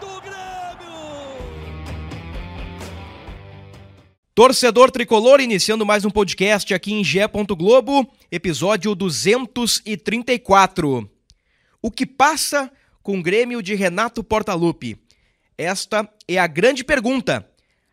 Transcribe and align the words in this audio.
do 0.00 0.20
Grêmio! 0.20 0.38
Torcedor 4.34 4.90
tricolor, 4.90 5.40
iniciando 5.40 5.86
mais 5.86 6.04
um 6.04 6.10
podcast 6.10 6.74
aqui 6.74 6.92
em 6.92 7.02
Gé. 7.02 7.26
Globo, 7.56 8.06
episódio 8.30 8.94
234. 8.94 11.10
O 11.82 11.90
que 11.90 12.06
passa 12.06 12.70
com 13.02 13.18
o 13.18 13.22
Grêmio 13.22 13.62
de 13.62 13.74
Renato 13.74 14.22
Portaluppi? 14.22 14.96
Esta 15.56 16.06
é 16.26 16.38
a 16.38 16.46
grande 16.46 16.84
pergunta. 16.84 17.48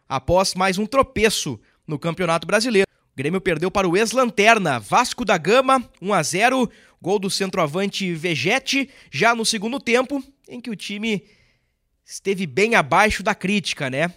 Após 0.08 0.54
mais 0.54 0.78
um 0.78 0.86
tropeço 0.86 1.60
no 1.88 1.98
Campeonato 1.98 2.46
Brasileiro, 2.46 2.88
o 2.92 3.18
Grêmio 3.18 3.42
perdeu 3.42 3.72
para 3.72 3.88
o 3.88 3.98
ex-lanterna 3.98 4.80
Vasco 4.80 5.26
da 5.26 5.38
Gama, 5.38 5.84
1 6.02 6.14
a 6.14 6.22
0, 6.22 6.70
gol 7.02 7.18
do 7.18 7.30
centroavante 7.30 8.14
Vegete, 8.14 8.90
já 9.10 9.34
no 9.34 9.46
segundo 9.46 9.80
tempo, 9.80 10.24
em 10.48 10.62
que 10.62 10.70
o 10.70 10.76
time 10.76 11.24
esteve 12.06 12.46
bem 12.46 12.76
abaixo 12.76 13.24
da 13.24 13.34
crítica, 13.34 13.90
né? 13.90 14.14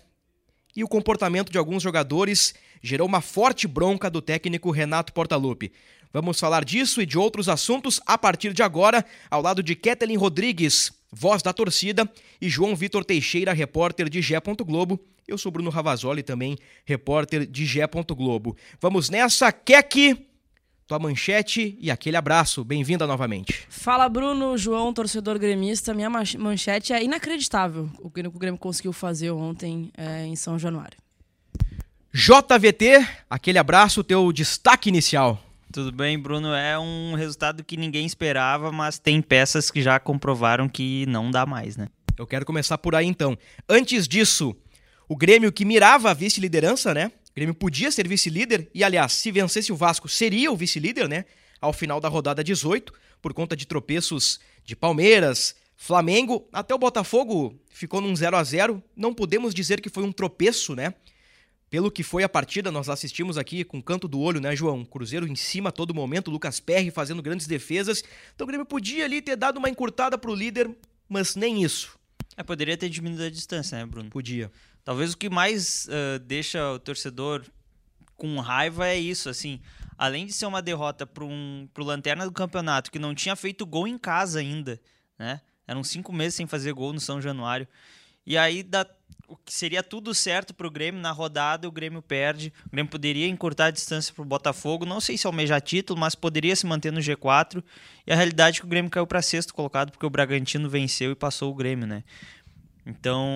e 0.79 0.85
o 0.85 0.89
comportamento 0.89 1.51
de 1.51 1.59
alguns 1.59 1.83
jogadores 1.83 2.55
gerou 2.81 3.09
uma 3.09 3.21
forte 3.21 3.67
bronca 3.67 4.09
do 4.09 4.23
técnico 4.23 4.71
Renato 4.71 5.13
Portaluppi. 5.13 5.73
Vamos 6.13 6.39
falar 6.39 6.65
disso 6.65 7.03
e 7.03 7.07
de 7.07 7.19
outros 7.19 7.49
assuntos 7.49 8.01
a 8.07 8.17
partir 8.17 8.53
de 8.53 8.63
agora, 8.63 9.05
ao 9.29 9.43
lado 9.43 9.61
de 9.61 9.75
Ketelin 9.75 10.17
Rodrigues, 10.17 10.93
voz 11.11 11.43
da 11.43 11.53
torcida, 11.53 12.09
e 12.41 12.49
João 12.49 12.77
Vitor 12.77 13.05
Teixeira, 13.05 13.53
repórter 13.53 14.09
de 14.09 14.23
Gé. 14.23 14.41
Globo. 14.65 15.01
Eu 15.27 15.37
sou 15.37 15.51
Bruno 15.51 15.69
Ravazoli, 15.69 16.23
também 16.23 16.57
repórter 16.85 17.45
de 17.45 17.67
Gé. 17.67 17.85
Globo. 18.15 18.57
Vamos 18.81 19.11
nessa, 19.11 19.51
Kek! 19.51 20.28
Tua 20.89 20.99
manchete 20.99 21.77
e 21.79 21.91
aquele 21.91 22.17
abraço. 22.17 22.65
Bem-vinda 22.65 23.07
novamente. 23.07 23.67
Fala, 23.69 24.09
Bruno, 24.09 24.57
João, 24.57 24.91
torcedor 24.91 25.39
gremista. 25.39 25.93
Minha 25.93 26.09
manchete 26.09 26.95
é 26.95 27.05
inacreditável 27.05 27.91
o 28.01 28.11
que 28.11 28.27
o 28.27 28.31
Grêmio 28.31 28.59
conseguiu 28.59 28.95
fazer 28.95 29.31
ontem 29.31 29.93
é, 29.97 30.25
em 30.25 30.35
São 30.35 30.59
Januário. 30.59 30.97
JVT, 32.11 33.07
aquele 33.29 33.59
abraço, 33.59 34.03
teu 34.03 34.33
destaque 34.33 34.89
inicial. 34.89 35.39
Tudo 35.71 35.93
bem, 35.93 36.19
Bruno. 36.19 36.55
É 36.55 36.79
um 36.79 37.15
resultado 37.15 37.63
que 37.63 37.77
ninguém 37.77 38.07
esperava, 38.07 38.73
mas 38.73 38.99
tem 38.99 39.21
peças 39.21 39.71
que 39.71 39.83
já 39.83 40.01
comprovaram 40.01 40.71
que 40.71 41.05
não 41.07 41.31
dá 41.31 41.45
mais, 41.45 41.77
né? 41.77 41.89
Eu 42.17 42.27
quero 42.27 42.47
começar 42.47 42.79
por 42.79 42.95
aí 42.95 43.07
então. 43.07 43.37
Antes 43.69 44.09
disso, 44.09 44.57
o 45.07 45.15
Grêmio 45.15 45.53
que 45.53 45.67
mirava 45.67 46.11
a 46.11 46.15
vice-liderança, 46.15 46.95
né? 46.95 47.13
Grêmio 47.39 47.55
podia 47.55 47.91
ser 47.93 48.09
vice-líder 48.09 48.69
e, 48.75 48.83
aliás, 48.83 49.13
se 49.13 49.31
vencesse 49.31 49.73
o 49.73 49.77
Vasco, 49.77 50.09
seria 50.09 50.51
o 50.51 50.57
vice-líder, 50.57 51.09
né? 51.09 51.25
Ao 51.61 51.73
final 51.73 52.01
da 52.01 52.09
rodada 52.09 52.43
18, 52.43 52.93
por 53.23 53.33
conta 53.33 53.57
de 53.57 53.65
tropeços 53.65 54.41
de 54.65 54.75
Palmeiras, 54.75 55.55
Flamengo, 55.77 56.49
até 56.53 56.75
o 56.75 56.79
Botafogo 56.79 57.57
ficou 57.71 58.01
num 58.01 58.15
0 58.15 58.37
a 58.37 58.43
0 58.43 58.83
Não 58.97 59.15
podemos 59.15 59.55
dizer 59.55 59.81
que 59.81 59.89
foi 59.89 60.03
um 60.03 60.11
tropeço, 60.11 60.75
né? 60.75 60.95
Pelo 61.71 61.93
que 61.93 62.03
foi 62.03 62.25
a 62.25 62.29
partida, 62.29 62.73
nós 62.73 62.89
assistimos 62.89 63.39
aqui 63.39 63.63
com 63.63 63.81
canto 63.81 64.09
do 64.09 64.19
olho, 64.19 64.41
né, 64.41 64.57
João? 64.57 64.85
Cruzeiro 64.85 65.29
em 65.29 65.37
cima 65.37 65.69
a 65.69 65.73
todo 65.73 65.95
momento, 65.95 66.33
Lucas 66.33 66.59
Perry 66.59 66.91
fazendo 66.91 67.23
grandes 67.23 67.47
defesas. 67.47 68.03
Então 68.35 68.45
o 68.45 68.49
Grêmio 68.49 68.67
podia 68.67 69.05
ali 69.05 69.23
ter 69.23 69.37
dado 69.37 69.59
uma 69.59 69.71
encurtada 69.71 70.19
pro 70.19 70.35
líder, 70.35 70.69
mas 71.09 71.37
nem 71.37 71.63
isso. 71.63 71.97
É, 72.37 72.43
poderia 72.43 72.77
ter 72.77 72.89
diminuído 72.89 73.25
a 73.25 73.31
distância, 73.31 73.79
né, 73.79 73.87
Bruno? 73.87 74.11
Podia. 74.11 74.51
Talvez 74.89 75.13
o 75.13 75.19
que 75.19 75.29
mais 75.29 75.87
uh, 75.89 76.19
deixa 76.19 76.73
o 76.73 76.79
torcedor 76.79 77.45
com 78.17 78.41
raiva 78.41 78.89
é 78.89 78.97
isso, 78.97 79.29
assim. 79.29 79.61
Além 79.99 80.25
de 80.25 80.33
ser 80.33 80.47
uma 80.47 80.63
derrota 80.63 81.07
para 81.07 81.27
um, 81.27 81.69
o 81.77 81.83
Lanterna 81.83 82.25
do 82.25 82.33
campeonato, 82.33 82.91
que 82.91 82.99
não 82.99 83.15
tinha 83.15 83.37
feito 83.37 83.67
gol 83.67 83.87
em 83.87 83.99
casa 83.99 84.39
ainda, 84.41 84.81
né? 85.19 85.43
Eram 85.67 85.85
cinco 85.85 86.11
meses 86.11 86.37
sem 86.37 86.47
fazer 86.47 86.73
gol 86.73 86.95
no 86.95 87.01
São 87.01 87.21
Januário. 87.21 87.69
E 88.25 88.39
aí 88.39 88.63
dá, 88.63 88.87
o 89.29 89.37
que 89.37 89.53
seria 89.53 89.83
tudo 89.83 90.15
certo 90.15 90.55
para 90.55 90.67
o 90.67 90.71
Grêmio 90.71 91.03
na 91.03 91.13
rodada, 91.13 91.69
o 91.69 91.71
Grêmio 91.71 92.01
perde. 92.01 92.51
O 92.67 92.71
Grêmio 92.71 92.91
poderia 92.91 93.29
encurtar 93.29 93.67
a 93.67 93.71
distância 93.71 94.15
para 94.15 94.23
o 94.23 94.25
Botafogo, 94.25 94.87
não 94.87 95.03
sei 95.03 95.19
se 95.19 95.27
almejar 95.27 95.61
título, 95.61 96.01
mas 96.01 96.15
poderia 96.15 96.57
se 96.57 96.65
manter 96.65 96.91
no 96.91 97.01
G4. 97.01 97.63
E 98.07 98.13
a 98.13 98.17
realidade 98.17 98.57
é 98.57 98.61
que 98.61 98.67
o 98.67 98.71
Grêmio 98.71 98.91
caiu 98.91 99.07
para 99.07 99.21
sexto 99.21 99.53
colocado 99.53 99.91
porque 99.91 100.07
o 100.07 100.11
Bragantino 100.11 100.71
venceu 100.71 101.11
e 101.11 101.15
passou 101.15 101.53
o 101.53 101.55
Grêmio, 101.55 101.87
né? 101.87 102.05
Então, 102.89 103.29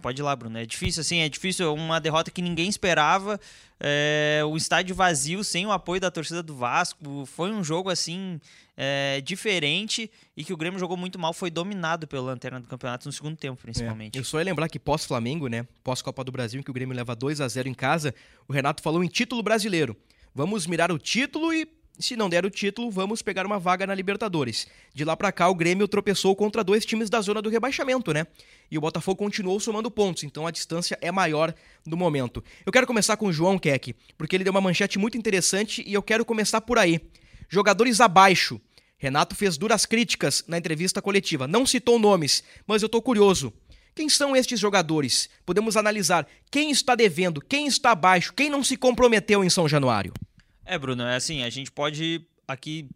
pode 0.00 0.22
ir 0.22 0.24
lá, 0.24 0.34
Bruno. 0.34 0.56
É 0.56 0.64
difícil, 0.64 1.02
assim, 1.02 1.18
é 1.18 1.28
difícil. 1.28 1.72
Uma 1.74 2.00
derrota 2.00 2.30
que 2.30 2.40
ninguém 2.40 2.66
esperava. 2.66 3.38
É, 3.78 4.40
o 4.46 4.56
estádio 4.56 4.94
vazio, 4.94 5.44
sem 5.44 5.66
o 5.66 5.72
apoio 5.72 6.00
da 6.00 6.10
torcida 6.10 6.42
do 6.42 6.56
Vasco. 6.56 7.26
Foi 7.26 7.52
um 7.52 7.62
jogo, 7.62 7.90
assim, 7.90 8.40
é, 8.74 9.20
diferente 9.20 10.10
e 10.34 10.42
que 10.42 10.52
o 10.52 10.56
Grêmio 10.56 10.80
jogou 10.80 10.96
muito 10.96 11.18
mal. 11.18 11.34
Foi 11.34 11.50
dominado 11.50 12.08
pelo 12.08 12.24
Lanterna 12.24 12.58
do 12.58 12.66
Campeonato 12.66 13.06
no 13.06 13.12
segundo 13.12 13.36
tempo, 13.36 13.60
principalmente. 13.60 14.16
É. 14.16 14.20
Eu 14.20 14.24
só 14.24 14.38
ia 14.38 14.44
lembrar 14.44 14.70
que 14.70 14.78
pós-Flamengo, 14.78 15.46
né? 15.46 15.66
Pós-Copa 15.82 16.24
do 16.24 16.32
Brasil, 16.32 16.58
em 16.58 16.62
que 16.62 16.70
o 16.70 16.74
Grêmio 16.74 16.96
leva 16.96 17.14
2 17.14 17.42
a 17.42 17.48
0 17.48 17.68
em 17.68 17.74
casa, 17.74 18.14
o 18.48 18.52
Renato 18.52 18.82
falou 18.82 19.04
em 19.04 19.08
título 19.08 19.42
brasileiro. 19.42 19.94
Vamos 20.34 20.66
mirar 20.66 20.90
o 20.90 20.98
título 20.98 21.52
e 21.52 21.68
se 21.98 22.16
não 22.16 22.28
der 22.28 22.44
o 22.44 22.50
título, 22.50 22.90
vamos 22.90 23.22
pegar 23.22 23.46
uma 23.46 23.58
vaga 23.58 23.86
na 23.86 23.94
Libertadores. 23.94 24.66
De 24.92 25.04
lá 25.04 25.16
para 25.16 25.30
cá, 25.30 25.48
o 25.48 25.54
Grêmio 25.54 25.86
tropeçou 25.86 26.34
contra 26.34 26.64
dois 26.64 26.84
times 26.84 27.08
da 27.08 27.20
zona 27.20 27.40
do 27.40 27.48
rebaixamento, 27.48 28.12
né? 28.12 28.26
E 28.70 28.76
o 28.76 28.80
Botafogo 28.80 29.16
continuou 29.16 29.60
somando 29.60 29.90
pontos, 29.90 30.24
então 30.24 30.46
a 30.46 30.50
distância 30.50 30.98
é 31.00 31.12
maior 31.12 31.54
no 31.86 31.96
momento. 31.96 32.42
Eu 32.66 32.72
quero 32.72 32.86
começar 32.86 33.16
com 33.16 33.26
o 33.26 33.32
João 33.32 33.58
Keck, 33.58 33.94
porque 34.18 34.34
ele 34.36 34.44
deu 34.44 34.50
uma 34.50 34.60
manchete 34.60 34.98
muito 34.98 35.16
interessante 35.16 35.84
e 35.86 35.94
eu 35.94 36.02
quero 36.02 36.24
começar 36.24 36.60
por 36.60 36.78
aí. 36.78 37.00
Jogadores 37.48 38.00
abaixo. 38.00 38.60
Renato 38.98 39.34
fez 39.36 39.56
duras 39.56 39.86
críticas 39.86 40.44
na 40.48 40.58
entrevista 40.58 41.00
coletiva. 41.00 41.46
Não 41.46 41.64
citou 41.64 41.98
nomes, 41.98 42.42
mas 42.66 42.82
eu 42.82 42.88
tô 42.88 43.00
curioso. 43.00 43.52
Quem 43.94 44.08
são 44.08 44.34
estes 44.34 44.58
jogadores? 44.58 45.28
Podemos 45.46 45.76
analisar 45.76 46.26
quem 46.50 46.72
está 46.72 46.96
devendo, 46.96 47.40
quem 47.40 47.68
está 47.68 47.92
abaixo, 47.92 48.32
quem 48.32 48.50
não 48.50 48.64
se 48.64 48.76
comprometeu 48.76 49.44
em 49.44 49.50
São 49.50 49.68
Januário. 49.68 50.12
É, 50.64 50.78
Bruno, 50.78 51.02
é 51.02 51.16
assim, 51.16 51.42
a 51.42 51.50
gente 51.50 51.70
pode 51.70 52.26
aqui 52.48 52.88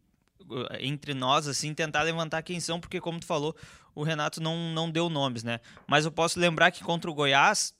entre 0.80 1.12
nós 1.14 1.46
assim 1.46 1.74
tentar 1.74 2.02
levantar 2.02 2.42
quem 2.42 2.58
são, 2.60 2.80
porque 2.80 3.00
como 3.00 3.20
tu 3.20 3.26
falou, 3.26 3.54
o 3.94 4.02
Renato 4.02 4.40
não, 4.40 4.72
não 4.72 4.90
deu 4.90 5.08
nomes, 5.08 5.42
né? 5.42 5.60
Mas 5.86 6.04
eu 6.04 6.12
posso 6.12 6.38
lembrar 6.38 6.70
que 6.70 6.82
contra 6.82 7.10
o 7.10 7.14
Goiás, 7.14 7.74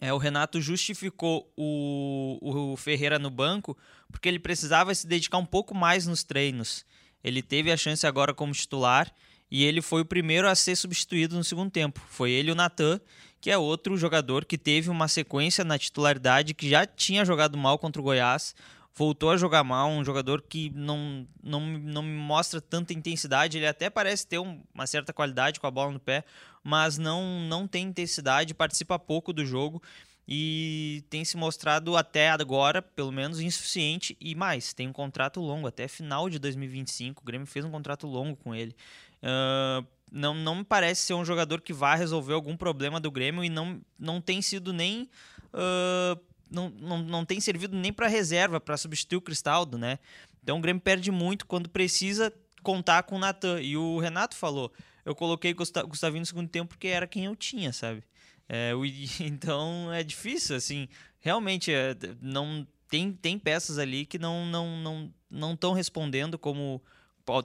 é, 0.00 0.12
o 0.12 0.18
Renato 0.18 0.60
justificou 0.60 1.52
o, 1.56 2.72
o 2.72 2.76
Ferreira 2.76 3.18
no 3.18 3.30
banco 3.30 3.76
porque 4.10 4.28
ele 4.28 4.38
precisava 4.38 4.94
se 4.94 5.06
dedicar 5.06 5.36
um 5.36 5.44
pouco 5.44 5.74
mais 5.74 6.06
nos 6.06 6.24
treinos. 6.24 6.86
Ele 7.22 7.42
teve 7.42 7.70
a 7.70 7.76
chance 7.76 8.06
agora 8.06 8.32
como 8.32 8.52
titular 8.52 9.12
e 9.50 9.64
ele 9.64 9.82
foi 9.82 10.00
o 10.00 10.06
primeiro 10.06 10.48
a 10.48 10.54
ser 10.54 10.74
substituído 10.74 11.36
no 11.36 11.44
segundo 11.44 11.70
tempo. 11.70 12.00
Foi 12.08 12.30
ele 12.30 12.50
o 12.50 12.54
Natan, 12.54 12.98
que 13.40 13.50
é 13.50 13.58
outro 13.58 13.96
jogador 13.96 14.46
que 14.46 14.56
teve 14.56 14.88
uma 14.88 15.06
sequência 15.08 15.64
na 15.64 15.78
titularidade, 15.78 16.54
que 16.54 16.70
já 16.70 16.86
tinha 16.86 17.24
jogado 17.24 17.58
mal 17.58 17.78
contra 17.78 18.00
o 18.00 18.04
Goiás 18.04 18.54
voltou 19.00 19.30
a 19.30 19.36
jogar 19.38 19.64
mal, 19.64 19.88
um 19.88 20.04
jogador 20.04 20.42
que 20.42 20.70
não, 20.74 21.26
não, 21.42 21.58
não 21.58 22.02
me 22.02 22.18
mostra 22.18 22.60
tanta 22.60 22.92
intensidade, 22.92 23.56
ele 23.56 23.66
até 23.66 23.88
parece 23.88 24.26
ter 24.26 24.38
um, 24.38 24.62
uma 24.74 24.86
certa 24.86 25.10
qualidade 25.10 25.58
com 25.58 25.66
a 25.66 25.70
bola 25.70 25.90
no 25.90 25.98
pé, 25.98 26.22
mas 26.62 26.98
não, 26.98 27.40
não 27.48 27.66
tem 27.66 27.86
intensidade, 27.86 28.52
participa 28.52 28.98
pouco 28.98 29.32
do 29.32 29.42
jogo 29.42 29.82
e 30.28 31.02
tem 31.08 31.24
se 31.24 31.38
mostrado 31.38 31.96
até 31.96 32.28
agora, 32.28 32.82
pelo 32.82 33.10
menos, 33.10 33.40
insuficiente 33.40 34.14
e 34.20 34.34
mais, 34.34 34.74
tem 34.74 34.86
um 34.86 34.92
contrato 34.92 35.40
longo, 35.40 35.66
até 35.66 35.88
final 35.88 36.28
de 36.28 36.38
2025, 36.38 37.22
o 37.22 37.24
Grêmio 37.24 37.46
fez 37.46 37.64
um 37.64 37.70
contrato 37.70 38.06
longo 38.06 38.36
com 38.36 38.54
ele. 38.54 38.76
Uh, 39.22 39.82
não, 40.12 40.34
não 40.34 40.56
me 40.56 40.64
parece 40.64 41.06
ser 41.06 41.14
um 41.14 41.24
jogador 41.24 41.62
que 41.62 41.72
vá 41.72 41.94
resolver 41.94 42.34
algum 42.34 42.54
problema 42.54 43.00
do 43.00 43.10
Grêmio 43.10 43.42
e 43.42 43.48
não, 43.48 43.80
não 43.98 44.20
tem 44.20 44.42
sido 44.42 44.74
nem 44.74 45.08
uh, 45.54 46.20
não, 46.50 46.68
não, 46.70 46.98
não 46.98 47.24
tem 47.24 47.40
servido 47.40 47.76
nem 47.76 47.92
para 47.92 48.06
reserva, 48.06 48.60
para 48.60 48.76
substituir 48.76 49.16
o 49.16 49.22
Cristaldo, 49.22 49.78
né? 49.78 49.98
Então 50.42 50.58
o 50.58 50.60
Grêmio 50.60 50.82
perde 50.82 51.10
muito 51.10 51.46
quando 51.46 51.68
precisa 51.68 52.32
contar 52.62 53.02
com 53.04 53.16
o 53.16 53.18
Natan. 53.18 53.60
E 53.60 53.76
o 53.76 53.98
Renato 53.98 54.36
falou: 54.36 54.72
eu 55.04 55.14
coloquei 55.14 55.54
Gustavinho 55.54 56.20
no 56.20 56.26
segundo 56.26 56.48
tempo 56.48 56.68
porque 56.70 56.88
era 56.88 57.06
quem 57.06 57.24
eu 57.24 57.36
tinha, 57.36 57.72
sabe? 57.72 58.02
É, 58.48 58.74
o, 58.74 58.84
então 59.20 59.92
é 59.92 60.02
difícil, 60.02 60.56
assim. 60.56 60.88
Realmente, 61.20 61.72
é, 61.72 61.96
não 62.20 62.66
tem, 62.88 63.12
tem 63.12 63.38
peças 63.38 63.78
ali 63.78 64.04
que 64.04 64.18
não 64.18 64.46
não 64.46 64.76
não 64.78 65.14
não 65.30 65.54
estão 65.54 65.72
respondendo 65.72 66.38
como 66.38 66.82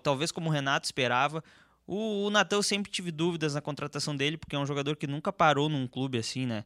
talvez 0.02 0.32
como 0.32 0.50
o 0.50 0.52
Renato 0.52 0.86
esperava. 0.86 1.44
O, 1.86 2.26
o 2.26 2.30
Natan 2.32 2.56
eu 2.56 2.64
sempre 2.64 2.92
tive 2.92 3.12
dúvidas 3.12 3.54
na 3.54 3.62
contratação 3.62 4.16
dele, 4.16 4.38
porque 4.38 4.56
é 4.56 4.60
um 4.60 4.66
jogador 4.66 4.96
que 4.96 5.06
nunca 5.06 5.32
parou 5.32 5.70
num 5.70 5.88
clube 5.88 6.18
assim, 6.18 6.46
né? 6.46 6.66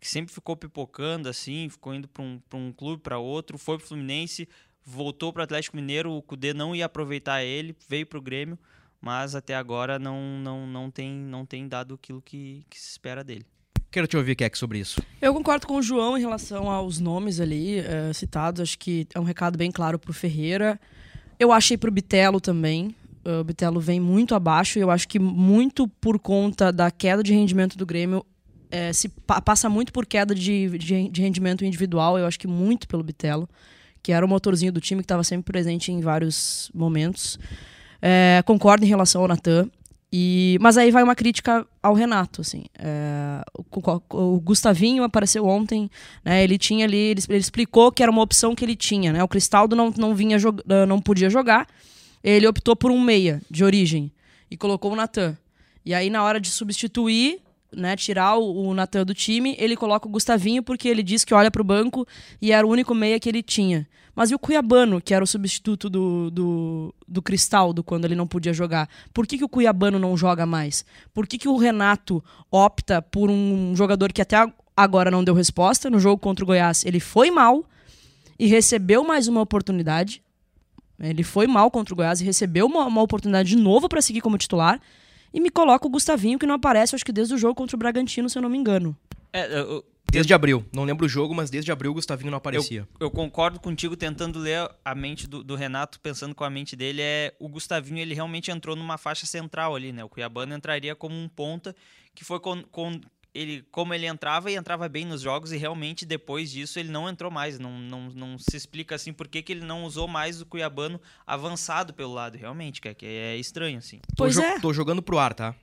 Que 0.00 0.08
sempre 0.08 0.32
ficou 0.32 0.56
pipocando 0.56 1.28
assim, 1.28 1.68
ficou 1.68 1.94
indo 1.94 2.08
para 2.08 2.22
um, 2.22 2.40
pra 2.48 2.58
um 2.58 2.72
clube, 2.72 3.02
para 3.02 3.18
outro, 3.18 3.58
foi 3.58 3.76
pro 3.76 3.86
Fluminense, 3.86 4.48
voltou 4.84 5.32
para 5.32 5.40
o 5.40 5.44
Atlético 5.44 5.76
Mineiro, 5.76 6.10
o 6.12 6.22
Cudê 6.22 6.54
não 6.54 6.74
ia 6.74 6.86
aproveitar 6.86 7.44
ele, 7.44 7.76
veio 7.88 8.06
pro 8.06 8.22
Grêmio, 8.22 8.58
mas 9.00 9.34
até 9.34 9.54
agora 9.54 9.98
não, 9.98 10.38
não, 10.38 10.66
não, 10.66 10.90
tem, 10.90 11.12
não 11.12 11.44
tem 11.44 11.68
dado 11.68 11.94
aquilo 11.94 12.22
que, 12.22 12.64
que 12.70 12.80
se 12.80 12.90
espera 12.90 13.22
dele. 13.22 13.44
Quero 13.90 14.06
te 14.06 14.16
ouvir, 14.16 14.36
Keck, 14.36 14.56
sobre 14.56 14.78
isso. 14.78 15.02
Eu 15.20 15.34
concordo 15.34 15.66
com 15.66 15.74
o 15.74 15.82
João 15.82 16.16
em 16.16 16.20
relação 16.20 16.70
aos 16.70 17.00
nomes 17.00 17.40
ali 17.40 17.80
eh, 17.80 18.12
citados. 18.14 18.60
Acho 18.60 18.78
que 18.78 19.06
é 19.12 19.18
um 19.18 19.24
recado 19.24 19.58
bem 19.58 19.70
claro 19.70 19.98
pro 19.98 20.12
Ferreira. 20.12 20.80
Eu 21.40 21.50
achei 21.50 21.76
pro 21.76 21.90
Bitelo 21.90 22.40
também. 22.40 22.94
O 23.24 23.42
Bitelo 23.42 23.80
vem 23.80 23.98
muito 23.98 24.34
abaixo 24.34 24.78
e 24.78 24.82
eu 24.82 24.90
acho 24.90 25.08
que 25.08 25.18
muito 25.18 25.88
por 25.88 26.20
conta 26.20 26.72
da 26.72 26.90
queda 26.90 27.22
de 27.22 27.32
rendimento 27.32 27.76
do 27.76 27.84
Grêmio. 27.84 28.24
Eh, 28.70 28.92
se 28.92 29.08
pa- 29.08 29.40
passa 29.40 29.68
muito 29.68 29.92
por 29.92 30.06
queda 30.06 30.34
de, 30.34 30.68
de, 30.78 31.08
de 31.08 31.22
rendimento 31.22 31.64
individual. 31.64 32.18
Eu 32.18 32.26
acho 32.26 32.38
que 32.38 32.46
muito 32.46 32.86
pelo 32.88 33.02
Bitelo, 33.02 33.48
que 34.02 34.12
era 34.12 34.24
o 34.24 34.28
motorzinho 34.28 34.72
do 34.72 34.80
time 34.80 35.02
que 35.02 35.04
estava 35.04 35.24
sempre 35.24 35.52
presente 35.52 35.92
em 35.92 36.00
vários 36.00 36.70
momentos. 36.74 37.38
Eh, 38.00 38.42
concordo 38.46 38.84
em 38.84 38.88
relação 38.88 39.22
ao 39.22 39.28
Natan. 39.28 39.68
E, 40.12 40.58
mas 40.60 40.76
aí 40.76 40.90
vai 40.90 41.04
uma 41.04 41.14
crítica 41.14 41.64
ao 41.80 41.94
Renato, 41.94 42.40
assim. 42.40 42.64
É, 42.76 43.44
o, 43.56 44.34
o 44.34 44.40
Gustavinho 44.40 45.04
apareceu 45.04 45.46
ontem, 45.46 45.88
né? 46.24 46.42
Ele 46.42 46.58
tinha 46.58 46.84
ali, 46.84 46.96
ele, 46.96 47.22
ele 47.28 47.38
explicou 47.38 47.92
que 47.92 48.02
era 48.02 48.10
uma 48.10 48.20
opção 48.20 48.52
que 48.56 48.64
ele 48.64 48.74
tinha, 48.74 49.12
né? 49.12 49.22
O 49.22 49.28
Cristaldo 49.28 49.76
não, 49.76 49.94
não 49.96 50.12
vinha 50.12 50.36
não 50.88 51.00
podia 51.00 51.30
jogar. 51.30 51.68
Ele 52.24 52.44
optou 52.44 52.74
por 52.74 52.90
um 52.90 53.00
meia 53.00 53.40
de 53.48 53.62
origem 53.62 54.10
e 54.50 54.56
colocou 54.56 54.92
o 54.92 54.96
Natan. 54.96 55.38
E 55.86 55.94
aí 55.94 56.10
na 56.10 56.24
hora 56.24 56.40
de 56.40 56.50
substituir, 56.50 57.40
né, 57.74 57.96
tirar 57.96 58.36
o, 58.36 58.68
o 58.68 58.74
Natan 58.74 59.04
do 59.04 59.14
time, 59.14 59.56
ele 59.58 59.76
coloca 59.76 60.08
o 60.08 60.10
Gustavinho 60.10 60.62
porque 60.62 60.88
ele 60.88 61.02
diz 61.02 61.24
que 61.24 61.34
olha 61.34 61.50
pro 61.50 61.64
banco 61.64 62.06
e 62.40 62.52
era 62.52 62.66
o 62.66 62.70
único 62.70 62.94
meia 62.94 63.18
que 63.20 63.28
ele 63.28 63.42
tinha. 63.42 63.86
Mas 64.14 64.30
e 64.30 64.34
o 64.34 64.38
Cuiabano, 64.38 65.00
que 65.00 65.14
era 65.14 65.24
o 65.24 65.26
substituto 65.26 65.88
do, 65.88 66.30
do, 66.30 66.94
do 67.06 67.22
Cristaldo 67.22 67.82
quando 67.82 68.04
ele 68.04 68.14
não 68.14 68.26
podia 68.26 68.52
jogar? 68.52 68.88
Por 69.14 69.26
que, 69.26 69.38
que 69.38 69.44
o 69.44 69.48
Cuiabano 69.48 69.98
não 69.98 70.16
joga 70.16 70.44
mais? 70.44 70.84
Por 71.14 71.26
que, 71.26 71.38
que 71.38 71.48
o 71.48 71.56
Renato 71.56 72.22
opta 72.50 73.00
por 73.00 73.30
um 73.30 73.74
jogador 73.74 74.12
que 74.12 74.20
até 74.20 74.36
agora 74.76 75.10
não 75.10 75.24
deu 75.24 75.34
resposta? 75.34 75.88
No 75.88 76.00
jogo 76.00 76.20
contra 76.20 76.44
o 76.44 76.46
Goiás, 76.46 76.84
ele 76.84 77.00
foi 77.00 77.30
mal 77.30 77.64
e 78.38 78.46
recebeu 78.46 79.04
mais 79.04 79.28
uma 79.28 79.40
oportunidade. 79.40 80.22
Ele 80.98 81.22
foi 81.22 81.46
mal 81.46 81.70
contra 81.70 81.94
o 81.94 81.96
Goiás 81.96 82.20
e 82.20 82.24
recebeu 82.24 82.66
uma, 82.66 82.84
uma 82.84 83.00
oportunidade 83.02 83.48
de 83.48 83.56
novo 83.56 83.88
para 83.88 84.02
seguir 84.02 84.20
como 84.20 84.36
titular. 84.36 84.80
E 85.32 85.40
me 85.40 85.50
coloca 85.50 85.86
o 85.86 85.90
Gustavinho, 85.90 86.38
que 86.38 86.46
não 86.46 86.54
aparece, 86.54 86.94
acho 86.94 87.04
que 87.04 87.12
desde 87.12 87.34
o 87.34 87.38
jogo 87.38 87.54
contra 87.54 87.76
o 87.76 87.78
Bragantino, 87.78 88.28
se 88.28 88.36
eu 88.36 88.42
não 88.42 88.48
me 88.48 88.58
engano. 88.58 88.96
É, 89.32 89.60
eu, 89.60 89.84
Desde 90.10 90.34
abril. 90.34 90.64
Não 90.72 90.82
lembro 90.84 91.06
o 91.06 91.08
jogo, 91.08 91.34
mas 91.34 91.50
desde 91.50 91.70
abril 91.70 91.92
o 91.92 91.94
Gustavinho 91.94 92.30
não 92.30 92.38
aparecia. 92.38 92.80
Eu, 92.98 93.06
eu 93.06 93.10
concordo 93.10 93.60
contigo 93.60 93.96
tentando 93.96 94.40
ler 94.40 94.68
a 94.84 94.94
mente 94.94 95.28
do, 95.28 95.44
do 95.44 95.54
Renato, 95.54 96.00
pensando 96.00 96.34
com 96.34 96.42
a 96.42 96.50
mente 96.50 96.74
dele, 96.74 97.00
é 97.00 97.34
o 97.38 97.48
Gustavinho, 97.48 98.00
ele 98.00 98.14
realmente 98.14 98.50
entrou 98.50 98.74
numa 98.74 98.98
faixa 98.98 99.24
central 99.24 99.76
ali, 99.76 99.92
né? 99.92 100.02
O 100.02 100.08
Cuiabano 100.08 100.54
entraria 100.54 100.96
como 100.96 101.14
um 101.14 101.28
ponta, 101.28 101.76
que 102.14 102.24
foi 102.24 102.40
com, 102.40 102.62
com 102.64 103.00
ele, 103.34 103.62
como 103.70 103.94
ele 103.94 104.06
entrava 104.06 104.50
e 104.50 104.56
entrava 104.56 104.88
bem 104.88 105.04
nos 105.04 105.20
jogos, 105.20 105.52
e 105.52 105.56
realmente 105.56 106.04
depois 106.04 106.50
disso 106.50 106.78
ele 106.78 106.90
não 106.90 107.08
entrou 107.08 107.30
mais. 107.30 107.58
Não, 107.58 107.78
não, 107.78 108.10
não 108.10 108.38
se 108.38 108.56
explica 108.56 108.94
assim 108.94 109.12
por 109.12 109.28
que, 109.28 109.42
que 109.42 109.52
ele 109.52 109.64
não 109.64 109.84
usou 109.84 110.08
mais 110.08 110.40
o 110.40 110.46
Cuiabano 110.46 111.00
avançado 111.26 111.94
pelo 111.94 112.12
lado, 112.12 112.36
realmente, 112.36 112.80
que 112.80 112.88
é, 112.88 112.94
que 112.94 113.06
é 113.06 113.36
estranho, 113.36 113.78
assim. 113.78 113.98
Tô 114.16 114.24
Pois 114.24 114.34
jo- 114.34 114.42
é. 114.42 114.58
Tô 114.60 114.72
jogando 114.72 115.00
pro 115.02 115.18
ar, 115.18 115.32
tá? 115.34 115.54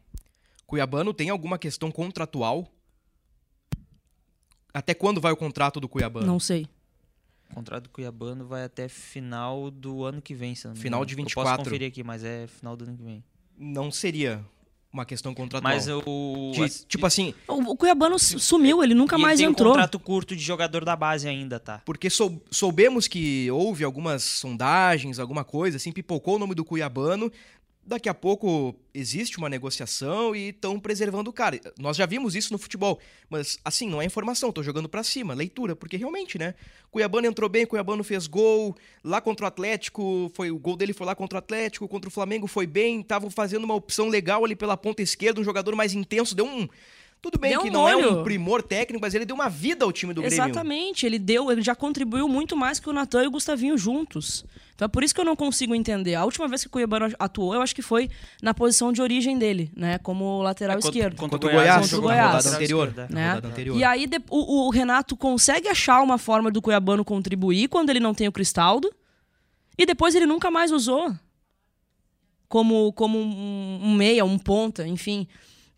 Cuiabano 0.65 1.13
tem 1.13 1.29
alguma 1.29 1.57
questão 1.57 1.91
contratual? 1.91 2.67
Até 4.73 4.93
quando 4.93 5.19
vai 5.19 5.31
o 5.31 5.37
contrato 5.37 5.79
do 5.79 5.89
Cuiabano? 5.89 6.25
Não 6.27 6.39
sei. 6.39 6.67
O 7.49 7.55
contrato 7.55 7.83
do 7.83 7.89
Cuiabano 7.89 8.45
vai 8.45 8.63
até 8.63 8.87
final 8.89 9.71
do 9.71 10.03
ano 10.03 10.21
que 10.21 10.35
vem, 10.35 10.53
se 10.53 10.67
eu 10.67 10.69
não 10.69 10.75
Final 10.75 11.05
de 11.05 11.13
Eu 11.13 11.17
24. 11.17 11.49
posso 11.57 11.63
conferir 11.63 11.87
aqui, 11.87 12.03
mas 12.03 12.23
é 12.23 12.45
final 12.47 12.75
do 12.75 12.83
ano 12.83 12.97
que 12.97 13.03
vem. 13.03 13.23
Não 13.57 13.89
seria 13.89 14.43
uma 14.97 15.05
questão 15.05 15.33
contratual. 15.33 15.73
Mas 15.73 15.87
eu... 15.87 16.01
De- 16.53 16.85
tipo 16.87 17.05
assim, 17.05 17.33
O, 17.47 17.71
o 17.71 17.75
Cuiabano 17.77 18.17
su- 18.19 18.39
sumiu, 18.39 18.83
ele 18.83 18.93
nunca 18.93 19.15
E 19.15 19.17
ele 19.19 19.23
mais 19.23 19.39
tem 19.39 19.47
entrou. 19.47 19.69
um 19.69 19.71
contrato 19.73 19.99
curto 19.99 20.35
de 20.35 20.41
jogador 20.43 20.83
da 20.83 20.95
base 20.95 21.27
ainda, 21.27 21.59
tá? 21.59 21.81
porque 21.85 22.09
sou- 22.09 22.41
soubemos 22.51 23.07
que 23.07 23.49
houve 23.51 23.83
algumas 23.83 24.23
sondagens, 24.23 25.19
alguma 25.19 25.43
coisa, 25.43 25.77
assim, 25.77 25.91
pipocou 25.91 26.35
o 26.35 26.39
nome 26.39 26.55
do 26.55 26.65
Cuiabano. 26.65 27.31
Daqui 27.87 28.09
a 28.09 28.13
pouco 28.13 28.75
existe 28.93 29.37
uma 29.37 29.47
negociação 29.47 30.35
e 30.35 30.49
estão 30.49 30.77
preservando 30.77 31.29
o 31.29 31.33
cara. 31.33 31.57
Nós 31.79 31.95
já 31.95 32.05
vimos 32.05 32.35
isso 32.35 32.51
no 32.51 32.59
futebol, 32.59 32.99
mas 33.29 33.57
assim, 33.63 33.87
não 33.87 34.01
é 34.01 34.05
informação, 34.05 34.51
tô 34.51 34.61
jogando 34.61 34.89
pra 34.89 35.03
cima, 35.03 35.33
leitura, 35.33 35.73
porque 35.73 35.95
realmente, 35.95 36.37
né? 36.37 36.53
Cuiabano 36.91 37.27
entrou 37.27 37.49
bem, 37.49 37.65
Cuiabano 37.65 38.03
fez 38.03 38.27
gol, 38.27 38.75
lá 39.01 39.21
contra 39.21 39.45
o 39.45 39.47
Atlético, 39.47 40.29
foi 40.35 40.51
o 40.51 40.59
gol 40.59 40.75
dele 40.75 40.91
foi 40.91 41.07
lá 41.07 41.15
contra 41.15 41.37
o 41.37 41.39
Atlético, 41.39 41.87
contra 41.87 42.09
o 42.09 42.11
Flamengo 42.11 42.45
foi 42.45 42.67
bem, 42.67 42.99
estavam 42.99 43.29
fazendo 43.29 43.63
uma 43.63 43.75
opção 43.75 44.09
legal 44.09 44.43
ali 44.43 44.55
pela 44.55 44.75
ponta 44.75 45.01
esquerda, 45.01 45.39
um 45.39 45.45
jogador 45.45 45.73
mais 45.73 45.93
intenso, 45.93 46.35
deu 46.35 46.45
um 46.45 46.67
tudo 47.21 47.37
bem 47.39 47.51
Deu 47.51 47.61
que 47.61 47.69
um 47.69 47.73
não 47.73 47.87
é 47.89 47.95
olho. 47.95 48.19
um 48.19 48.23
primor 48.23 48.61
técnico, 48.61 49.01
mas 49.01 49.13
ele 49.13 49.25
deu 49.25 49.35
uma 49.35 49.49
vida 49.49 49.83
ao 49.83 49.91
time 49.91 50.13
do 50.13 50.21
Grêmio. 50.21 50.33
Exatamente, 50.35 51.05
ele 51.05 51.17
deu, 51.19 51.51
ele 51.51 51.61
já 51.61 51.75
contribuiu 51.75 52.27
muito 52.29 52.55
mais 52.55 52.79
que 52.79 52.89
o 52.89 52.93
Natan 52.93 53.23
e 53.23 53.27
o 53.27 53.31
Gustavinho 53.31 53.77
juntos. 53.77 54.45
Então 54.75 54.85
é 54.85 54.87
por 54.87 55.03
isso 55.03 55.13
que 55.15 55.19
eu 55.19 55.25
não 55.25 55.35
consigo 55.35 55.73
entender. 55.73 56.13
A 56.15 56.23
última 56.23 56.47
vez 56.47 56.61
que 56.61 56.67
o 56.67 56.69
Cuiabano 56.71 57.11
atuou, 57.17 57.53
eu 57.55 57.61
acho 57.61 57.73
que 57.73 57.81
foi 57.81 58.09
na 58.41 58.53
posição 58.53 58.93
de 58.93 59.01
origem 59.01 59.37
dele, 59.37 59.71
né, 59.75 59.97
como 59.97 60.41
lateral 60.43 60.75
É, 60.75 60.79
esquerdo. 60.79 61.15
contra 61.17 61.37
o 61.37 61.39
Contra 61.39 61.49
o 61.49 61.53
Goiás, 61.53 61.67
Goiás, 61.67 61.81
Contra 61.81 61.87
o 61.87 61.89
jogou 61.97 62.09
na 62.09 62.15
Goiás. 62.15 62.35
rodada 62.45 62.55
anterior. 62.55 62.93
Né? 63.09 63.27
rodada 63.29 63.47
anterior. 63.47 63.77
E 63.77 63.83
aí 63.83 64.07
o, 64.29 64.67
o 64.67 64.69
Renato 64.69 65.17
consegue 65.17 65.67
achar 65.67 66.01
uma 66.03 66.19
forma 66.19 66.51
do 66.51 66.61
Cuiabano 66.61 67.03
contribuir 67.03 67.67
quando 67.67 67.89
ele 67.89 67.99
não 67.99 68.13
tem 68.13 68.27
o 68.27 68.31
Cristaldo. 68.31 68.93
E 69.75 69.85
depois 69.85 70.13
ele 70.15 70.25
nunca 70.27 70.49
mais 70.51 70.71
usou. 70.71 71.11
Como, 72.47 72.93
como 72.93 73.19
um, 73.19 73.79
um 73.83 73.93
meia, 73.93 74.23
um 74.23 74.37
ponta, 74.37 74.87
enfim. 74.87 75.27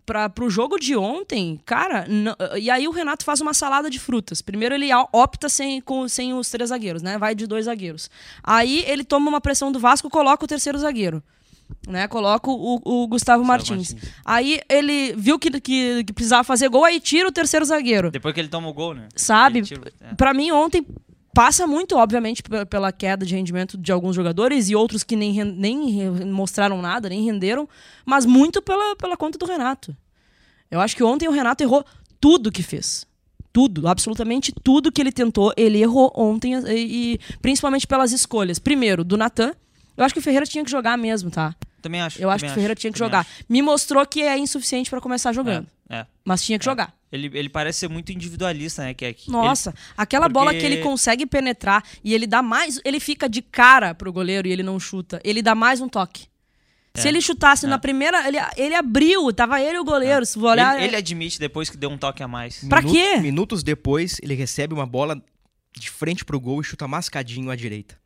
Para 0.10 0.28
pro 0.28 0.50
jogo 0.50 0.80
de 0.80 0.96
ontem, 0.98 1.62
cara. 1.64 2.08
e 2.60 2.68
aí 2.72 2.88
o 2.88 2.92
Renato 2.92 3.24
faz 3.24 3.40
uma 3.42 3.54
salada 3.54 3.92
de 3.92 4.00
frutas. 4.00 4.42
Primeiro 4.42 4.74
ele 4.74 4.90
opta 5.14 5.48
sem, 5.48 5.80
com, 5.80 6.08
sem 6.08 6.34
os 6.34 6.50
três 6.50 6.70
zagueiros, 6.70 7.04
né? 7.04 7.16
Vai 7.20 7.36
de 7.36 7.46
dois 7.46 7.66
zagueiros. 7.66 8.10
Aí 8.44 8.84
ele 8.88 9.04
toma 9.04 9.30
uma 9.30 9.40
pressão 9.40 9.72
do 9.72 9.78
Vasco 9.80 10.10
coloca 10.10 10.44
o 10.44 10.48
terceiro 10.48 10.80
zagueiro. 10.80 11.22
Né? 11.88 12.08
Coloca 12.08 12.50
o, 12.50 12.82
o 12.84 13.08
Gustavo 13.08 13.46
Martins. 13.46 13.94
Martins. 13.94 14.12
Aí 14.26 14.60
ele 14.68 15.14
viu 15.16 15.38
que, 15.38 15.52
que, 15.62 16.04
que 16.04 16.12
precisava 16.12 16.44
fazer 16.44 16.68
gol, 16.70 16.84
aí 16.86 17.00
tira 17.00 17.30
o 17.30 17.32
terceiro 17.32 17.64
zagueiro. 17.64 18.10
Depois 18.10 18.34
que 18.34 18.40
ele 18.40 18.50
toma 18.50 18.68
o 18.68 18.74
gol, 18.74 18.96
né? 18.96 19.08
Sabe? 19.16 19.62
Tira- 19.62 19.92
é. 20.02 20.16
Pra 20.16 20.34
mim, 20.34 20.50
ontem 20.50 20.84
passa 21.34 21.66
muito, 21.68 21.96
obviamente, 21.98 22.42
pe- 22.44 22.66
pela 22.66 22.92
queda 22.92 23.26
de 23.26 23.36
rendimento 23.36 23.78
de 23.78 23.92
alguns 23.92 24.16
jogadores 24.16 24.70
e 24.70 24.76
outros 24.76 25.04
que 25.04 25.16
nem, 25.16 25.44
nem 25.44 26.10
mostraram 26.28 26.82
nada, 26.82 27.10
nem 27.10 27.24
renderam, 27.24 27.68
mas 28.06 28.26
muito 28.26 28.62
pela, 28.62 28.96
pela 28.96 29.16
conta 29.18 29.38
do 29.38 29.46
Renato. 29.46 29.96
Eu 30.70 30.80
acho 30.80 30.96
que 30.96 31.04
ontem 31.04 31.28
o 31.28 31.32
Renato 31.32 31.64
errou 31.64 31.86
tudo 32.20 32.52
que 32.52 32.62
fez. 32.64 33.08
Tudo, 33.52 33.88
absolutamente 33.88 34.52
tudo 34.64 34.92
que 34.92 35.02
ele 35.02 35.12
tentou, 35.12 35.52
ele 35.58 35.82
errou 35.82 36.12
ontem 36.16 36.54
e, 36.68 37.14
e 37.16 37.20
principalmente 37.42 37.88
pelas 37.88 38.12
escolhas. 38.12 38.60
Primeiro, 38.60 39.04
do 39.04 39.18
Natan. 39.18 39.54
Eu 39.98 40.06
acho 40.06 40.14
que 40.14 40.20
o 40.20 40.24
Ferreira 40.24 40.46
tinha 40.46 40.64
que 40.64 40.70
jogar 40.72 40.98
mesmo, 40.98 41.30
tá? 41.32 41.56
Também 41.82 42.00
acho. 42.02 42.22
Eu 42.22 42.30
acho 42.30 42.46
que 42.46 42.52
o 42.52 42.54
Ferreira 42.54 42.76
tinha 42.76 42.92
que 42.94 43.00
jogar. 43.00 43.22
acho. 43.22 43.30
Me 43.50 43.62
mostrou 43.62 44.06
que 44.06 44.22
é 44.22 44.38
insuficiente 44.38 44.90
pra 44.90 45.02
começar 45.02 45.34
jogando, 45.34 45.68
É, 45.90 45.98
é. 46.02 46.06
mas 46.24 46.44
tinha 46.44 46.60
que 46.60 46.64
jogar. 46.66 46.94
Ele, 47.12 47.30
ele 47.34 47.50
parece 47.50 47.80
ser 47.80 47.90
muito 47.90 48.12
individualista, 48.12 48.84
né, 48.84 48.94
Keck? 48.94 49.30
Nossa, 49.32 49.74
aquela 49.98 50.26
porque- 50.28 50.34
bola 50.34 50.54
que 50.54 50.64
ele 50.66 50.78
consegue 50.78 51.26
penetrar 51.26 51.84
e 52.04 52.14
ele 52.14 52.28
dá 52.28 52.42
mais. 52.44 52.80
Ele 52.86 53.00
fica 53.00 53.28
de 53.28 53.42
cara 53.42 53.96
pro 53.96 54.14
goleiro 54.14 54.48
e 54.48 54.52
ele 54.52 54.62
não 54.64 54.80
chuta. 54.80 55.20
Ele 55.24 55.42
dá 55.42 55.56
mais 55.56 55.82
um 55.82 55.90
toque. 55.90 56.28
Se 56.96 57.08
É, 57.08 57.10
ele 57.12 57.22
chutasse 57.22 57.66
é. 57.66 57.70
na 57.70 57.80
primeira. 57.80 58.28
Ele, 58.28 58.38
ele 58.58 58.76
abriu, 58.76 59.32
tava 59.34 59.62
ele 59.62 59.78
e 59.78 59.80
o 59.80 59.84
goleiro. 59.84 60.26
Se 60.26 60.34
for 60.34 60.52
Ele, 60.58 60.62
olhar. 60.62 60.82
ele 60.84 60.96
admite 60.96 61.40
depois 61.40 61.70
que 61.70 61.78
deu 61.78 61.90
um 61.90 61.98
toque 61.98 62.22
a 62.22 62.28
mais. 62.28 62.64
Pra 62.68 62.82
quê? 62.84 63.18
Minutos 63.18 63.64
depois, 63.64 64.18
ele 64.22 64.34
recebe 64.36 64.74
uma 64.74 64.86
bola 64.86 65.20
de 65.78 65.90
frente 65.90 66.26
pro 66.26 66.40
gol 66.40 66.62
e 66.62 66.64
chuta 66.64 66.88
mascadinho 66.88 67.50
à 67.52 67.56
direita. 67.56 67.99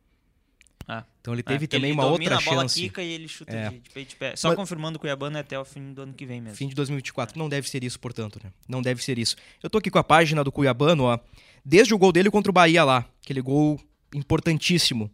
Então 1.24 1.32
ele 1.32 1.42
teve 1.42 1.64
É, 1.64 1.68
também 1.68 1.90
ele 1.92 1.98
uma 1.98 2.04
outra 2.04 2.36
a 2.36 2.40
bola, 2.42 2.60
chance. 2.64 2.78
quica 2.78 3.02
e 3.02 3.10
ele 3.10 3.26
chuta 3.28 3.50
É. 3.50 3.70
de, 3.70 3.78
de 3.78 3.88
peito 3.88 4.10
de 4.10 4.16
pé. 4.16 4.36
Só 4.36 4.48
Mas- 4.48 4.56
confirmando 4.58 4.98
que 4.98 5.04
o 5.04 5.08
Cuiabano 5.08 5.38
é 5.38 5.40
até 5.40 5.58
o 5.58 5.64
fim 5.64 5.94
do 5.94 6.02
ano 6.02 6.12
que 6.12 6.26
vem 6.26 6.38
mesmo. 6.38 6.54
Fim 6.54 6.68
de 6.68 6.74
2024. 6.74 7.38
Não 7.38 7.48
deve 7.48 7.66
ser 7.66 7.82
isso, 7.82 7.98
portanto, 7.98 8.38
né? 8.44 8.52
Não 8.68 8.82
deve 8.82 9.02
ser 9.02 9.18
isso. 9.18 9.34
Eu 9.62 9.70
tô 9.70 9.78
aqui 9.78 9.90
com 9.90 9.98
a 9.98 10.04
página 10.04 10.44
do 10.44 10.52
Cuiabano, 10.52 11.04
ó. 11.04 11.18
Desde 11.64 11.94
o 11.94 11.98
gol 11.98 12.12
dele 12.12 12.30
contra 12.30 12.50
o 12.50 12.52
Bahia 12.52 12.84
lá. 12.84 13.06
Aquele 13.22 13.40
gol 13.40 13.80
importantíssimo 14.14 15.10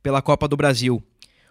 pela 0.00 0.22
Copa 0.22 0.46
do 0.46 0.56
Brasil. 0.56 1.02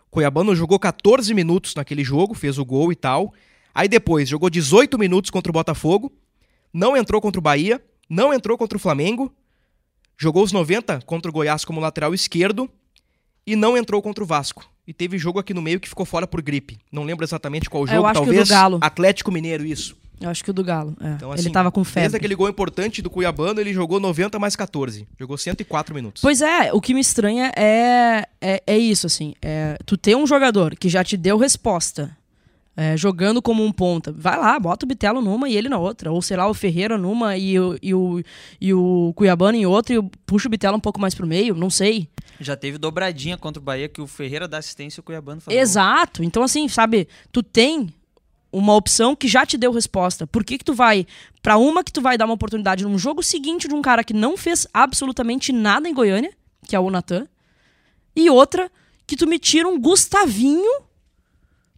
O 0.07 0.09
Cuiabano 0.09 0.55
jogou 0.55 0.79
14 0.79 1.33
minutos 1.33 1.75
naquele 1.75 2.01
jogo, 2.03 2.33
fez 2.33 2.57
o 2.57 2.63
gol 2.63 2.93
e 2.93 2.95
tal. 2.95 3.33
Aí 3.75 3.89
depois 3.89 4.29
jogou 4.29 4.49
18 4.49 4.97
minutos 4.97 5.29
contra 5.29 5.51
o 5.51 5.53
Botafogo. 5.53 6.11
Não 6.73 6.95
entrou 6.95 7.19
contra 7.21 7.39
o 7.39 7.41
Bahia. 7.41 7.83
Não 8.09 8.33
entrou 8.33 8.57
contra 8.57 8.77
o 8.77 8.79
Flamengo. 8.79 9.33
Jogou 10.17 10.43
os 10.43 10.51
90 10.53 11.01
contra 11.05 11.29
o 11.29 11.33
Goiás 11.33 11.65
como 11.65 11.81
lateral 11.81 12.13
esquerdo. 12.13 12.69
E 13.47 13.55
não 13.55 13.77
entrou 13.77 14.01
contra 14.01 14.21
o 14.23 14.27
Vasco. 14.27 14.69
E 14.85 14.93
teve 14.93 15.17
jogo 15.17 15.39
aqui 15.39 15.53
no 15.53 15.61
meio 15.61 15.79
que 15.79 15.87
ficou 15.87 16.05
fora 16.05 16.27
por 16.27 16.41
gripe. 16.41 16.77
Não 16.91 17.03
lembro 17.03 17.25
exatamente 17.25 17.69
qual 17.69 17.85
É, 17.85 17.87
jogo, 17.87 17.99
eu 18.01 18.05
acho 18.05 18.13
que 18.13 18.19
o 18.19 18.25
do 18.25 18.27
talvez 18.27 18.49
Galo. 18.49 18.77
Atlético 18.81 19.31
Mineiro, 19.31 19.65
isso. 19.65 19.95
Eu 20.19 20.29
acho 20.29 20.43
que 20.43 20.49
o 20.49 20.53
do 20.53 20.63
Galo. 20.63 20.95
é. 20.99 21.11
Então, 21.11 21.31
ele 21.31 21.39
assim, 21.41 21.51
tava 21.51 21.71
com 21.71 21.81
Desde 21.81 21.93
febre. 22.01 22.17
aquele 22.17 22.35
gol 22.35 22.49
importante 22.49 23.01
do 23.01 23.09
Cuiabano, 23.09 23.59
ele 23.59 23.71
jogou 23.71 23.99
90 23.99 24.39
mais 24.39 24.55
14. 24.55 25.07
Jogou 25.19 25.37
104 25.37 25.93
minutos. 25.93 26.21
Pois 26.21 26.41
é, 26.41 26.73
o 26.73 26.81
que 26.81 26.93
me 26.93 26.99
estranha 26.99 27.51
é, 27.55 28.27
é, 28.41 28.63
é 28.65 28.77
isso, 28.77 29.05
assim. 29.05 29.33
É, 29.41 29.77
tu 29.85 29.95
ter 29.95 30.15
um 30.15 30.25
jogador 30.25 30.75
que 30.75 30.89
já 30.89 31.03
te 31.03 31.15
deu 31.15 31.37
resposta, 31.37 32.17
é, 32.79 32.95
jogando 32.95 33.41
como 33.41 33.65
um 33.65 33.71
ponta, 33.71 34.13
vai 34.15 34.37
lá, 34.37 34.59
bota 34.59 34.85
o 34.85 34.87
Bitelo 34.87 35.19
numa 35.19 35.49
e 35.49 35.57
ele 35.57 35.67
na 35.67 35.79
outra. 35.79 36.11
Ou 36.11 36.21
sei 36.21 36.37
lá, 36.37 36.47
o 36.47 36.53
Ferreira 36.53 36.95
numa 36.95 37.35
e 37.35 37.59
o, 37.59 37.75
e 37.81 37.91
o, 37.91 38.23
e 38.61 38.71
o 38.71 39.13
Cuiabano 39.15 39.57
em 39.57 39.65
outra 39.65 39.95
e 39.95 40.01
puxa 40.27 40.47
o 40.47 40.51
Bitelo 40.51 40.77
um 40.77 40.79
pouco 40.79 41.01
mais 41.01 41.15
pro 41.15 41.25
meio, 41.25 41.55
não 41.55 41.71
sei. 41.71 42.07
Já 42.39 42.55
teve 42.55 42.77
dobradinha 42.77 43.35
contra 43.35 43.59
o 43.59 43.63
Bahia 43.63 43.89
que 43.89 43.99
o 43.99 44.05
Ferreira 44.05 44.47
dá 44.47 44.59
assistência 44.59 44.99
e 44.99 45.01
o 45.01 45.03
Cuiabano 45.03 45.41
faz. 45.41 45.57
Exato. 45.57 46.23
Então, 46.23 46.43
assim, 46.43 46.67
sabe, 46.67 47.07
tu 47.31 47.41
tem 47.41 47.91
uma 48.51 48.75
opção 48.75 49.15
que 49.15 49.27
já 49.27 49.43
te 49.43 49.57
deu 49.57 49.71
resposta. 49.71 50.27
Por 50.27 50.43
que, 50.43 50.59
que 50.59 50.63
tu 50.63 50.75
vai 50.75 51.07
pra 51.41 51.57
uma 51.57 51.83
que 51.83 51.91
tu 51.91 51.99
vai 51.99 52.15
dar 52.15 52.25
uma 52.25 52.35
oportunidade 52.35 52.83
num 52.83 52.99
jogo 52.99 53.23
seguinte 53.23 53.67
de 53.67 53.73
um 53.73 53.81
cara 53.81 54.03
que 54.03 54.13
não 54.13 54.37
fez 54.37 54.67
absolutamente 54.71 55.51
nada 55.51 55.89
em 55.89 55.95
Goiânia, 55.95 56.31
que 56.67 56.75
é 56.75 56.79
o 56.79 56.91
Natan, 56.91 57.27
e 58.15 58.29
outra 58.29 58.71
que 59.07 59.15
tu 59.15 59.25
me 59.25 59.39
tira 59.39 59.67
um 59.67 59.79
Gustavinho 59.79 60.86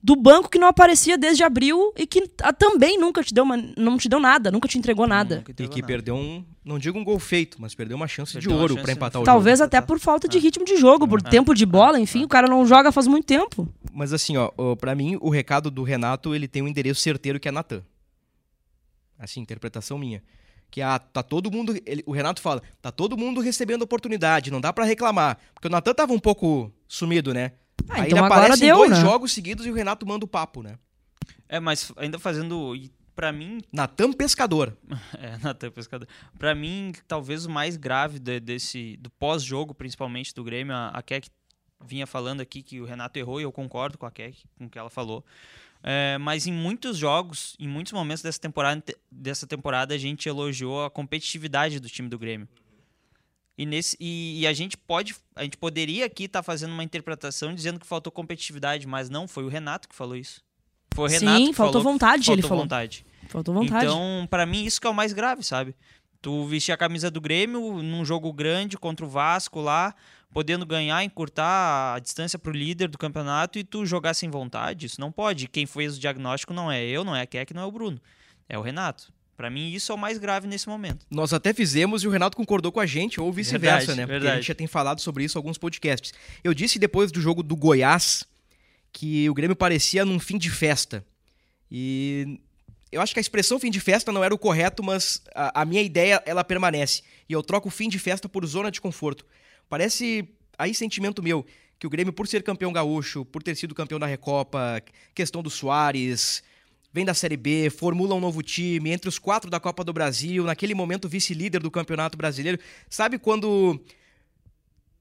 do 0.01 0.15
banco 0.15 0.49
que 0.49 0.57
não 0.57 0.67
aparecia 0.67 1.17
desde 1.17 1.43
abril 1.43 1.93
e 1.97 2.07
que 2.07 2.29
ah, 2.41 2.53
também 2.53 2.97
nunca 2.97 3.21
te 3.23 3.33
deu 3.33 3.43
uma, 3.43 3.57
não 3.77 3.97
te 3.97 4.07
deu 4.07 4.19
nada, 4.19 4.49
nunca 4.49 4.67
te 4.67 4.77
entregou 4.77 5.05
nada. 5.05 5.43
E 5.47 5.53
que 5.53 5.63
nada. 5.63 5.87
perdeu 5.87 6.15
um, 6.15 6.43
não 6.63 6.79
digo 6.79 6.97
um 6.97 7.03
gol 7.03 7.19
feito, 7.19 7.61
mas 7.61 7.75
perdeu 7.75 7.97
uma 7.97 8.07
chance 8.07 8.33
Perdeu 8.33 8.51
de 8.51 8.57
ouro 8.57 8.81
pra 8.81 8.93
empatar 8.93 9.21
o 9.21 9.25
Talvez 9.25 9.59
jogo. 9.59 9.67
até 9.67 9.81
por 9.81 9.99
falta 9.99 10.27
de 10.27 10.39
ritmo 10.39 10.63
de 10.63 10.77
jogo, 10.77 11.07
por 11.07 11.21
tempo 11.21 11.53
de 11.53 11.65
bola, 11.65 11.99
enfim, 11.99 12.23
o 12.23 12.27
cara 12.29 12.47
não 12.47 12.65
joga 12.65 12.91
faz 12.91 13.07
muito 13.07 13.25
tempo. 13.25 13.67
Mas 13.91 14.13
assim, 14.13 14.37
ó, 14.37 14.49
pra 14.75 14.95
mim, 14.95 15.17
o 15.19 15.29
recado 15.29 15.69
do 15.69 15.83
Renato, 15.83 16.33
ele 16.33 16.47
tem 16.47 16.61
um 16.61 16.67
endereço 16.67 17.01
certeiro 17.01 17.39
que 17.39 17.49
é 17.49 17.51
Natan. 17.51 17.83
Assim, 19.17 19.41
interpretação 19.41 19.97
minha. 19.97 20.23
Que 20.71 20.81
ah, 20.81 20.99
tá 20.99 21.21
todo 21.23 21.51
mundo. 21.51 21.75
ele- 21.85 22.03
o 22.05 22.11
Renato 22.11 22.41
fala, 22.41 22.61
tá 22.81 22.91
todo 22.91 23.17
mundo 23.17 23.41
recebendo 23.41 23.81
oportunidade, 23.81 24.51
não 24.51 24.61
dá 24.61 24.71
pra 24.71 24.85
reclamar. 24.85 25.37
Porque 25.53 25.67
o 25.67 25.71
Natan 25.71 25.93
tava 25.93 26.13
um 26.13 26.19
pouco 26.19 26.71
sumido, 26.87 27.33
né? 27.33 27.53
Ah, 27.87 28.01
Aí 28.01 28.07
então 28.07 28.17
ele 28.17 28.25
agora 28.25 28.41
aparece 28.41 28.61
deu, 28.61 28.75
dois 28.77 28.91
né? 28.91 29.01
jogos 29.01 29.31
seguidos 29.31 29.65
e 29.65 29.71
o 29.71 29.73
Renato 29.73 30.05
manda 30.05 30.25
o 30.25 30.27
papo, 30.27 30.61
né? 30.61 30.77
É, 31.47 31.59
mas 31.59 31.91
ainda 31.97 32.19
fazendo. 32.19 32.73
Pra 33.15 33.33
mim, 33.33 33.59
Natan 33.71 34.13
Pescador. 34.13 34.77
É, 35.17 35.37
Natan 35.39 35.71
Pescador. 35.71 36.07
Pra 36.37 36.55
mim, 36.55 36.93
talvez 37.07 37.45
o 37.45 37.49
mais 37.49 37.75
grave 37.75 38.17
de- 38.17 38.39
desse 38.39 38.95
do 38.97 39.09
pós-jogo, 39.09 39.73
principalmente 39.73 40.33
do 40.33 40.43
Grêmio, 40.43 40.73
a, 40.73 40.87
a 40.89 41.01
Keck 41.01 41.29
vinha 41.85 42.07
falando 42.07 42.39
aqui 42.41 42.61
que 42.61 42.79
o 42.79 42.85
Renato 42.85 43.19
errou 43.19 43.39
e 43.39 43.43
eu 43.43 43.51
concordo 43.51 43.97
com 43.97 44.05
a 44.05 44.11
Keck, 44.11 44.43
com 44.57 44.65
o 44.65 44.69
que 44.69 44.77
ela 44.79 44.89
falou. 44.89 45.25
É, 45.83 46.17
mas 46.17 46.45
em 46.47 46.51
muitos 46.53 46.97
jogos, 46.97 47.55
em 47.59 47.67
muitos 47.67 47.91
momentos 47.93 48.21
dessa 48.21 48.39
temporada, 48.39 48.83
dessa 49.11 49.45
temporada, 49.47 49.93
a 49.93 49.97
gente 49.97 50.27
elogiou 50.29 50.85
a 50.85 50.89
competitividade 50.89 51.79
do 51.79 51.89
time 51.89 52.07
do 52.09 52.17
Grêmio. 52.19 52.47
E, 53.59 53.65
nesse, 53.65 53.97
e, 53.99 54.39
e 54.39 54.47
a 54.47 54.53
gente 54.53 54.77
pode, 54.77 55.13
a 55.35 55.43
gente 55.43 55.57
poderia 55.57 56.05
aqui 56.05 56.23
estar 56.23 56.41
fazendo 56.41 56.71
uma 56.71 56.81
interpretação 56.81 57.53
dizendo 57.53 57.77
que 57.77 57.85
faltou 57.85 58.09
competitividade, 58.09 58.87
mas 58.87 59.09
não, 59.09 59.27
foi 59.27 59.43
o 59.43 59.49
Renato 59.49 59.89
que 59.89 59.93
falou 59.93 60.15
isso. 60.15 60.41
Foi 60.93 61.07
o 61.07 61.09
Sim, 61.09 61.25
Renato 61.25 61.45
que 61.47 61.53
faltou 61.53 61.81
falou 61.81 61.93
vontade, 61.93 62.31
ele 62.31 62.41
faltou 62.41 62.47
falou. 62.47 62.63
vontade. 62.63 63.05
Faltou 63.27 63.53
vontade. 63.53 63.85
Então, 63.85 64.25
pra 64.29 64.45
mim, 64.45 64.63
isso 64.63 64.79
que 64.79 64.87
é 64.87 64.89
o 64.89 64.93
mais 64.93 65.11
grave, 65.11 65.43
sabe? 65.43 65.75
Tu 66.21 66.45
vestir 66.45 66.71
a 66.71 66.77
camisa 66.77 67.11
do 67.11 67.19
Grêmio 67.19 67.83
num 67.83 68.05
jogo 68.05 68.31
grande 68.31 68.77
contra 68.77 69.05
o 69.05 69.09
Vasco 69.09 69.59
lá, 69.59 69.93
podendo 70.31 70.65
ganhar, 70.65 71.03
encurtar 71.03 71.95
a 71.95 71.99
distância 71.99 72.39
pro 72.39 72.53
líder 72.53 72.87
do 72.87 72.97
campeonato 72.97 73.59
e 73.59 73.63
tu 73.65 73.85
jogar 73.85 74.13
sem 74.13 74.29
vontade, 74.29 74.85
isso 74.85 75.01
não 75.01 75.11
pode. 75.11 75.49
Quem 75.49 75.65
fez 75.65 75.97
o 75.97 75.99
diagnóstico 75.99 76.53
não 76.53 76.71
é 76.71 76.81
eu, 76.85 77.03
não 77.03 77.13
é 77.13 77.23
a 77.23 77.27
Keck, 77.27 77.53
não 77.53 77.63
é 77.63 77.65
o 77.65 77.71
Bruno. 77.73 77.99
É 78.47 78.57
o 78.57 78.61
Renato. 78.61 79.11
Pra 79.39 79.49
mim, 79.49 79.71
isso 79.71 79.89
é 79.89 79.95
o 79.95 79.97
mais 79.97 80.17
grave 80.17 80.49
nesse 80.49 80.67
momento. 80.67 81.05
Nós 81.09 81.31
até 81.31 81.53
fizemos 81.53 82.03
e 82.03 82.07
o 82.09 82.11
Renato 82.11 82.35
concordou 82.35 82.73
com 82.73 82.79
a 82.81 82.85
gente, 82.85 83.21
ou 83.21 83.31
vice-versa, 83.31 83.95
né? 83.95 84.05
Porque 84.05 84.27
a 84.27 84.35
gente 84.35 84.47
já 84.49 84.53
tem 84.53 84.67
falado 84.67 84.99
sobre 84.99 85.23
isso 85.23 85.37
em 85.37 85.39
alguns 85.39 85.57
podcasts. 85.57 86.13
Eu 86.43 86.53
disse 86.53 86.77
depois 86.77 87.09
do 87.09 87.21
jogo 87.21 87.41
do 87.41 87.55
Goiás 87.55 88.25
que 88.91 89.29
o 89.29 89.33
Grêmio 89.33 89.55
parecia 89.55 90.03
num 90.03 90.19
fim 90.19 90.37
de 90.37 90.49
festa. 90.49 91.05
E 91.71 92.37
eu 92.91 92.99
acho 92.99 93.13
que 93.13 93.19
a 93.19 93.21
expressão 93.21 93.57
fim 93.57 93.71
de 93.71 93.79
festa 93.79 94.11
não 94.11 94.21
era 94.25 94.35
o 94.35 94.37
correto, 94.37 94.83
mas 94.83 95.21
a, 95.33 95.61
a 95.61 95.63
minha 95.63 95.81
ideia 95.81 96.21
ela 96.25 96.43
permanece. 96.43 97.01
E 97.29 97.31
eu 97.31 97.41
troco 97.41 97.69
fim 97.69 97.87
de 97.87 97.97
festa 97.97 98.27
por 98.27 98.45
zona 98.45 98.69
de 98.69 98.81
conforto. 98.81 99.25
Parece 99.69 100.27
aí 100.57 100.73
sentimento 100.73 101.23
meu 101.23 101.45
que 101.79 101.87
o 101.87 101.89
Grêmio, 101.89 102.11
por 102.11 102.27
ser 102.27 102.43
campeão 102.43 102.73
gaúcho, 102.73 103.23
por 103.23 103.41
ter 103.41 103.55
sido 103.55 103.73
campeão 103.73 104.01
da 104.01 104.05
Recopa, 104.05 104.83
questão 105.15 105.41
do 105.41 105.49
Soares, 105.49 106.43
vem 106.91 107.05
da 107.05 107.13
Série 107.13 107.37
B, 107.37 107.69
formula 107.69 108.15
um 108.15 108.19
novo 108.19 108.41
time, 108.41 108.89
entre 108.89 109.07
os 109.07 109.19
quatro 109.19 109.49
da 109.49 109.59
Copa 109.59 109.83
do 109.83 109.93
Brasil, 109.93 110.43
naquele 110.43 110.73
momento 110.73 111.07
vice-líder 111.07 111.61
do 111.61 111.71
Campeonato 111.71 112.17
Brasileiro. 112.17 112.59
Sabe 112.89 113.17
quando. 113.17 113.79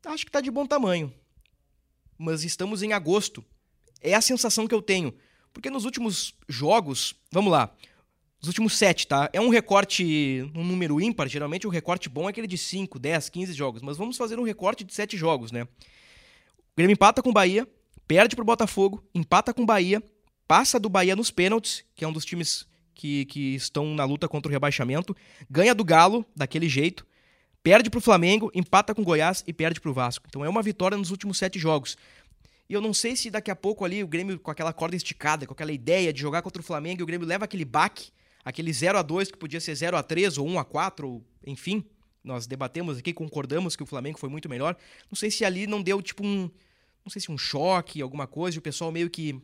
Acho 0.04 0.24
que 0.24 0.30
tá 0.30 0.40
de 0.40 0.50
bom 0.50 0.66
tamanho. 0.66 1.12
Mas 2.16 2.44
estamos 2.44 2.82
em 2.82 2.92
agosto. 2.92 3.44
É 4.00 4.14
a 4.14 4.20
sensação 4.20 4.66
que 4.66 4.74
eu 4.74 4.82
tenho. 4.82 5.14
Porque 5.52 5.70
nos 5.70 5.84
últimos 5.84 6.34
jogos. 6.48 7.14
Vamos 7.30 7.50
lá. 7.50 7.74
Os 8.40 8.46
últimos 8.46 8.78
sete, 8.78 9.06
tá? 9.06 9.28
É 9.32 9.40
um 9.40 9.48
recorte, 9.48 10.48
um 10.54 10.64
número 10.64 11.00
ímpar. 11.00 11.28
Geralmente 11.28 11.66
o 11.66 11.70
recorte 11.70 12.08
bom 12.08 12.26
é 12.26 12.30
aquele 12.30 12.46
de 12.46 12.56
5, 12.56 12.98
10, 12.98 13.28
15 13.28 13.52
jogos. 13.52 13.82
Mas 13.82 13.96
vamos 13.96 14.16
fazer 14.16 14.38
um 14.38 14.44
recorte 14.44 14.84
de 14.84 14.94
sete 14.94 15.16
jogos, 15.16 15.50
né? 15.50 15.64
O 15.64 16.76
Grêmio 16.76 16.92
empata 16.92 17.20
com 17.20 17.30
o 17.30 17.32
Bahia, 17.32 17.66
perde 18.06 18.36
pro 18.36 18.44
Botafogo, 18.44 19.02
empata 19.12 19.52
com 19.52 19.62
o 19.62 19.66
Bahia, 19.66 20.00
passa 20.48 20.80
do 20.80 20.88
Bahia 20.88 21.14
nos 21.14 21.30
pênaltis, 21.30 21.84
que 21.94 22.04
é 22.04 22.08
um 22.08 22.12
dos 22.12 22.24
times 22.24 22.66
que, 22.94 23.26
que 23.26 23.54
estão 23.54 23.94
na 23.94 24.04
luta 24.04 24.26
contra 24.26 24.48
o 24.48 24.52
rebaixamento, 24.52 25.14
ganha 25.48 25.74
do 25.74 25.84
Galo, 25.84 26.24
daquele 26.34 26.68
jeito, 26.68 27.06
perde 27.62 27.90
pro 27.90 28.00
Flamengo, 28.00 28.50
empata 28.54 28.94
com 28.94 29.02
o 29.02 29.04
Goiás 29.04 29.44
e 29.46 29.52
perde 29.52 29.80
pro 29.80 29.92
Vasco. 29.92 30.26
Então 30.26 30.42
é 30.44 30.48
uma 30.48 30.62
vitória 30.62 30.96
nos 30.96 31.10
últimos 31.10 31.36
sete 31.36 31.58
jogos. 31.58 31.98
E 32.68 32.72
eu 32.72 32.80
não 32.80 32.92
sei 32.92 33.14
se 33.14 33.30
daqui 33.30 33.50
a 33.50 33.56
pouco 33.56 33.84
ali 33.84 34.02
o 34.02 34.08
Grêmio, 34.08 34.38
com 34.40 34.50
aquela 34.50 34.72
corda 34.72 34.96
esticada, 34.96 35.46
com 35.46 35.52
aquela 35.52 35.72
ideia 35.72 36.12
de 36.12 36.20
jogar 36.20 36.42
contra 36.42 36.60
o 36.60 36.64
Flamengo, 36.64 37.00
e 37.00 37.04
o 37.04 37.06
Grêmio 37.06 37.26
leva 37.26 37.44
aquele 37.44 37.64
baque, 37.64 38.10
aquele 38.44 38.72
0 38.72 38.98
a 38.98 39.02
2 39.02 39.30
que 39.30 39.38
podia 39.38 39.60
ser 39.60 39.74
0 39.74 39.96
a 39.96 40.02
3 40.02 40.38
ou 40.38 40.48
1 40.48 40.58
a 40.58 40.64
4 40.64 41.08
ou 41.08 41.24
enfim. 41.46 41.84
Nós 42.24 42.46
debatemos 42.46 42.98
aqui, 42.98 43.12
concordamos 43.12 43.76
que 43.76 43.82
o 43.82 43.86
Flamengo 43.86 44.18
foi 44.18 44.28
muito 44.28 44.48
melhor. 44.48 44.76
Não 45.10 45.16
sei 45.16 45.30
se 45.30 45.44
ali 45.44 45.66
não 45.66 45.82
deu 45.82 46.02
tipo 46.02 46.26
um, 46.26 46.50
não 47.04 47.10
sei 47.10 47.22
se 47.22 47.30
um 47.30 47.38
choque, 47.38 48.02
alguma 48.02 48.26
coisa, 48.26 48.56
e 48.56 48.58
o 48.58 48.62
pessoal 48.62 48.90
meio 48.90 49.08
que 49.08 49.40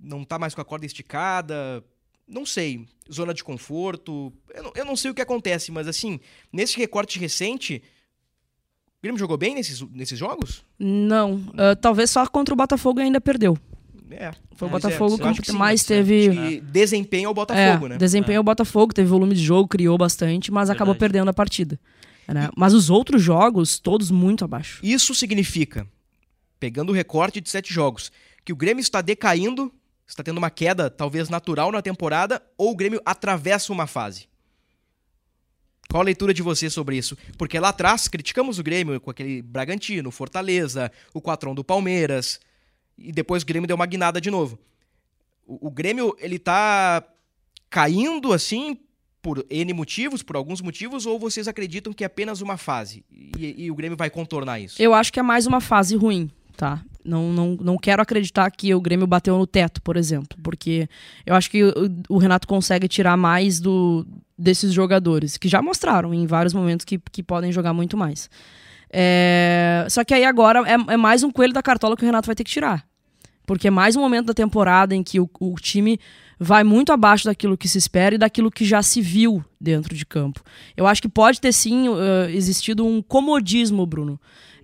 não 0.00 0.24
tá 0.24 0.38
mais 0.38 0.54
com 0.54 0.60
a 0.60 0.64
corda 0.64 0.86
esticada, 0.86 1.84
não 2.26 2.46
sei, 2.46 2.86
zona 3.12 3.34
de 3.34 3.42
conforto, 3.42 4.32
eu 4.54 4.62
não, 4.62 4.72
eu 4.76 4.84
não 4.84 4.96
sei 4.96 5.10
o 5.10 5.14
que 5.14 5.20
acontece, 5.20 5.72
mas 5.72 5.88
assim, 5.88 6.20
nesse 6.52 6.76
recorte 6.76 7.18
recente, 7.18 7.82
o 8.98 9.02
Grêmio 9.02 9.18
jogou 9.18 9.36
bem 9.36 9.54
nesses, 9.54 9.80
nesses 9.90 10.18
jogos? 10.18 10.64
Não, 10.78 11.42
ah, 11.56 11.74
talvez 11.74 12.10
só 12.10 12.26
contra 12.26 12.54
o 12.54 12.56
Botafogo 12.56 13.00
ainda 13.00 13.20
perdeu. 13.20 13.58
É. 14.10 14.32
Foi 14.56 14.66
o 14.68 14.70
Botafogo 14.70 15.16
eu 15.18 15.32
que 15.32 15.42
que 15.42 15.52
sim, 15.52 15.56
mais 15.56 15.82
né? 15.82 15.86
teve. 15.86 16.30
E 16.30 16.60
desempenho 16.60 17.28
ao 17.28 17.34
Botafogo, 17.34 17.86
é, 17.86 17.88
né? 17.90 17.96
Desempenho 17.96 18.40
o 18.40 18.44
Botafogo, 18.44 18.92
teve 18.92 19.08
volume 19.08 19.34
de 19.34 19.42
jogo, 19.42 19.68
criou 19.68 19.96
bastante, 19.96 20.50
mas 20.50 20.68
acabou 20.68 20.94
Verdade. 20.94 21.12
perdendo 21.12 21.28
a 21.28 21.32
partida. 21.32 21.78
né? 22.26 22.50
Mas 22.56 22.74
os 22.74 22.90
outros 22.90 23.22
jogos, 23.22 23.78
todos 23.78 24.10
muito 24.10 24.44
abaixo. 24.44 24.80
Isso 24.82 25.14
significa, 25.14 25.86
pegando 26.58 26.90
o 26.90 26.92
recorte 26.92 27.40
de 27.40 27.48
sete 27.48 27.72
jogos, 27.72 28.10
que 28.44 28.52
o 28.52 28.56
Grêmio 28.56 28.80
está 28.80 29.00
decaindo, 29.00 29.72
está 30.12 30.22
tendo 30.22 30.38
uma 30.38 30.50
queda 30.50 30.90
talvez 30.90 31.28
natural 31.28 31.70
na 31.70 31.80
temporada, 31.80 32.42
ou 32.58 32.72
o 32.72 32.76
Grêmio 32.76 33.00
atravessa 33.04 33.72
uma 33.72 33.86
fase? 33.86 34.28
Qual 35.88 36.00
a 36.00 36.04
leitura 36.04 36.32
de 36.32 36.42
você 36.42 36.70
sobre 36.70 36.96
isso? 36.96 37.16
Porque 37.36 37.58
lá 37.58 37.70
atrás 37.70 38.06
criticamos 38.06 38.58
o 38.58 38.62
Grêmio 38.62 39.00
com 39.00 39.10
aquele 39.10 39.42
Bragantino, 39.42 40.10
Fortaleza, 40.10 40.90
o 41.12 41.20
Quatrão 41.20 41.54
do 41.54 41.64
Palmeiras, 41.64 42.40
e 42.96 43.10
depois 43.10 43.42
o 43.42 43.46
Grêmio 43.46 43.66
deu 43.66 43.74
uma 43.74 43.86
guinada 43.86 44.20
de 44.20 44.30
novo. 44.30 44.58
O, 45.44 45.68
o 45.68 45.70
Grêmio, 45.70 46.14
ele 46.20 46.38
tá 46.38 47.02
caindo 47.68 48.32
assim 48.32 48.78
por 49.20 49.44
N 49.50 49.72
motivos, 49.72 50.22
por 50.22 50.36
alguns 50.36 50.60
motivos, 50.60 51.06
ou 51.06 51.18
vocês 51.18 51.48
acreditam 51.48 51.92
que 51.92 52.04
é 52.04 52.06
apenas 52.06 52.40
uma 52.40 52.56
fase 52.56 53.04
e, 53.10 53.64
e 53.64 53.70
o 53.70 53.74
Grêmio 53.74 53.96
vai 53.96 54.10
contornar 54.10 54.60
isso? 54.60 54.80
Eu 54.80 54.94
acho 54.94 55.12
que 55.12 55.20
é 55.20 55.22
mais 55.22 55.46
uma 55.46 55.60
fase 55.60 55.96
ruim, 55.96 56.30
tá? 56.56 56.82
Não, 57.04 57.32
não, 57.32 57.56
não 57.60 57.78
quero 57.78 58.02
acreditar 58.02 58.50
que 58.50 58.74
o 58.74 58.80
Grêmio 58.80 59.06
bateu 59.06 59.38
no 59.38 59.46
teto, 59.46 59.80
por 59.80 59.96
exemplo, 59.96 60.38
porque 60.42 60.88
eu 61.24 61.34
acho 61.34 61.50
que 61.50 61.64
o, 61.64 61.72
o 62.08 62.18
Renato 62.18 62.46
consegue 62.46 62.86
tirar 62.86 63.16
mais 63.16 63.58
do, 63.58 64.06
desses 64.36 64.72
jogadores, 64.72 65.36
que 65.36 65.48
já 65.48 65.62
mostraram 65.62 66.12
em 66.12 66.26
vários 66.26 66.52
momentos 66.52 66.84
que, 66.84 67.00
que 67.10 67.22
podem 67.22 67.52
jogar 67.52 67.72
muito 67.72 67.96
mais. 67.96 68.28
É, 68.92 69.86
só 69.88 70.02
que 70.02 70.12
aí 70.12 70.24
agora 70.24 70.60
é, 70.68 70.92
é 70.92 70.96
mais 70.96 71.22
um 71.22 71.30
coelho 71.30 71.52
da 71.52 71.62
cartola 71.62 71.96
que 71.96 72.02
o 72.02 72.06
Renato 72.06 72.26
vai 72.26 72.34
ter 72.34 72.44
que 72.44 72.50
tirar. 72.50 72.84
Porque 73.46 73.68
é 73.68 73.70
mais 73.70 73.96
um 73.96 74.00
momento 74.00 74.26
da 74.26 74.34
temporada 74.34 74.94
em 74.94 75.02
que 75.02 75.18
o, 75.18 75.28
o 75.40 75.54
time 75.56 75.98
vai 76.38 76.64
muito 76.64 76.92
abaixo 76.92 77.26
daquilo 77.26 77.56
que 77.56 77.68
se 77.68 77.78
espera 77.78 78.14
e 78.14 78.18
daquilo 78.18 78.50
que 78.50 78.64
já 78.64 78.82
se 78.82 79.02
viu 79.02 79.44
dentro 79.60 79.94
de 79.94 80.06
campo. 80.06 80.42
Eu 80.76 80.86
acho 80.86 81.02
que 81.02 81.08
pode 81.08 81.40
ter 81.40 81.52
sim 81.52 81.88
uh, 81.88 82.28
existido 82.30 82.86
um 82.86 83.02
comodismo, 83.02 83.84
Bruno. 83.84 84.18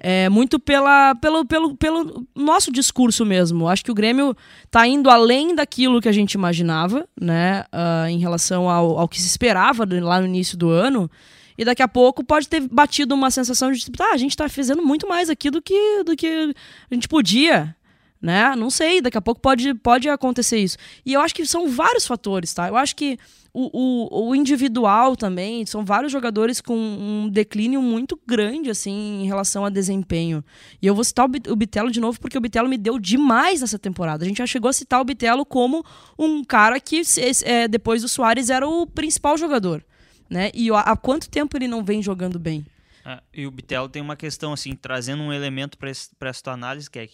É 0.08 0.28
muito 0.28 0.60
pela, 0.60 1.16
pelo, 1.16 1.44
pelo, 1.44 1.76
pelo 1.76 2.25
nosso 2.32 2.70
discurso 2.70 3.26
mesmo. 3.26 3.66
Acho 3.66 3.84
que 3.84 3.90
o 3.90 3.94
Grêmio 3.94 4.36
está 4.64 4.86
indo 4.86 5.10
além 5.10 5.52
daquilo 5.52 6.00
que 6.00 6.08
a 6.08 6.12
gente 6.12 6.34
imaginava, 6.34 7.08
né? 7.20 7.64
Uh, 7.72 8.06
em 8.08 8.18
relação 8.20 8.70
ao, 8.70 9.00
ao 9.00 9.08
que 9.08 9.20
se 9.20 9.26
esperava 9.26 9.84
lá 10.00 10.20
no 10.20 10.26
início 10.28 10.56
do 10.56 10.70
ano. 10.70 11.10
E 11.58 11.64
daqui 11.64 11.82
a 11.82 11.88
pouco 11.88 12.22
pode 12.22 12.48
ter 12.48 12.60
batido 12.60 13.16
uma 13.16 13.32
sensação 13.32 13.72
de 13.72 13.80
tipo, 13.80 14.00
ah, 14.00 14.12
a 14.12 14.16
gente 14.16 14.30
está 14.30 14.48
fazendo 14.48 14.80
muito 14.80 15.08
mais 15.08 15.28
aqui 15.28 15.50
do 15.50 15.60
que, 15.60 16.04
do 16.04 16.14
que 16.14 16.54
a 16.88 16.94
gente 16.94 17.08
podia 17.08 17.75
né? 18.20 18.54
Não 18.56 18.70
sei, 18.70 19.00
daqui 19.00 19.18
a 19.18 19.20
pouco 19.20 19.40
pode, 19.40 19.75
pode 19.75 20.08
acontecer 20.08 20.58
isso. 20.58 20.76
E 21.04 21.12
eu 21.12 21.20
acho 21.20 21.34
que 21.34 21.44
são 21.46 21.68
vários 21.68 22.06
fatores, 22.06 22.52
tá? 22.54 22.68
Eu 22.68 22.76
acho 22.76 22.96
que 22.96 23.18
o, 23.58 23.70
o, 23.72 24.28
o 24.28 24.34
individual 24.34 25.16
também, 25.16 25.64
são 25.64 25.82
vários 25.82 26.12
jogadores 26.12 26.60
com 26.60 26.76
um 26.76 27.26
declínio 27.26 27.80
muito 27.80 28.20
grande, 28.26 28.68
assim, 28.68 29.22
em 29.22 29.26
relação 29.26 29.64
a 29.64 29.70
desempenho. 29.70 30.44
E 30.82 30.86
eu 30.86 30.94
vou 30.94 31.02
citar 31.02 31.25
o 31.25 31.56
Bitelo 31.56 31.90
de 31.90 31.98
novo, 31.98 32.20
porque 32.20 32.36
o 32.36 32.40
Bitelo 32.40 32.68
me 32.68 32.76
deu 32.76 32.98
demais 32.98 33.62
nessa 33.62 33.78
temporada. 33.78 34.25
A 34.25 34.28
gente 34.28 34.36
já 34.36 34.46
chegou 34.46 34.68
a 34.68 34.75
citar 34.75 35.00
o 35.00 35.04
Bitelo 35.04 35.46
como 35.46 35.82
um 36.18 36.44
cara 36.44 36.78
que, 36.78 37.00
é, 37.44 37.66
depois 37.66 38.02
do 38.02 38.08
Soares, 38.08 38.50
era 38.50 38.68
o 38.68 38.86
principal 38.86 39.38
jogador. 39.38 39.82
Né? 40.28 40.50
E 40.52 40.70
há 40.70 40.94
quanto 40.94 41.30
tempo 41.30 41.56
ele 41.56 41.66
não 41.66 41.82
vem 41.82 42.02
jogando 42.02 42.38
bem? 42.38 42.66
É, 43.06 43.22
e 43.32 43.46
o 43.46 43.50
Bitelo 43.50 43.88
tem 43.88 44.02
uma 44.02 44.16
questão, 44.16 44.52
assim, 44.52 44.76
trazendo 44.76 45.22
um 45.22 45.32
elemento 45.32 45.78
para 45.78 46.28
essa 46.28 46.50
análise, 46.50 46.90
que 46.90 46.98
é 46.98 47.08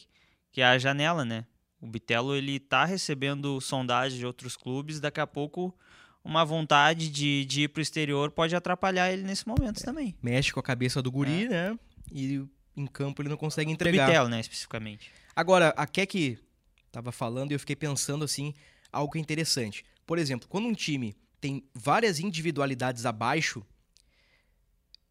que 0.50 0.60
é 0.60 0.64
a 0.66 0.76
janela, 0.76 1.24
né? 1.24 1.46
O 1.80 1.86
Bitelo 1.86 2.34
ele 2.34 2.60
tá 2.60 2.84
recebendo 2.84 3.60
sondagem 3.60 4.18
de 4.18 4.26
outros 4.26 4.56
clubes, 4.56 5.00
daqui 5.00 5.20
a 5.20 5.26
pouco 5.26 5.74
uma 6.24 6.44
vontade 6.44 7.08
de, 7.08 7.44
de 7.44 7.62
ir 7.62 7.68
pro 7.68 7.82
exterior 7.82 8.30
pode 8.30 8.54
atrapalhar 8.54 9.12
ele 9.12 9.22
nesse 9.22 9.46
momento 9.46 9.80
é, 9.80 9.84
também. 9.84 10.14
Mexe 10.22 10.52
com 10.52 10.60
a 10.60 10.62
cabeça 10.62 11.02
do 11.02 11.10
guri, 11.10 11.44
é. 11.44 11.48
né? 11.48 11.78
E 12.10 12.42
em 12.76 12.86
campo 12.86 13.22
ele 13.22 13.28
não 13.28 13.36
consegue 13.36 13.70
entregar. 13.70 14.06
Do 14.06 14.08
Bitelo, 14.08 14.28
né, 14.28 14.40
especificamente. 14.40 15.10
Agora, 15.34 15.70
a 15.76 15.86
Keck 15.86 16.38
tava 16.90 17.10
falando 17.10 17.50
e 17.50 17.54
eu 17.54 17.58
fiquei 17.58 17.76
pensando 17.76 18.24
assim, 18.24 18.54
algo 18.92 19.16
interessante. 19.18 19.84
Por 20.06 20.18
exemplo, 20.18 20.48
quando 20.48 20.66
um 20.66 20.74
time 20.74 21.16
tem 21.40 21.64
várias 21.74 22.20
individualidades 22.20 23.04
abaixo, 23.06 23.64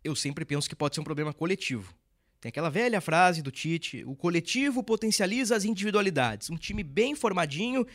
eu 0.04 0.16
sempre 0.16 0.46
penso 0.46 0.70
que 0.70 0.76
pode 0.76 0.96
ser 0.96 1.02
um 1.02 1.04
problema 1.06 1.34
coletivo. 1.34 1.94
Tem 2.40 2.50
aquela 2.50 2.70
velha 2.70 3.02
frase 3.02 3.42
do 3.42 3.52
Tite: 3.52 4.04
o 4.06 4.16
coletivo 4.16 4.84
potencializa 4.84 5.56
as 5.56 5.66
individualidades. 5.66 6.50
Um 6.50 6.58
time 6.58 6.84
bem 6.84 7.16
formadinho 7.16 7.86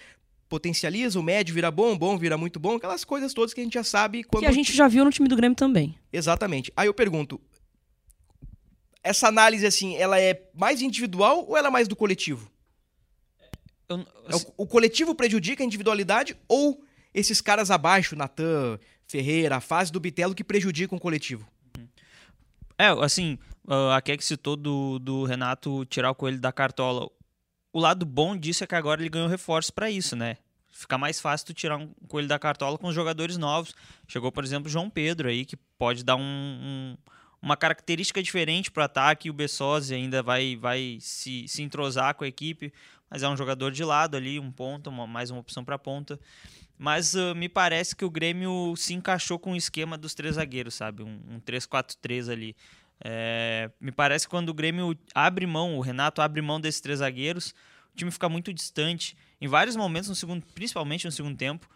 potencializa, 0.48 1.18
o 1.18 1.22
médio 1.22 1.54
vira 1.54 1.70
bom, 1.70 1.96
bom 1.96 2.16
vira 2.16 2.36
muito 2.36 2.58
bom, 2.58 2.76
aquelas 2.76 3.04
coisas 3.04 3.34
todas 3.34 3.52
que 3.52 3.60
a 3.60 3.64
gente 3.64 3.74
já 3.74 3.84
sabe. 3.84 4.24
Quando 4.24 4.42
que 4.42 4.48
a 4.48 4.52
gente 4.52 4.72
já 4.72 4.88
viu 4.88 5.04
no 5.04 5.10
time 5.10 5.28
do 5.28 5.36
Grêmio 5.36 5.56
também. 5.56 5.96
Exatamente. 6.12 6.72
Aí 6.76 6.86
eu 6.86 6.94
pergunto: 6.94 7.40
essa 9.02 9.28
análise, 9.28 9.66
assim, 9.66 9.96
ela 9.96 10.20
é 10.20 10.48
mais 10.54 10.82
individual 10.82 11.46
ou 11.48 11.56
ela 11.56 11.68
é 11.68 11.70
mais 11.70 11.88
do 11.88 11.96
coletivo? 11.96 12.50
Eu, 13.88 13.98
eu... 13.98 14.06
É 14.28 14.36
o, 14.36 14.64
o 14.64 14.66
coletivo 14.66 15.14
prejudica 15.14 15.62
a 15.62 15.66
individualidade 15.66 16.36
ou 16.48 16.82
esses 17.14 17.40
caras 17.40 17.70
abaixo, 17.70 18.14
Natan, 18.14 18.78
Ferreira, 19.06 19.56
a 19.56 19.60
fase 19.60 19.90
do 19.90 20.00
Bitelo, 20.00 20.34
que 20.34 20.44
prejudicam 20.44 20.98
o 20.98 21.00
coletivo? 21.00 21.46
É, 22.78 22.88
assim, 23.02 23.38
uh, 23.66 23.90
a 23.92 24.02
Keck 24.02 24.22
citou 24.22 24.54
do, 24.54 24.98
do 24.98 25.24
Renato 25.24 25.84
tirar 25.86 26.10
o 26.10 26.14
coelho 26.14 26.38
da 26.38 26.52
cartola. 26.52 27.08
O 27.76 27.78
lado 27.78 28.06
bom 28.06 28.34
disso 28.34 28.64
é 28.64 28.66
que 28.66 28.74
agora 28.74 29.02
ele 29.02 29.10
ganhou 29.10 29.28
reforço 29.28 29.70
para 29.70 29.90
isso, 29.90 30.16
né? 30.16 30.38
Fica 30.72 30.96
mais 30.96 31.20
fácil 31.20 31.48
tu 31.48 31.52
tirar 31.52 31.76
um 31.76 31.88
coelho 32.08 32.26
da 32.26 32.38
cartola 32.38 32.78
com 32.78 32.86
os 32.86 32.94
jogadores 32.94 33.36
novos. 33.36 33.74
Chegou, 34.08 34.32
por 34.32 34.42
exemplo, 34.42 34.66
o 34.66 34.70
João 34.70 34.88
Pedro 34.88 35.28
aí, 35.28 35.44
que 35.44 35.58
pode 35.76 36.02
dar 36.02 36.16
um, 36.16 36.22
um, 36.22 36.96
uma 37.42 37.54
característica 37.54 38.22
diferente 38.22 38.70
para 38.70 38.80
o 38.80 38.84
ataque. 38.84 39.28
O 39.28 39.34
Bessosi 39.34 39.94
ainda 39.94 40.22
vai, 40.22 40.56
vai 40.56 40.96
se, 41.02 41.46
se 41.46 41.62
entrosar 41.62 42.14
com 42.14 42.24
a 42.24 42.26
equipe, 42.26 42.72
mas 43.10 43.22
é 43.22 43.28
um 43.28 43.36
jogador 43.36 43.70
de 43.70 43.84
lado 43.84 44.16
ali, 44.16 44.40
um 44.40 44.50
ponto, 44.50 44.88
uma, 44.88 45.06
mais 45.06 45.30
uma 45.30 45.40
opção 45.40 45.62
para 45.62 45.78
ponta. 45.78 46.18
Mas 46.78 47.12
uh, 47.12 47.34
me 47.34 47.46
parece 47.46 47.94
que 47.94 48.06
o 48.06 48.10
Grêmio 48.10 48.72
se 48.74 48.94
encaixou 48.94 49.38
com 49.38 49.52
o 49.52 49.56
esquema 49.56 49.98
dos 49.98 50.14
três 50.14 50.36
zagueiros, 50.36 50.72
sabe? 50.72 51.02
Um, 51.02 51.20
um 51.28 51.40
3-4-3 51.40 52.32
ali. 52.32 52.56
É, 53.04 53.70
me 53.80 53.92
parece 53.92 54.26
que 54.26 54.30
quando 54.30 54.48
o 54.48 54.54
Grêmio 54.54 54.96
abre 55.14 55.46
mão, 55.46 55.76
o 55.76 55.80
Renato 55.80 56.22
abre 56.22 56.40
mão 56.40 56.60
desses 56.60 56.80
três 56.80 57.00
zagueiros, 57.00 57.54
o 57.92 57.96
time 57.96 58.10
fica 58.10 58.28
muito 58.28 58.52
distante. 58.52 59.16
Em 59.40 59.48
vários 59.48 59.76
momentos, 59.76 60.08
no 60.08 60.14
segundo, 60.14 60.44
principalmente 60.54 61.04
no 61.04 61.12
segundo 61.12 61.36
tempo, 61.36 61.68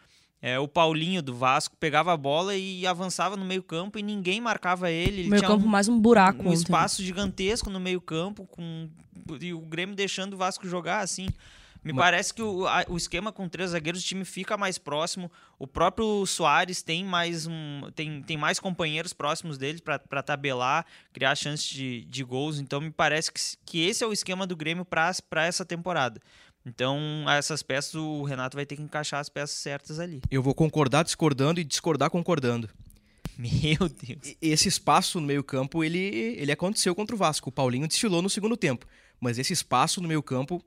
é, 0.42 0.58
o 0.58 0.66
Paulinho 0.66 1.22
do 1.22 1.34
Vasco 1.34 1.76
pegava 1.76 2.12
a 2.12 2.16
bola 2.16 2.56
e 2.56 2.86
avançava 2.86 3.36
no 3.36 3.44
meio 3.44 3.62
campo 3.62 3.98
e 3.98 4.02
ninguém 4.02 4.40
marcava 4.40 4.90
ele. 4.90 5.20
ele 5.20 5.28
meio 5.28 5.42
campo 5.42 5.66
um, 5.66 5.68
mais 5.68 5.86
um 5.88 6.00
buraco. 6.00 6.48
Um 6.48 6.52
espaço 6.52 7.02
gigantesco 7.02 7.68
no 7.68 7.78
meio 7.78 8.00
campo 8.00 8.46
com 8.46 8.88
e 9.40 9.52
o 9.52 9.60
Grêmio 9.60 9.94
deixando 9.94 10.34
o 10.34 10.36
Vasco 10.38 10.66
jogar 10.66 11.00
assim. 11.00 11.28
Me 11.82 11.92
Mas... 11.92 12.04
parece 12.04 12.34
que 12.34 12.42
o, 12.42 12.66
a, 12.66 12.84
o 12.88 12.96
esquema 12.96 13.32
com 13.32 13.48
três 13.48 13.70
zagueiros, 13.70 14.02
o 14.02 14.04
time 14.04 14.24
fica 14.24 14.56
mais 14.56 14.78
próximo. 14.78 15.30
O 15.58 15.66
próprio 15.66 16.26
Soares 16.26 16.82
tem 16.82 17.04
mais, 17.04 17.46
um, 17.46 17.90
tem, 17.94 18.22
tem 18.22 18.36
mais 18.36 18.60
companheiros 18.60 19.12
próximos 19.12 19.56
dele 19.56 19.80
para 19.80 20.22
tabelar, 20.22 20.84
criar 21.12 21.34
chances 21.34 21.66
de, 21.66 22.04
de 22.04 22.22
gols. 22.22 22.58
Então 22.58 22.80
me 22.80 22.90
parece 22.90 23.32
que, 23.32 23.40
que 23.64 23.86
esse 23.86 24.04
é 24.04 24.06
o 24.06 24.12
esquema 24.12 24.46
do 24.46 24.56
Grêmio 24.56 24.84
para 24.84 25.46
essa 25.46 25.64
temporada. 25.64 26.20
Então, 26.64 27.24
essas 27.28 27.62
peças, 27.62 27.94
o 27.94 28.22
Renato 28.22 28.56
vai 28.56 28.66
ter 28.66 28.76
que 28.76 28.82
encaixar 28.82 29.18
as 29.18 29.30
peças 29.30 29.56
certas 29.56 29.98
ali. 29.98 30.20
Eu 30.30 30.42
vou 30.42 30.54
concordar 30.54 31.02
discordando 31.02 31.58
e 31.58 31.64
discordar 31.64 32.10
concordando. 32.10 32.68
Meu 33.38 33.88
Deus. 33.88 34.36
Esse 34.42 34.68
espaço 34.68 35.18
no 35.18 35.26
meio-campo, 35.26 35.82
ele, 35.82 35.98
ele 36.36 36.52
aconteceu 36.52 36.94
contra 36.94 37.16
o 37.16 37.18
Vasco. 37.18 37.48
O 37.48 37.52
Paulinho 37.52 37.88
desfilou 37.88 38.20
no 38.20 38.28
segundo 38.28 38.56
tempo. 38.56 38.86
Mas 39.18 39.38
esse 39.38 39.54
espaço 39.54 40.02
no 40.02 40.08
meio-campo 40.08 40.62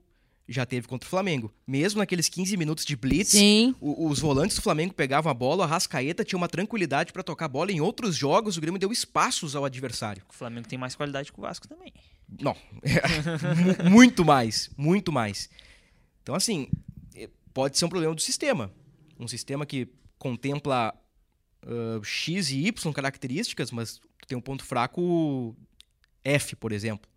já 0.48 0.66
teve 0.66 0.86
contra 0.86 1.06
o 1.06 1.10
Flamengo. 1.10 1.52
Mesmo 1.66 1.98
naqueles 1.98 2.28
15 2.28 2.56
minutos 2.56 2.84
de 2.84 2.94
blitz, 2.96 3.34
o, 3.80 4.08
os 4.08 4.18
volantes 4.18 4.56
do 4.56 4.62
Flamengo 4.62 4.92
pegavam 4.92 5.30
a 5.30 5.34
bola, 5.34 5.64
a 5.64 5.66
Rascaeta 5.66 6.24
tinha 6.24 6.36
uma 6.36 6.48
tranquilidade 6.48 7.12
para 7.12 7.22
tocar 7.22 7.46
a 7.46 7.48
bola. 7.48 7.72
Em 7.72 7.80
outros 7.80 8.14
jogos, 8.16 8.56
o 8.56 8.60
Grêmio 8.60 8.78
deu 8.78 8.92
espaços 8.92 9.56
ao 9.56 9.64
adversário. 9.64 10.22
O 10.28 10.32
Flamengo 10.32 10.68
tem 10.68 10.78
mais 10.78 10.94
qualidade 10.94 11.32
que 11.32 11.38
o 11.38 11.42
Vasco 11.42 11.66
também. 11.66 11.92
Não, 12.40 12.56
muito 13.90 14.24
mais, 14.24 14.70
muito 14.76 15.12
mais. 15.12 15.48
Então, 16.22 16.34
assim, 16.34 16.68
é, 17.14 17.28
pode 17.52 17.78
ser 17.78 17.84
um 17.84 17.88
problema 17.88 18.14
do 18.14 18.20
sistema. 18.20 18.70
Um 19.18 19.28
sistema 19.28 19.64
que 19.64 19.88
contempla 20.18 20.94
uh, 21.64 22.02
X 22.04 22.50
e 22.50 22.66
Y 22.66 22.92
características, 22.92 23.70
mas 23.70 24.00
tem 24.26 24.36
um 24.36 24.40
ponto 24.40 24.64
fraco 24.64 25.54
F, 26.24 26.56
por 26.56 26.72
exemplo. 26.72 27.08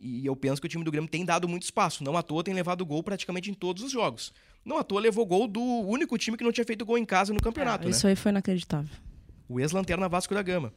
E 0.00 0.24
eu 0.24 0.34
penso 0.34 0.60
que 0.60 0.66
o 0.66 0.70
time 0.70 0.82
do 0.82 0.90
Grêmio 0.90 1.10
tem 1.10 1.26
dado 1.26 1.46
muito 1.46 1.62
espaço. 1.62 2.02
Não 2.02 2.16
à 2.16 2.22
toa 2.22 2.42
tem 2.42 2.54
levado 2.54 2.84
gol 2.86 3.02
praticamente 3.02 3.50
em 3.50 3.54
todos 3.54 3.82
os 3.82 3.92
jogos. 3.92 4.32
Não 4.64 4.78
à 4.78 4.82
toa 4.82 4.98
levou 4.98 5.26
gol 5.26 5.46
do 5.46 5.60
único 5.60 6.16
time 6.16 6.38
que 6.38 6.44
não 6.44 6.52
tinha 6.52 6.64
feito 6.64 6.86
gol 6.86 6.96
em 6.96 7.04
casa 7.04 7.34
no 7.34 7.40
campeonato. 7.40 7.86
É, 7.86 7.90
isso 7.90 8.06
né? 8.06 8.10
aí 8.10 8.16
foi 8.16 8.30
inacreditável. 8.30 8.90
O 9.46 9.60
ex-lanterna 9.60 10.08
Vasco 10.08 10.32
da 10.32 10.42
Gama. 10.42 10.72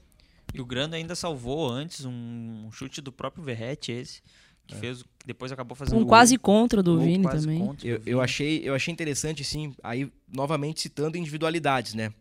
E 0.53 0.59
o 0.59 0.65
Grando 0.65 0.95
ainda 0.95 1.15
salvou 1.15 1.69
antes 1.69 2.03
um 2.03 2.69
chute 2.71 2.99
do 2.99 3.13
próprio 3.13 3.43
Verrete, 3.43 3.93
esse. 3.93 4.21
Que 4.67 4.75
é. 4.75 4.77
fez, 4.77 5.03
depois 5.25 5.51
acabou 5.51 5.75
fazendo. 5.75 6.01
Um 6.01 6.05
quase 6.05 6.37
contra 6.37 6.83
do 6.83 6.99
Vini 6.99 7.27
também. 7.29 7.75
Eu, 7.81 8.01
eu, 8.05 8.21
achei, 8.21 8.61
eu 8.63 8.73
achei 8.73 8.91
interessante, 8.91 9.43
sim, 9.43 9.73
aí 9.81 10.11
novamente 10.27 10.81
citando 10.81 11.17
individualidades, 11.17 11.93
né? 11.93 12.13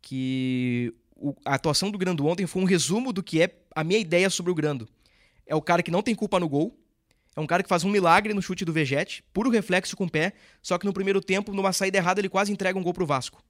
Que 0.00 0.92
o, 1.16 1.34
a 1.44 1.54
atuação 1.54 1.90
do 1.90 1.98
Grando 1.98 2.26
ontem 2.26 2.46
foi 2.46 2.62
um 2.62 2.66
resumo 2.66 3.12
do 3.12 3.22
que 3.22 3.42
é 3.42 3.54
a 3.74 3.84
minha 3.84 3.98
ideia 3.98 4.28
sobre 4.28 4.50
o 4.50 4.54
Grando 4.54 4.88
é 5.46 5.54
o 5.54 5.62
cara 5.62 5.82
que 5.82 5.90
não 5.90 6.02
tem 6.02 6.14
culpa 6.14 6.38
no 6.38 6.48
gol. 6.48 6.76
É 7.34 7.40
um 7.40 7.46
cara 7.46 7.62
que 7.62 7.68
faz 7.68 7.82
um 7.82 7.90
milagre 7.90 8.34
no 8.34 8.42
chute 8.42 8.64
do 8.64 8.72
Vegete, 8.72 9.24
puro 9.32 9.48
reflexo 9.48 9.96
com 9.96 10.04
o 10.04 10.10
pé, 10.10 10.34
só 10.62 10.76
que 10.76 10.84
no 10.84 10.92
primeiro 10.92 11.20
tempo, 11.20 11.52
numa 11.54 11.72
saída 11.72 11.96
errada, 11.96 12.20
ele 12.20 12.28
quase 12.28 12.52
entrega 12.52 12.78
um 12.78 12.82
gol 12.82 12.92
pro 12.92 13.06
Vasco. 13.06 13.42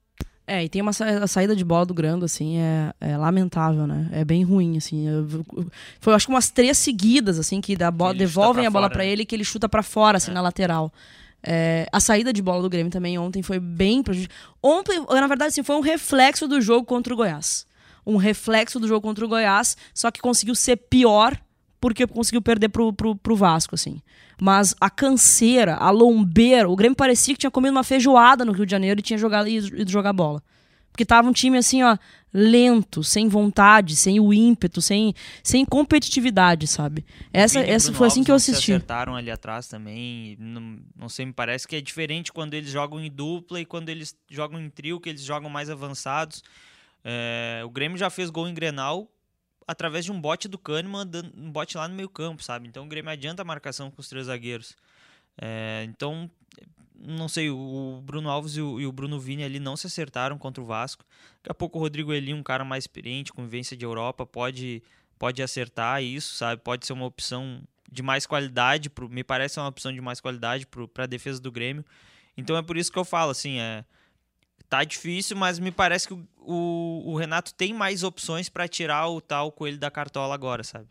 É, 0.47 0.65
e 0.65 0.69
tem 0.69 0.83
uma 0.83 0.93
sa 0.93 1.07
a 1.07 1.27
saída 1.27 1.55
de 1.55 1.65
bola 1.65 1.87
do 1.87 1.95
Grando, 1.95 2.25
assim, 2.25 2.59
é, 2.59 2.93
é, 3.01 3.17
lamentável, 3.17 3.87
né? 3.87 4.09
É 4.13 4.25
bem 4.25 4.43
ruim, 4.43 4.77
assim. 4.77 5.07
Eu, 5.07 5.29
eu, 5.29 5.67
foi, 6.01 6.15
acho 6.15 6.27
que 6.27 6.33
umas 6.33 6.51
três 6.51 6.79
seguidas, 6.79 7.39
assim, 7.39 7.61
que 7.61 7.77
bola, 7.93 8.15
devolvem 8.15 8.67
a 8.67 8.71
bola 8.71 8.91
para 8.91 9.05
ele 9.05 9.25
que 9.25 9.35
ele 9.35 9.45
chuta 9.45 9.69
para 9.69 9.83
fora, 9.83 10.17
assim, 10.17 10.31
é. 10.31 10.35
na 10.35 10.41
lateral. 10.41 10.93
É, 11.45 11.89
a 11.93 11.99
saída 11.99 12.33
de 12.33 12.41
bola 12.41 12.63
do 12.63 12.71
Grêmio 12.71 12.91
também 12.91 13.19
ontem 13.19 13.43
foi 13.43 13.59
bem 13.59 14.03
prejudicial. 14.03 14.37
Ontem, 14.63 15.01
na 15.09 15.27
verdade, 15.27 15.51
assim, 15.51 15.63
foi 15.63 15.77
um 15.77 15.81
reflexo 15.81 16.47
do 16.47 16.61
jogo 16.61 16.87
contra 16.87 17.13
o 17.13 17.17
Goiás. 17.17 17.67
Um 18.05 18.17
reflexo 18.17 18.81
do 18.81 18.89
jogo 18.89 19.01
contra 19.01 19.25
o 19.25 19.29
Goiás, 19.29 19.77
só 19.95 20.11
que 20.11 20.21
conseguiu 20.21 20.55
ser 20.55 20.77
pior 20.77 21.37
porque 21.83 22.07
conseguiu 22.07 22.41
perder 22.41 22.69
pro, 22.69 22.93
pro, 22.93 23.17
pro 23.17 23.35
Vasco, 23.35 23.75
assim. 23.75 24.01
Mas 24.41 24.73
a 24.81 24.89
canseira, 24.89 25.75
a 25.75 25.91
lombeira, 25.91 26.69
o 26.69 26.77
Grêmio 26.77 26.95
parecia 26.95 27.35
que 27.35 27.41
tinha 27.41 27.51
comido 27.51 27.73
uma 27.73 27.83
feijoada 27.83 28.45
no 28.45 28.53
Rio 28.53 28.65
de 28.65 28.71
Janeiro 28.71 29.01
e 29.01 29.03
tinha 29.03 29.19
jogado 29.19 29.49
ido 29.49 29.91
jogar 29.91 30.13
bola. 30.13 30.41
Porque 30.93 31.05
tava 31.05 31.29
um 31.29 31.33
time 31.33 31.59
assim, 31.59 31.83
ó, 31.83 31.99
lento, 32.33 33.03
sem 33.03 33.27
vontade, 33.27 33.97
sem 33.97 34.21
o 34.21 34.33
ímpeto, 34.33 34.81
sem, 34.81 35.13
sem 35.43 35.65
competitividade, 35.65 36.69
sabe? 36.69 37.05
Essa, 37.33 37.59
essa 37.59 37.93
foi 37.93 38.07
assim 38.07 38.23
que 38.23 38.31
eu 38.31 38.37
assisti. 38.37 38.67
Se 38.67 38.73
acertaram 38.75 39.17
ali 39.17 39.31
atrás 39.31 39.67
também. 39.67 40.37
Não, 40.39 40.79
não 40.97 41.09
sei, 41.09 41.27
me 41.27 41.33
parece 41.33 41.67
que 41.67 41.75
é 41.75 41.81
diferente 41.81 42.33
quando 42.33 42.55
eles 42.55 42.71
jogam 42.71 43.01
em 43.01 43.11
dupla 43.11 43.59
e 43.59 43.65
quando 43.65 43.89
eles 43.89 44.15
jogam 44.31 44.61
em 44.61 44.71
trio, 44.71 45.01
que 45.01 45.09
eles 45.09 45.23
jogam 45.23 45.51
mais 45.51 45.69
avançados. 45.69 46.45
É, 47.05 47.63
o 47.65 47.71
Grêmio 47.71 47.99
já 47.99 48.09
fez 48.09 48.31
gol 48.31 48.47
em 48.47 48.55
Grenal 48.55 49.11
através 49.67 50.05
de 50.05 50.13
um 50.13 50.21
bote 50.21 50.49
do 50.49 50.59
Kahneman, 50.59 51.09
um 51.37 51.51
bote 51.51 51.77
lá 51.77 51.89
no 51.89 51.95
meio 51.95 52.09
campo, 52.09 52.43
sabe? 52.43 52.69
Então 52.69 52.85
o 52.85 52.89
Grêmio 52.89 53.11
adianta 53.11 53.43
a 53.43 53.45
marcação 53.45 53.91
com 53.91 54.01
os 54.01 54.09
três 54.09 54.27
zagueiros. 54.27 54.77
É, 55.41 55.85
então, 55.89 56.31
não 56.99 57.29
sei, 57.29 57.51
o 57.51 58.01
Bruno 58.05 58.29
Alves 58.29 58.57
e 58.57 58.61
o, 58.61 58.81
e 58.81 58.87
o, 58.87 58.93
Bruno 58.93 59.19
Vini 59.19 59.43
ali 59.45 59.59
não 59.59 59.77
se 59.77 59.87
acertaram 59.87 60.39
contra 60.39 60.63
o 60.63 60.67
Vasco. 60.67 61.05
Daqui 61.43 61.51
a 61.51 61.55
pouco 61.55 61.79
o 61.79 61.83
Rodrigo 61.83 62.13
Eli, 62.13 62.33
um 62.33 62.43
cara 62.43 62.65
mais 62.65 62.85
experiente, 62.85 63.33
com 63.33 63.43
vivência 63.43 63.77
de 63.77 63.85
Europa, 63.85 64.27
pode, 64.27 64.83
pode 65.19 65.43
acertar 65.43 66.03
isso, 66.03 66.35
sabe? 66.35 66.61
Pode 66.63 66.87
ser 66.87 66.93
uma 66.93 67.07
opção 67.07 67.63
de 67.91 68.03
mais 68.03 68.27
qualidade, 68.27 68.89
pro, 68.89 69.09
me 69.09 69.23
parece 69.23 69.59
uma 69.59 69.69
opção 69.69 69.93
de 69.93 70.01
mais 70.01 70.21
qualidade 70.21 70.67
para 70.67 71.05
a 71.05 71.07
defesa 71.07 71.41
do 71.41 71.53
Grêmio. 71.53 71.85
Então 72.37 72.57
é 72.57 72.63
por 72.63 72.77
isso 72.77 72.91
que 72.91 72.99
eu 72.99 73.05
falo, 73.05 73.31
assim, 73.31 73.59
é, 73.59 73.85
tá 74.73 74.85
difícil, 74.85 75.37
mas 75.37 75.59
me 75.59 75.71
parece 75.71 76.09
que 76.09 76.15
o, 76.15 77.03
o, 77.05 77.15
Renato 77.15 77.53
tem 77.53 77.75
mais 77.75 78.03
opções 78.03 78.49
para 78.49 78.67
tirar 78.67 79.07
o 79.07 79.21
tal 79.21 79.53
coelho 79.53 79.77
da 79.77 79.91
cartola 79.91 80.35
agora, 80.35 80.65
sabe? 80.65 80.87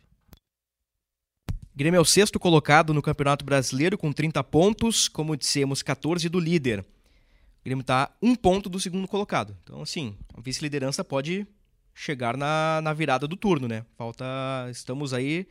Grêmio 1.74 1.98
é 1.98 2.00
o 2.00 2.04
sexto 2.04 2.38
colocado 2.38 2.94
no 2.94 3.02
Campeonato 3.02 3.44
Brasileiro 3.44 3.98
com 3.98 4.12
30 4.12 4.44
pontos, 4.44 5.08
como 5.08 5.36
dissemos, 5.36 5.82
14 5.82 6.28
do 6.28 6.38
líder. 6.38 6.78
O 6.78 7.64
Grêmio 7.64 7.80
está 7.80 8.08
um 8.22 8.36
ponto 8.36 8.68
do 8.68 8.78
segundo 8.78 9.08
colocado. 9.08 9.56
Então, 9.64 9.82
assim, 9.82 10.16
a 10.32 10.40
vice-liderança 10.40 11.02
pode 11.02 11.44
chegar 11.92 12.36
na, 12.36 12.80
na 12.84 12.92
virada 12.92 13.26
do 13.26 13.36
turno, 13.36 13.66
né? 13.66 13.84
Falta. 13.98 14.24
Estamos 14.70 15.12
aí 15.12 15.44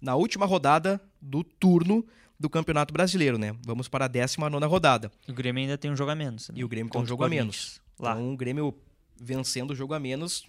na 0.00 0.16
última 0.16 0.44
rodada 0.44 1.00
do 1.22 1.44
turno 1.44 2.04
do 2.40 2.48
Campeonato 2.48 2.90
Brasileiro, 2.90 3.36
né? 3.36 3.54
Vamos 3.66 3.86
para 3.86 4.06
a 4.06 4.08
19 4.08 4.64
rodada. 4.64 5.12
O 5.28 5.32
Grêmio 5.34 5.60
ainda 5.60 5.76
tem 5.76 5.90
um 5.90 5.96
jogo 5.96 6.10
a 6.10 6.14
menos. 6.14 6.48
Né? 6.48 6.54
E 6.56 6.64
o 6.64 6.68
Grêmio 6.68 6.90
tem 6.90 7.02
um 7.02 7.06
jogo 7.06 7.22
a 7.22 7.28
menos. 7.28 7.82
Lá. 7.98 8.12
Então, 8.12 8.32
o 8.32 8.36
Grêmio 8.36 8.74
vencendo 9.20 9.72
o 9.72 9.74
jogo 9.74 9.92
a 9.92 10.00
menos, 10.00 10.46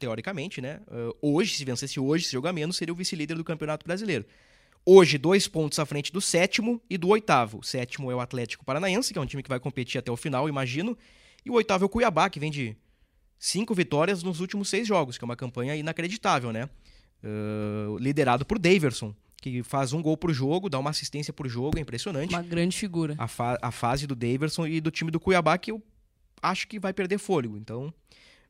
teoricamente, 0.00 0.62
né? 0.62 0.80
Uh, 0.88 1.34
hoje, 1.34 1.54
se 1.54 1.62
vencesse 1.62 2.00
hoje 2.00 2.24
esse 2.24 2.32
jogo 2.32 2.48
a 2.48 2.54
menos, 2.54 2.78
seria 2.78 2.90
o 2.90 2.96
vice-líder 2.96 3.36
do 3.36 3.44
Campeonato 3.44 3.86
Brasileiro. 3.86 4.24
Hoje, 4.86 5.18
dois 5.18 5.46
pontos 5.46 5.78
à 5.78 5.84
frente 5.84 6.10
do 6.10 6.22
sétimo 6.22 6.80
e 6.88 6.96
do 6.96 7.08
oitavo. 7.08 7.58
O 7.58 7.62
sétimo 7.62 8.10
é 8.10 8.14
o 8.14 8.20
Atlético 8.20 8.64
Paranaense, 8.64 9.12
que 9.12 9.18
é 9.18 9.22
um 9.22 9.26
time 9.26 9.42
que 9.42 9.48
vai 9.50 9.60
competir 9.60 9.98
até 9.98 10.10
o 10.10 10.16
final, 10.16 10.48
imagino. 10.48 10.96
E 11.44 11.50
o 11.50 11.54
oitavo 11.54 11.84
é 11.84 11.86
o 11.86 11.88
Cuiabá, 11.90 12.30
que 12.30 12.40
vem 12.40 12.50
de 12.50 12.74
cinco 13.38 13.74
vitórias 13.74 14.22
nos 14.22 14.40
últimos 14.40 14.70
seis 14.70 14.88
jogos, 14.88 15.18
que 15.18 15.24
é 15.24 15.26
uma 15.26 15.36
campanha 15.36 15.76
inacreditável, 15.76 16.50
né? 16.50 16.70
Uh, 17.22 17.98
liderado 17.98 18.46
por 18.46 18.58
Daverson, 18.58 19.14
que 19.50 19.62
faz 19.62 19.92
um 19.92 20.02
gol 20.02 20.16
por 20.16 20.32
jogo, 20.32 20.68
dá 20.68 20.78
uma 20.78 20.90
assistência 20.90 21.32
por 21.32 21.48
jogo, 21.48 21.78
é 21.78 21.80
impressionante. 21.80 22.30
Uma 22.34 22.42
grande 22.42 22.76
figura. 22.76 23.14
A, 23.16 23.28
fa 23.28 23.58
a 23.62 23.70
fase 23.70 24.06
do 24.06 24.14
Daverson 24.14 24.66
e 24.66 24.80
do 24.80 24.90
time 24.90 25.10
do 25.10 25.20
Cuiabá, 25.20 25.56
que 25.56 25.70
eu 25.70 25.80
acho 26.42 26.66
que 26.66 26.80
vai 26.80 26.92
perder 26.92 27.18
fôlego. 27.18 27.56
Então, 27.56 27.92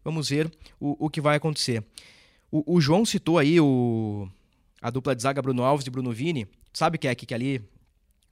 vamos 0.03 0.31
ver 0.31 0.51
o, 0.81 1.07
o 1.07 1.11
que 1.11 1.21
vai 1.21 1.37
acontecer. 1.37 1.85
O, 2.51 2.77
o, 2.77 2.81
João 2.81 3.05
citou 3.05 3.39
aí 3.39 3.61
o, 3.61 4.29
a 4.81 4.91
dupla 4.91 5.15
de 5.15 5.23
zaga 5.23 5.43
Bruno 5.43 5.63
Alves 5.63 5.87
e 5.87 5.91
Bruno 5.91 6.13
Vini. 6.13 6.47
Sabe 6.73 6.97
que 6.97 7.09
é 7.09 7.15
que, 7.15 7.27
que 7.27 7.35
ali 7.35 7.63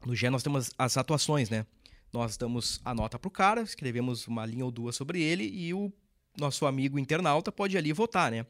no 0.07 0.15
G 0.15 0.31
nós 0.31 0.43
temos 0.43 0.71
as 0.79 0.97
atuações, 0.97 1.51
né? 1.51 1.67
Nós 2.13 2.37
damos 2.37 2.81
a 2.85 2.95
nota 2.95 3.19
pro 3.19 3.31
cara, 3.31 3.63
escrevemos 3.63 4.27
uma 4.27 4.47
linha 4.47 4.65
ou 4.65 4.71
duas 4.71 4.97
sobre 4.97 5.21
ele 5.21 5.45
e 5.45 5.75
o 5.75 5.93
nosso 6.39 6.65
amigo 6.65 6.99
internauta 6.99 7.51
pode 7.51 7.77
ali 7.77 7.93
votar, 7.93 8.31
né? 8.31 8.47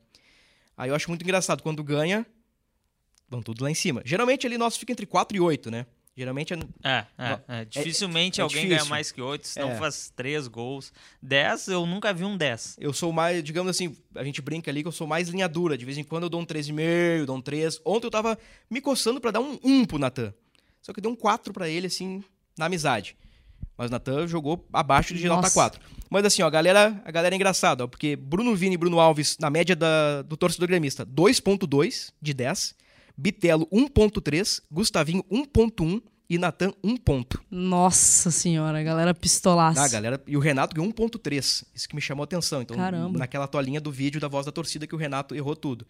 Aí 0.77 0.91
eu 0.91 0.95
acho 0.95 1.09
muito 1.09 1.23
engraçado 1.23 1.63
quando 1.63 1.83
ganha, 1.83 2.27
vão 3.29 3.43
tudo 3.43 3.63
lá 3.63 3.71
em 3.71 3.75
cima. 3.75 4.03
Geralmente 4.05 4.47
ali 4.47 4.59
nosso 4.59 4.79
fica 4.79 4.93
entre 4.93 5.07
4 5.07 5.37
e 5.37 5.41
8, 5.41 5.71
né? 5.71 5.87
Geralmente 6.17 6.55
é. 6.55 6.59
É, 6.85 7.07
é, 7.19 7.41
é. 7.49 7.65
Dificilmente 7.65 8.41
é, 8.41 8.43
é 8.43 8.45
alguém 8.45 8.63
difícil. 8.63 8.79
ganha 8.79 8.89
mais 8.89 9.11
que 9.11 9.21
8, 9.21 9.47
senão 9.49 9.71
é. 9.71 9.77
faz 9.77 10.13
3 10.15 10.47
gols. 10.47 10.93
10, 11.21 11.69
eu 11.69 11.85
nunca 11.85 12.15
vi 12.15 12.25
um 12.25 12.37
10. 12.37 12.77
Eu 12.79 12.93
sou 12.93 13.13
mais, 13.13 13.43
digamos 13.43 13.71
assim, 13.71 13.97
a 14.15 14.23
gente 14.23 14.41
brinca 14.41 14.71
ali 14.71 14.83
que 14.83 14.89
eu 14.89 14.93
sou 14.93 15.09
mais 15.09 15.29
linha 15.29 15.49
dura. 15.49 15.77
De 15.77 15.85
vez 15.85 15.99
em 15.99 16.05
quando 16.05 16.25
eu 16.25 16.29
dou 16.29 16.41
um 16.41 16.47
3,5, 16.47 17.25
dou 17.25 17.37
um 17.37 17.41
3. 17.41 17.81
Ontem 17.85 18.07
eu 18.07 18.11
tava 18.13 18.39
me 18.71 18.81
coçando 18.81 19.21
para 19.21 19.33
dar 19.33 19.41
um 19.41 19.59
1 19.65 19.85
pro 19.87 19.99
Natan. 19.99 20.33
Só 20.81 20.93
que 20.93 21.01
eu 21.01 21.03
dei 21.03 21.11
um 21.11 21.17
4 21.17 21.53
para 21.53 21.69
ele, 21.69 21.89
assim, 21.89 22.23
na 22.57 22.67
amizade. 22.67 23.17
Mas 23.77 23.89
o 23.89 23.91
Natan 23.91 24.29
jogou 24.29 24.65
abaixo 24.73 25.15
de 25.15 25.27
Nossa. 25.27 25.43
nota 25.43 25.51
4. 25.53 25.81
Mas 26.09 26.25
assim, 26.25 26.43
ó, 26.43 26.47
a 26.47 26.51
galera, 26.51 27.03
a 27.05 27.11
galera 27.11 27.35
é 27.35 27.37
engraçada, 27.37 27.83
ó, 27.83 27.87
porque 27.89 28.15
Bruno 28.15 28.55
Vini 28.55 28.75
e 28.75 28.79
Bruno 28.79 29.01
Alves, 29.01 29.37
na 29.41 29.51
média 29.51 29.75
da, 29.75 30.23
do 30.23 30.37
torcedor 30.37 30.69
gremista, 30.69 31.05
2.2 31.05 32.13
de 32.23 32.33
10. 32.33 32.77
Bitelo 33.17 33.67
1.3, 33.67 34.63
Gustavinho 34.71 35.23
1.1 35.31 36.03
e 36.29 36.39
Natan 36.39 36.73
1 36.83 36.97
ponto. 36.97 37.43
Nossa 37.51 38.31
senhora, 38.31 38.81
a 38.81 38.83
galera 38.83 39.15
pistolaça. 39.15 39.83
Ah, 39.83 39.89
galera, 39.89 40.23
e 40.27 40.37
o 40.37 40.41
Renato 40.41 40.75
ganhou 40.75 40.93
1.3. 40.93 41.65
Isso 41.75 41.89
que 41.89 41.95
me 41.95 42.01
chamou 42.01 42.23
a 42.23 42.25
atenção. 42.25 42.63
Então, 42.63 42.77
Caramba. 42.77 43.19
naquela 43.19 43.47
toalhinha 43.47 43.81
do 43.81 43.93
vídeo 43.93 44.21
da 44.21 44.29
voz 44.29 44.47
da 44.47 44.53
torcida 44.53 44.87
que 44.87 44.95
o 44.95 44.99
Renato 44.99 45.35
errou 45.35 45.55
tudo. 45.55 45.87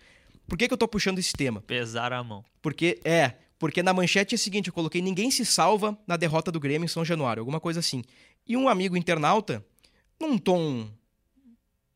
Por 0.47 0.59
que, 0.59 0.69
que 0.69 0.75
eu 0.75 0.79
tô 0.79 0.87
puxando 0.87 1.19
esse 1.19 1.33
tema? 1.33 1.63
Pesar 1.63 2.13
a 2.13 2.23
mão. 2.23 2.45
Porque, 2.61 3.01
é, 3.05 3.35
porque 3.59 3.83
na 3.83 3.95
manchete 3.95 4.35
é 4.35 4.37
o 4.37 4.39
seguinte, 4.39 4.69
eu 4.69 4.75
coloquei 4.75 5.01
ninguém 5.01 5.31
se 5.31 5.45
salva 5.47 5.97
na 6.07 6.17
derrota 6.17 6.53
do 6.53 6.61
Grêmio 6.61 6.85
em 6.85 6.89
São 6.89 7.05
Januário, 7.05 7.41
alguma 7.41 7.61
coisa 7.61 7.81
assim. 7.81 8.03
E 8.47 8.57
um 8.57 8.69
amigo 8.69 8.97
internauta, 8.97 9.65
num 10.21 10.37
tom 10.37 10.91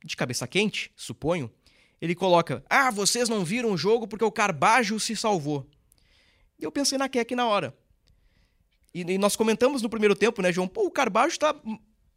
de 0.02 0.16
cabeça 0.16 0.46
quente, 0.46 0.90
suponho, 0.96 1.50
ele 2.00 2.14
coloca: 2.14 2.64
Ah, 2.68 2.90
vocês 2.90 3.28
não 3.28 3.44
viram 3.44 3.72
o 3.72 3.76
jogo 3.76 4.06
porque 4.06 4.24
o 4.24 4.32
Carbajo 4.32 4.98
se 4.98 5.16
salvou. 5.16 5.66
E 6.58 6.64
eu 6.64 6.72
pensei 6.72 6.98
na 6.98 7.08
Keck 7.08 7.34
na 7.34 7.46
hora. 7.46 7.74
E, 8.94 9.02
e, 9.02 9.18
nós 9.18 9.36
comentamos 9.36 9.82
no 9.82 9.88
primeiro 9.88 10.14
tempo, 10.14 10.42
né, 10.42 10.52
João? 10.52 10.66
Pô, 10.66 10.86
o 10.86 10.90
Carbajo 10.90 11.38
tá, 11.38 11.54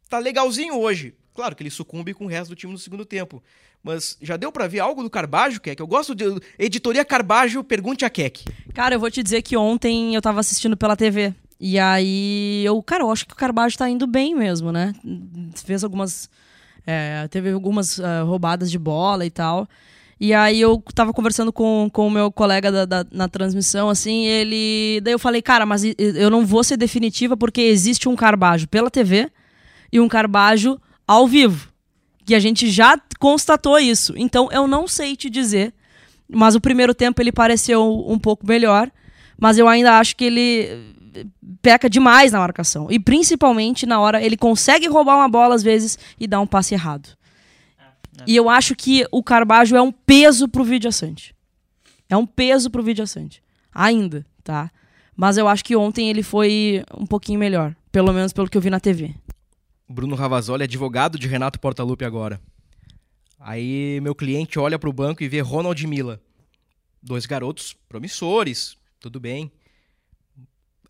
tá 0.08 0.18
legalzinho 0.18 0.78
hoje. 0.78 1.14
Claro 1.34 1.56
que 1.56 1.62
ele 1.62 1.70
sucumbe 1.70 2.12
com 2.12 2.24
o 2.24 2.28
resto 2.28 2.50
do 2.50 2.56
time 2.56 2.72
no 2.72 2.78
segundo 2.78 3.04
tempo. 3.04 3.42
Mas 3.82 4.16
já 4.20 4.36
deu 4.36 4.52
para 4.52 4.68
ver 4.68 4.80
algo 4.80 5.02
do 5.02 5.10
Carbajo, 5.10 5.60
Keck? 5.60 5.80
Eu 5.80 5.86
gosto 5.86 6.14
de. 6.14 6.24
Editoria 6.58 7.04
Carbajo, 7.04 7.64
pergunte 7.64 8.04
a 8.04 8.10
Keck. 8.10 8.44
Cara, 8.74 8.94
eu 8.94 9.00
vou 9.00 9.10
te 9.10 9.22
dizer 9.22 9.42
que 9.42 9.56
ontem 9.56 10.14
eu 10.14 10.22
tava 10.22 10.40
assistindo 10.40 10.76
pela 10.76 10.96
TV. 10.96 11.34
E 11.58 11.78
aí, 11.78 12.62
eu, 12.64 12.82
cara, 12.82 13.04
eu 13.04 13.10
acho 13.10 13.26
que 13.26 13.34
o 13.34 13.36
Carbajo 13.36 13.78
tá 13.78 13.88
indo 13.88 14.06
bem 14.06 14.34
mesmo, 14.34 14.72
né? 14.72 14.92
Fez 15.64 15.84
algumas 15.84 16.28
é, 16.86 17.26
teve 17.28 17.50
algumas 17.50 17.98
uh, 17.98 18.24
roubadas 18.24 18.70
de 18.70 18.78
bola 18.78 19.24
e 19.24 19.30
tal. 19.30 19.68
E 20.20 20.32
aí 20.32 20.60
eu 20.60 20.80
tava 20.94 21.12
conversando 21.12 21.52
com, 21.52 21.90
com 21.92 22.06
o 22.06 22.10
meu 22.10 22.30
colega 22.30 22.70
da, 22.70 22.84
da, 22.84 23.06
na 23.10 23.28
transmissão, 23.28 23.88
assim, 23.88 24.24
ele. 24.24 25.00
Daí 25.02 25.12
eu 25.12 25.18
falei, 25.18 25.42
cara, 25.42 25.66
mas 25.66 25.82
eu 25.98 26.30
não 26.30 26.46
vou 26.46 26.62
ser 26.62 26.76
definitiva 26.76 27.36
porque 27.36 27.60
existe 27.60 28.08
um 28.08 28.14
Carbajo 28.14 28.68
pela 28.68 28.88
TV 28.88 29.28
e 29.92 29.98
um 29.98 30.06
Carbajo 30.08 30.80
ao 31.08 31.26
vivo. 31.26 31.68
E 32.28 32.36
a 32.36 32.38
gente 32.38 32.70
já 32.70 32.96
constatou 33.18 33.78
isso. 33.80 34.14
Então 34.16 34.48
eu 34.52 34.68
não 34.68 34.86
sei 34.86 35.16
te 35.16 35.28
dizer. 35.28 35.74
Mas 36.28 36.54
o 36.54 36.60
primeiro 36.60 36.94
tempo 36.94 37.20
ele 37.20 37.32
pareceu 37.32 38.04
um 38.08 38.18
pouco 38.18 38.46
melhor. 38.46 38.90
Mas 39.36 39.58
eu 39.58 39.66
ainda 39.66 39.98
acho 39.98 40.14
que 40.14 40.24
ele 40.24 40.94
peca 41.60 41.88
demais 41.88 42.32
na 42.32 42.38
marcação. 42.38 42.88
E 42.90 42.98
principalmente 42.98 43.86
na 43.86 44.00
hora 44.00 44.22
ele 44.22 44.36
consegue 44.36 44.88
roubar 44.88 45.16
uma 45.16 45.28
bola 45.28 45.54
às 45.54 45.62
vezes 45.62 45.98
e 46.18 46.26
dar 46.26 46.40
um 46.40 46.46
passe 46.46 46.74
errado. 46.74 47.08
É, 47.78 47.82
é. 47.82 48.24
E 48.26 48.36
eu 48.36 48.48
acho 48.48 48.74
que 48.74 49.06
o 49.10 49.22
Carbajo 49.22 49.76
é 49.76 49.82
um 49.82 49.92
peso 49.92 50.48
pro 50.48 50.64
Vídeo 50.64 50.88
Assante. 50.88 51.34
É 52.08 52.16
um 52.16 52.26
peso 52.26 52.70
pro 52.70 52.82
Vídeo 52.82 53.04
Assante. 53.04 53.42
Ainda, 53.72 54.26
tá? 54.42 54.70
Mas 55.16 55.36
eu 55.36 55.48
acho 55.48 55.64
que 55.64 55.76
ontem 55.76 56.08
ele 56.08 56.22
foi 56.22 56.84
um 56.96 57.06
pouquinho 57.06 57.38
melhor. 57.38 57.74
Pelo 57.90 58.12
menos 58.12 58.32
pelo 58.32 58.48
que 58.48 58.56
eu 58.56 58.62
vi 58.62 58.70
na 58.70 58.80
TV. 58.80 59.14
Bruno 59.88 60.14
Ravazoli, 60.14 60.64
advogado 60.64 61.18
de 61.18 61.28
Renato 61.28 61.60
Portaluppi 61.60 62.04
agora. 62.04 62.40
Aí 63.38 64.00
meu 64.00 64.14
cliente 64.14 64.58
olha 64.58 64.78
pro 64.78 64.92
banco 64.92 65.22
e 65.22 65.28
vê 65.28 65.40
Ronald 65.40 65.86
Mila. 65.86 66.20
Dois 67.02 67.26
garotos 67.26 67.76
promissores, 67.88 68.76
tudo 69.00 69.20
bem 69.20 69.50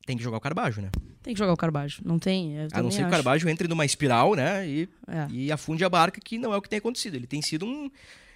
tem 0.07 0.17
que 0.17 0.23
jogar 0.23 0.37
o 0.37 0.41
Carbajo, 0.41 0.83
né? 0.83 0.91
Tem 1.23 1.33
que 1.33 1.39
jogar 1.39 1.53
o 1.53 1.57
Carbajo. 1.57 2.03
Não 2.05 2.19
tem. 2.19 2.55
A 2.73 2.83
não 2.83 2.91
ser 2.91 3.03
que 3.03 3.09
o 3.09 3.11
Carbajo 3.11 3.49
entre 3.49 3.69
numa 3.69 3.85
espiral, 3.85 4.35
né? 4.35 4.67
E, 4.67 4.89
é. 5.07 5.29
e 5.31 5.53
afunde 5.53 5.85
a 5.85 5.89
barca, 5.89 6.21
que 6.21 6.39
não 6.39 6.53
é 6.53 6.57
o 6.57 6.63
que 6.63 6.69
tem 6.69 6.79
acontecido. 6.79 7.15
Ele 7.15 7.27
tem 7.27 7.41
sido 7.41 7.65
um. 7.65 7.91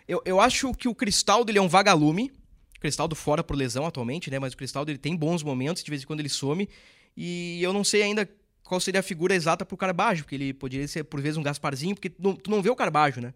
Eu, 0.07 0.23
eu 0.25 0.41
acho 0.41 0.73
que 0.75 0.87
o 0.87 0.95
Cristaldo 0.95 1.51
ele 1.51 1.59
é 1.59 1.63
um 1.63 1.69
vagalume. 1.69 2.31
O 2.77 2.81
Cristaldo 2.81 3.17
fora 3.17 3.43
por 3.43 3.57
lesão 3.57 3.85
atualmente, 3.85 4.31
né? 4.31 4.39
Mas 4.39 4.53
o 4.53 4.57
Cristaldo 4.57 4.91
ele 4.91 4.99
tem 4.99 5.17
bons 5.17 5.43
momentos, 5.43 5.83
de 5.83 5.91
vez 5.91 6.03
em 6.03 6.07
quando 6.07 6.21
ele 6.21 6.29
some. 6.29 6.69
E 7.17 7.61
eu 7.63 7.73
não 7.73 7.83
sei 7.83 8.03
ainda 8.03 8.29
qual 8.63 8.81
seria 8.81 9.01
a 9.01 9.03
figura 9.03 9.35
exata 9.35 9.65
pro 9.65 9.77
Carbajo, 9.77 10.23
porque 10.23 10.35
ele 10.35 10.53
poderia 10.53 10.87
ser, 10.87 11.05
por 11.05 11.21
vezes, 11.21 11.37
um 11.37 11.43
Gasparzinho, 11.43 11.95
porque 11.95 12.11
tu 12.11 12.23
não, 12.23 12.37
tu 12.37 12.51
não 12.51 12.63
vê 12.63 12.71
o 12.71 12.77
Carbajo, 12.77 13.21
né? 13.21 13.35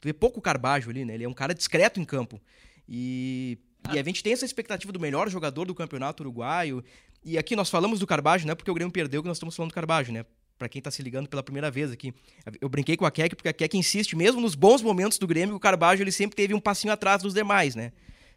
Tu 0.00 0.06
vê 0.06 0.12
pouco 0.12 0.40
Carbajo 0.40 0.90
ali, 0.90 1.04
né? 1.04 1.14
Ele 1.14 1.24
é 1.24 1.28
um 1.28 1.34
cara 1.34 1.54
discreto 1.54 2.00
em 2.00 2.04
campo. 2.04 2.40
E 2.88 3.58
e 3.92 3.98
a 3.98 4.02
gente 4.02 4.22
tem 4.22 4.32
essa 4.32 4.44
expectativa 4.44 4.92
do 4.92 5.00
melhor 5.00 5.28
jogador 5.28 5.64
do 5.64 5.74
campeonato 5.74 6.22
uruguaio. 6.22 6.84
E 7.24 7.36
aqui 7.38 7.56
nós 7.56 7.70
falamos 7.70 7.98
do 7.98 8.06
Carbajo, 8.06 8.46
não 8.46 8.52
é 8.52 8.54
porque 8.54 8.70
o 8.70 8.74
Grêmio 8.74 8.92
perdeu 8.92 9.22
que 9.22 9.28
nós 9.28 9.36
estamos 9.36 9.56
falando 9.56 9.70
do 9.70 9.74
Carbajo, 9.74 10.12
né? 10.12 10.24
Para 10.58 10.68
quem 10.68 10.80
tá 10.80 10.90
se 10.90 11.02
ligando 11.02 11.28
pela 11.28 11.42
primeira 11.42 11.70
vez 11.70 11.90
aqui. 11.90 12.14
Eu 12.60 12.68
brinquei 12.68 12.96
com 12.96 13.06
a 13.06 13.10
Keck, 13.10 13.34
porque 13.34 13.48
a 13.48 13.52
Keck 13.52 13.76
insiste, 13.76 14.14
mesmo 14.14 14.40
nos 14.40 14.54
bons 14.54 14.82
momentos 14.82 15.18
do 15.18 15.26
Grêmio, 15.26 15.54
o 15.54 15.60
Carbajo 15.60 16.02
ele 16.02 16.12
sempre 16.12 16.36
teve 16.36 16.54
um 16.54 16.60
passinho 16.60 16.92
atrás 16.92 17.22
dos 17.22 17.34
demais, 17.34 17.74
né? 17.74 17.92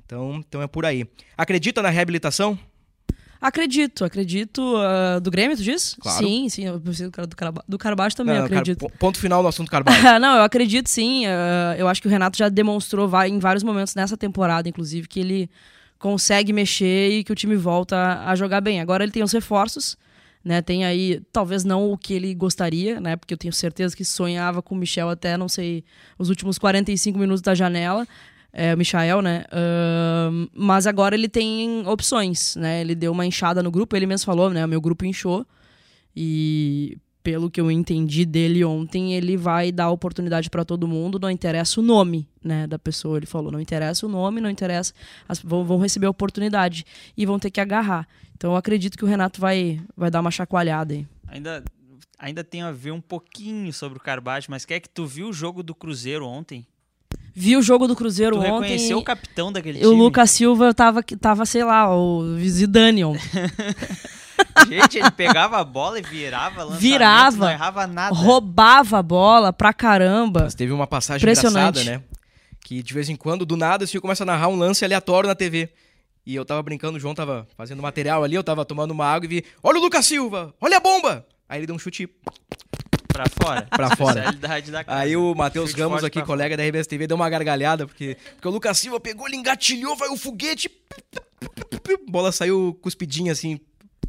Então, 0.06 0.44
então 0.48 0.62
é 0.62 0.68
por 0.68 0.86
aí. 0.86 1.06
Acredita 1.38 1.82
na 1.82 1.90
reabilitação? 1.90 2.58
Acredito, 3.44 4.06
acredito. 4.06 4.76
ah, 4.78 5.20
do 5.20 5.30
Grêmio, 5.30 5.58
tu 5.58 5.64
diz? 5.64 5.96
Claro. 6.00 6.26
Sim, 6.26 6.48
sim. 6.48 6.66
Eu 6.66 6.80
preciso 6.80 7.10
do 7.10 7.12
cara- 7.12 7.28
do, 7.28 7.36
Caraba- 7.36 7.64
do 7.68 7.78
Carbaixo 7.78 8.16
também, 8.16 8.36
eu 8.36 8.42
Não, 8.44 8.48
cara, 8.48 8.62
acredito. 8.62 8.80
po- 8.80 8.92
ponto 8.98 9.20
final 9.20 9.44
no 9.44 9.50
assunto 9.50 9.70
Carvalho. 9.70 9.98
não, 10.20 10.38
eu 10.38 10.44
acredito 10.44 10.88
sim. 10.90 11.26
ah, 11.26 11.76
eu 11.78 11.88
acho 11.90 12.02
que 12.02 12.08
o 12.08 12.12
Renato 12.12 12.38
já 12.38 12.48
demonstrou 12.48 13.10
em 13.26 13.40
vários 13.40 13.62
momentos 13.64 13.96
nessa 13.96 14.16
temporada, 14.16 14.70
inclusive, 14.70 15.08
que 15.08 15.20
ele 15.20 15.50
consegue 16.00 16.52
mexer 16.54 17.10
e 17.12 17.24
que 17.24 17.32
o 17.32 17.36
time 17.36 17.56
volta 17.56 17.96
a, 17.98 18.32
a 18.32 18.36
jogar 18.36 18.62
bem. 18.62 18.80
Agora 18.80 19.04
ele 19.04 19.12
tem 19.12 19.24
os 19.24 19.32
reforços, 19.32 19.98
né? 20.44 20.62
Tem 20.62 20.84
aí, 20.86 21.22
talvez 21.32 21.64
não 21.64 21.92
o 21.92 21.98
que 21.98 22.14
ele 22.14 22.34
gostaria, 22.34 23.00
né? 23.00 23.16
Porque 23.16 23.34
eu 23.34 23.38
tenho 23.38 23.54
certeza 23.54 23.96
que 23.96 24.04
sonhava 24.06 24.62
com 24.62 24.76
o 24.76 24.78
Michel 24.78 25.10
até, 25.10 25.38
não 25.38 25.48
sei, 25.50 25.84
os 26.18 26.30
últimos 26.30 26.58
45 26.58 27.18
minutos 27.20 27.42
da 27.42 27.54
janela. 27.54 28.06
É, 28.54 28.74
o 28.74 28.78
Michael, 28.78 29.22
né? 29.24 29.46
Ahn, 29.52 30.48
mas 30.54 30.86
agora 30.86 31.16
ele 31.16 31.28
tem 31.28 31.86
opções, 31.88 32.56
né? 32.56 32.82
Ele 32.82 32.94
deu 32.94 33.12
uma 33.12 33.26
inchada 33.26 33.64
no 33.64 33.72
grupo, 33.72 33.96
ele 33.96 34.06
mesmo 34.06 34.26
falou, 34.26 34.52
né? 34.52 34.64
O 34.64 34.68
meu 34.68 34.80
grupo 34.80 35.04
inchou. 35.06 35.46
E 36.16 36.98
pelo 37.24 37.50
que 37.50 37.60
eu 37.60 37.72
entendi 37.72 38.26
dele 38.26 38.64
ontem, 38.66 39.14
ele 39.14 39.38
vai 39.38 39.72
dar 39.72 39.90
oportunidade 39.90 40.50
para 40.50 40.66
todo 40.66 40.88
mundo, 40.88 41.18
não 41.18 41.32
interessa 41.32 41.80
o 41.80 41.84
nome, 41.84 42.28
né, 42.44 42.68
da 42.68 42.78
pessoa, 42.78 43.18
ele 43.18 43.26
falou, 43.26 43.50
não 43.50 43.62
interessa 43.62 44.06
o 44.06 44.10
nome, 44.10 44.42
não 44.42 44.50
interessa, 44.50 44.94
as, 45.28 45.40
vão, 45.40 45.64
vão 45.64 45.78
receber 45.78 46.06
a 46.06 46.10
oportunidade 46.10 46.86
e 47.16 47.26
vão 47.26 47.40
ter 47.40 47.50
que 47.50 47.62
agarrar. 47.62 48.06
Então 48.36 48.52
eu 48.52 48.58
acredito 48.58 48.98
que 48.98 49.06
o 49.06 49.08
Renato 49.08 49.40
vai, 49.40 49.80
vai 49.96 50.12
dar 50.12 50.20
uma 50.20 50.32
chacoalhada 50.32 50.94
aí. 50.94 51.08
Ainda, 51.28 51.64
ainda 52.20 52.44
tem 52.44 52.62
a 52.62 52.72
ver 52.72 52.92
um 52.92 53.02
pouquinho 53.02 53.72
sobre 53.72 53.98
o 53.98 54.02
Carbate, 54.02 54.50
mas 54.50 54.66
quer 54.66 54.82
que 54.82 54.90
tu 54.90 55.06
viu 55.06 55.30
o 55.30 55.34
jogo 55.34 55.64
do 55.64 55.74
Cruzeiro 55.74 56.28
ontem? 56.28 56.68
Vi 57.36 57.58
o 57.58 57.62
jogo 57.62 57.88
do 57.88 57.96
Cruzeiro 57.96 58.36
Tu 58.36 58.42
ontem. 58.42 58.52
reconheceu 58.52 58.98
o 59.00 59.04
capitão 59.04 59.52
daquele 59.52 59.80
e 59.80 59.82
time? 59.82 59.94
o 59.94 59.98
Lucas 59.98 60.30
Silva 60.32 60.74
tava, 60.74 61.02
tava, 61.20 61.46
sei 61.46 61.64
lá, 61.64 61.96
o 61.96 62.38
Zidane. 62.40 63.02
Gente, 64.68 64.98
ele 65.00 65.12
pegava 65.12 65.58
a 65.58 65.64
bola 65.64 66.00
e 66.00 66.02
virava, 66.02 66.68
Virava. 66.76 67.38
não 67.46 67.50
errava 67.52 67.88
nada. 67.88 68.16
roubava 68.16 69.00
a 69.00 69.04
bola 69.04 69.52
pra 69.52 69.74
caramba. 69.74 70.44
Mas 70.44 70.56
teve 70.56 70.72
uma 70.72 70.88
passagem 70.88 71.24
Impressionante. 71.24 71.80
engraçada, 71.82 71.98
né? 72.00 72.04
Que 72.64 72.82
de 72.82 72.94
vez 72.94 73.10
em 73.10 73.16
quando, 73.16 73.46
do 73.46 73.58
nada, 73.58 73.84
o 73.84 73.88
senhor 73.88 74.02
começa 74.02 74.24
a 74.24 74.26
narrar 74.26 74.48
um 74.48 74.56
lance 74.56 74.86
aleatório 74.86 75.28
na 75.28 75.36
TV. 75.36 75.70
E 76.26 76.34
eu 76.36 76.46
tava 76.46 76.64
brincando, 76.64 76.98
o 76.98 77.00
João 77.00 77.14
tava 77.14 77.48
fazendo 77.58 77.82
material 77.82 78.24
ali, 78.24 78.36
eu 78.36 78.44
tava 78.44 78.64
tomando 78.64 78.92
uma 78.92 79.06
água 79.06 79.26
e 79.26 79.28
vi, 79.28 79.46
olha 79.62 79.80
o 79.80 79.82
Lucas 79.82 80.06
Silva, 80.06 80.54
olha 80.62 80.78
a 80.78 80.80
bomba! 80.80 81.26
Aí 81.50 81.60
ele 81.60 81.68
deu 81.68 81.76
um 81.76 81.80
chute 81.80 82.08
Pra 83.14 83.26
fora. 83.30 83.62
Pra 83.72 83.96
fora. 83.96 84.24
Aí 84.88 85.16
o 85.16 85.34
Matheus 85.36 85.72
Ramos 85.74 86.02
forte 86.02 86.06
aqui, 86.08 86.26
colega 86.26 86.58
da 86.58 86.64
RBS 86.64 86.88
TV, 86.88 87.08
deu 87.08 87.16
uma 87.16 87.30
gargalhada, 87.30 87.86
porque, 87.88 88.18
porque 88.34 88.48
o 88.48 88.52
Lucas 88.52 88.78
Silva 88.80 89.00
pegou, 89.00 89.28
ele 89.28 89.38
engatilhou, 89.38 89.96
vai 89.96 90.10
o 90.10 90.18
foguete, 90.18 90.70
bola 92.10 92.32
saiu 92.32 92.78
cuspidinha 92.82 93.32
assim. 93.32 93.60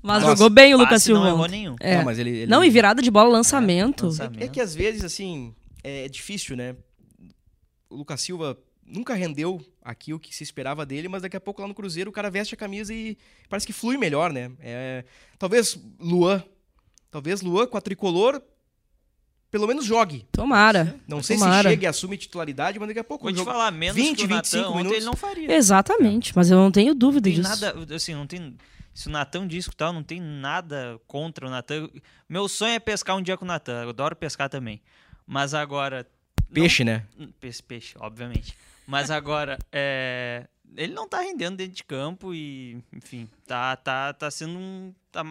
Mas 0.03 0.23
Nossa, 0.23 0.37
jogou 0.37 0.51
bem 0.51 0.75
o 0.75 0.79
Lucas 0.79 0.95
Passe 0.95 1.11
não 1.13 1.23
Silva. 1.23 1.35
errou 1.35 1.47
nenhum. 1.49 1.77
É. 1.81 1.97
Não, 1.97 2.05
mas 2.05 2.19
ele, 2.19 2.31
ele- 2.31 2.47
Não, 2.51 2.63
e 2.63 2.69
virada 2.69 3.01
de 3.01 3.11
bola, 3.11 3.29
lançamento. 3.31 4.07
lançamento. 4.07 4.43
É 4.43 4.49
que 4.49 4.61
às 4.61 4.75
vezes, 4.75 5.03
assim, 5.05 5.55
é 5.83 6.09
difícil, 6.09 6.57
né? 6.57 6.77
O 7.89 7.97
Lucas 7.97 8.21
Silva 8.21 8.59
nunca 8.87 9.15
rendeu 9.15 9.65
aqui 9.83 10.13
o 10.13 10.19
que 10.19 10.35
se 10.35 10.43
esperava 10.43 10.85
dele, 10.85 11.09
mas 11.09 11.23
daqui 11.23 11.37
a 11.37 11.41
pouco 11.41 11.63
lá 11.63 11.69
no 11.69 11.75
Cruzeiro 11.75 12.11
o 12.11 12.13
cara 12.13 12.31
veste 12.31 12.55
a 12.55 12.59
camisa 12.59 12.93
e 12.93 13.17
parece 13.49 13.67
que 13.67 13.73
flui 13.73 13.97
melhor, 13.97 14.31
né? 14.33 14.51
É, 14.61 15.05
talvez 15.39 15.79
Luan, 15.99 16.43
talvez 17.11 17.41
Luan 17.41 17.67
com 17.67 17.79
a 17.79 17.81
tricolor, 17.81 18.43
pelo 19.55 19.69
menos 19.69 19.85
jogue. 19.85 20.27
Tomara. 20.33 20.97
Não 21.07 21.23
sei 21.23 21.37
Tomara. 21.39 21.69
se 21.69 21.75
chegue 21.75 21.85
e 21.85 21.87
assume 21.87 22.17
titularidade, 22.17 22.77
mas 22.77 22.89
daqui 22.89 22.99
a 22.99 23.05
pouco 23.05 23.23
Vou 23.23 23.33
te 23.33 23.37
jogo- 23.39 23.53
falar, 23.53 23.71
menos 23.71 23.95
20, 23.95 24.17
que 24.17 24.25
o 24.25 24.27
25 24.27 24.57
Natan, 24.57 24.69
ontem 24.71 24.77
minutos. 24.79 24.97
ele 24.97 25.07
não 25.07 25.15
faria. 25.15 25.53
Exatamente, 25.55 26.33
mas 26.35 26.51
eu 26.51 26.59
não 26.59 26.73
tenho 26.73 26.93
dúvida 26.93 27.29
Não 27.29 27.35
tem 27.37 27.43
disso. 27.45 27.61
nada, 27.65 27.95
assim, 27.95 28.15
não 28.15 28.27
tem... 28.27 28.57
Se 28.93 29.07
o 29.07 29.11
Natan 29.13 29.47
diz 29.47 29.69
que 29.69 29.77
tal, 29.77 29.93
não 29.93 30.03
tem 30.03 30.21
nada 30.21 31.01
contra 31.07 31.47
o 31.47 31.51
Natan. 31.51 31.89
Meu 32.29 32.49
sonho 32.49 32.73
é 32.75 32.81
pescar 32.81 33.17
um 33.17 33.23
dia 33.23 33.37
com 33.37 33.45
o 33.45 33.49
Natan. 33.49 33.85
Eu 33.85 33.91
adoro 33.91 34.17
pescar 34.17 34.49
também. 34.49 34.83
Mas 35.25 35.55
agora... 35.55 36.05
não- 36.49 36.55
Peixe, 36.55 36.83
né? 36.83 37.05
Hum, 37.17 37.29
Peixe, 37.39 37.63
peixe, 37.63 37.95
obviamente. 38.01 38.57
Mas 38.89 39.09
agora, 39.09 39.57
é, 39.73 40.47
ele 40.77 40.93
não 40.95 41.09
tá 41.09 41.21
rendendo 41.21 41.57
dentro 41.59 41.75
de 41.75 41.85
campo 41.85 42.35
e, 42.35 42.83
enfim, 42.93 43.29
tá, 43.47 43.77
tá, 43.77 44.13
tá 44.13 44.29
sendo 44.33 44.59
um. 44.59 44.93
Tá, 45.13 45.25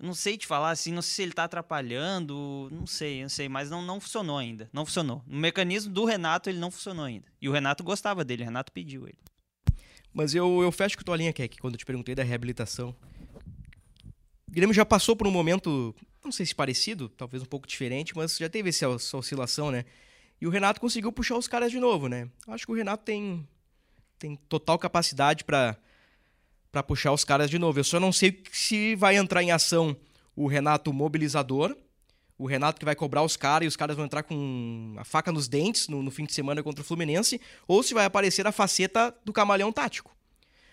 não 0.00 0.14
sei 0.14 0.38
te 0.38 0.46
falar 0.46 0.70
assim, 0.70 0.92
não 0.92 1.02
sei 1.02 1.14
se 1.14 1.22
ele 1.22 1.32
tá 1.32 1.44
atrapalhando, 1.44 2.68
não 2.72 2.86
sei, 2.86 3.22
não 3.22 3.28
sei, 3.28 3.48
mas 3.48 3.70
não, 3.70 3.82
não 3.82 4.00
funcionou 4.00 4.38
ainda. 4.38 4.68
Não 4.72 4.86
funcionou. 4.86 5.22
No 5.26 5.38
mecanismo 5.38 5.92
do 5.92 6.04
Renato, 6.04 6.48
ele 6.48 6.58
não 6.58 6.70
funcionou 6.70 7.04
ainda. 7.04 7.26
E 7.40 7.48
o 7.48 7.52
Renato 7.52 7.84
gostava 7.84 8.24
dele, 8.24 8.42
o 8.42 8.46
Renato 8.46 8.72
pediu 8.72 9.06
ele. 9.06 9.18
Mas 10.12 10.34
eu, 10.34 10.62
eu 10.62 10.72
fecho 10.72 10.96
com 10.96 11.04
tua 11.04 11.16
linha, 11.16 11.32
Keck, 11.32 11.58
quando 11.58 11.74
eu 11.74 11.78
te 11.78 11.84
perguntei 11.84 12.14
da 12.14 12.22
reabilitação. 12.22 12.96
O 14.48 14.50
Grêmio 14.50 14.74
já 14.74 14.84
passou 14.84 15.14
por 15.14 15.26
um 15.26 15.30
momento, 15.30 15.94
não 16.24 16.32
sei 16.32 16.46
se 16.46 16.54
parecido, 16.54 17.08
talvez 17.08 17.42
um 17.42 17.46
pouco 17.46 17.68
diferente, 17.68 18.16
mas 18.16 18.36
já 18.36 18.48
teve 18.48 18.70
essa, 18.70 18.86
essa 18.86 19.16
oscilação, 19.16 19.70
né? 19.70 19.84
E 20.40 20.46
o 20.46 20.50
Renato 20.50 20.80
conseguiu 20.80 21.12
puxar 21.12 21.36
os 21.36 21.46
caras 21.46 21.70
de 21.70 21.78
novo, 21.78 22.08
né? 22.08 22.28
Acho 22.48 22.66
que 22.66 22.72
o 22.72 22.74
Renato 22.74 23.04
tem, 23.04 23.46
tem 24.18 24.36
total 24.48 24.78
capacidade 24.78 25.44
pra 25.44 25.76
para 26.70 26.82
puxar 26.82 27.12
os 27.12 27.24
caras 27.24 27.50
de 27.50 27.58
novo. 27.58 27.78
Eu 27.78 27.84
só 27.84 27.98
não 27.98 28.12
sei 28.12 28.42
se 28.52 28.94
vai 28.94 29.16
entrar 29.16 29.42
em 29.42 29.50
ação 29.50 29.96
o 30.34 30.46
Renato 30.46 30.92
mobilizador, 30.92 31.76
o 32.38 32.46
Renato 32.46 32.78
que 32.78 32.84
vai 32.84 32.94
cobrar 32.94 33.22
os 33.22 33.36
caras 33.36 33.66
e 33.66 33.68
os 33.68 33.76
caras 33.76 33.94
vão 33.96 34.06
entrar 34.06 34.22
com 34.22 34.94
a 34.96 35.04
faca 35.04 35.30
nos 35.30 35.46
dentes 35.48 35.88
no, 35.88 36.02
no 36.02 36.10
fim 36.10 36.24
de 36.24 36.32
semana 36.32 36.62
contra 36.62 36.80
o 36.80 36.84
Fluminense, 36.84 37.40
ou 37.68 37.82
se 37.82 37.92
vai 37.92 38.06
aparecer 38.06 38.46
a 38.46 38.52
faceta 38.52 39.14
do 39.24 39.32
camaleão 39.32 39.70
tático. 39.70 40.16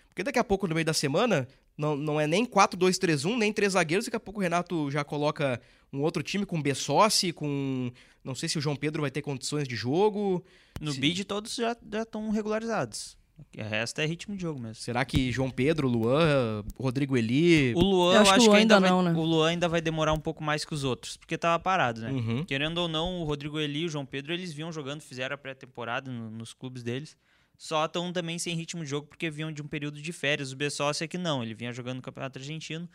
Porque 0.08 0.22
daqui 0.22 0.38
a 0.38 0.44
pouco, 0.44 0.66
no 0.66 0.74
meio 0.74 0.86
da 0.86 0.94
semana, 0.94 1.46
não, 1.76 1.94
não 1.94 2.20
é 2.20 2.26
nem 2.26 2.46
4-2-3-1, 2.46 3.36
nem 3.36 3.52
três 3.52 3.74
zagueiros, 3.74 4.06
daqui 4.06 4.16
a 4.16 4.20
pouco 4.20 4.40
o 4.40 4.42
Renato 4.42 4.90
já 4.90 5.04
coloca 5.04 5.60
um 5.92 6.00
outro 6.00 6.22
time 6.22 6.46
com 6.46 6.60
Bessossi, 6.60 7.32
com. 7.32 7.92
Não 8.24 8.34
sei 8.34 8.48
se 8.48 8.58
o 8.58 8.60
João 8.60 8.76
Pedro 8.76 9.02
vai 9.02 9.10
ter 9.10 9.22
condições 9.22 9.68
de 9.68 9.76
jogo. 9.76 10.44
No 10.80 10.92
Sim. 10.92 11.00
bid, 11.00 11.24
todos 11.24 11.54
já 11.54 11.76
estão 12.02 12.30
regularizados. 12.30 13.17
O 13.56 13.62
resto 13.62 14.00
é 14.00 14.06
ritmo 14.06 14.36
de 14.36 14.42
jogo 14.42 14.60
mesmo. 14.60 14.76
Será 14.76 15.04
que 15.04 15.30
João 15.32 15.50
Pedro, 15.50 15.88
Luan, 15.88 16.64
Rodrigo 16.78 17.16
Eli. 17.16 17.72
O 17.74 17.80
Luan, 17.80 18.12
Eu 18.12 18.16
eu 18.16 18.20
acho 18.22 18.30
acho, 18.32 18.40
que 18.40 18.40
o 18.40 18.42
que 18.44 18.48
Luan 18.50 18.58
ainda, 18.58 18.74
ainda 18.76 18.80
vai, 18.80 18.90
não, 18.90 19.02
né? 19.02 19.12
o 19.18 19.22
Luan 19.24 19.48
ainda 19.50 19.68
vai 19.68 19.80
demorar 19.80 20.12
um 20.12 20.20
pouco 20.20 20.42
mais 20.42 20.64
que 20.64 20.74
os 20.74 20.84
outros, 20.84 21.16
porque 21.16 21.36
tava 21.38 21.58
parado, 21.62 22.00
né? 22.00 22.10
Uhum. 22.10 22.44
Querendo 22.44 22.78
ou 22.78 22.88
não, 22.88 23.20
o 23.20 23.24
Rodrigo 23.24 23.58
Eli 23.58 23.80
e 23.80 23.86
o 23.86 23.88
João 23.88 24.06
Pedro, 24.06 24.32
eles 24.32 24.52
vinham 24.52 24.70
jogando, 24.72 25.00
fizeram 25.02 25.34
a 25.34 25.38
pré-temporada 25.38 26.10
no- 26.10 26.30
nos 26.30 26.52
clubes 26.52 26.82
deles. 26.82 27.16
Só 27.56 27.84
estão 27.86 28.12
também 28.12 28.38
sem 28.38 28.54
ritmo 28.54 28.84
de 28.84 28.90
jogo 28.90 29.06
porque 29.08 29.28
vinham 29.30 29.50
de 29.50 29.60
um 29.60 29.66
período 29.66 30.00
de 30.00 30.12
férias. 30.12 30.52
O 30.52 30.56
Bessossi 30.56 31.02
é 31.04 31.08
que 31.08 31.18
não, 31.18 31.42
ele 31.42 31.54
vinha 31.54 31.72
jogando 31.72 31.96
no 31.96 32.02
Campeonato 32.02 32.38
Argentino. 32.38 32.88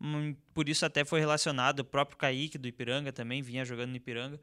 hum, 0.00 0.34
Por 0.52 0.68
isso 0.68 0.84
até 0.84 1.04
foi 1.04 1.20
relacionado. 1.20 1.80
O 1.80 1.84
próprio 1.84 2.18
Kaique 2.18 2.58
do 2.58 2.66
Ipiranga 2.66 3.12
também 3.12 3.42
vinha 3.42 3.64
jogando 3.64 3.90
no 3.90 3.96
Ipiranga. 3.96 4.40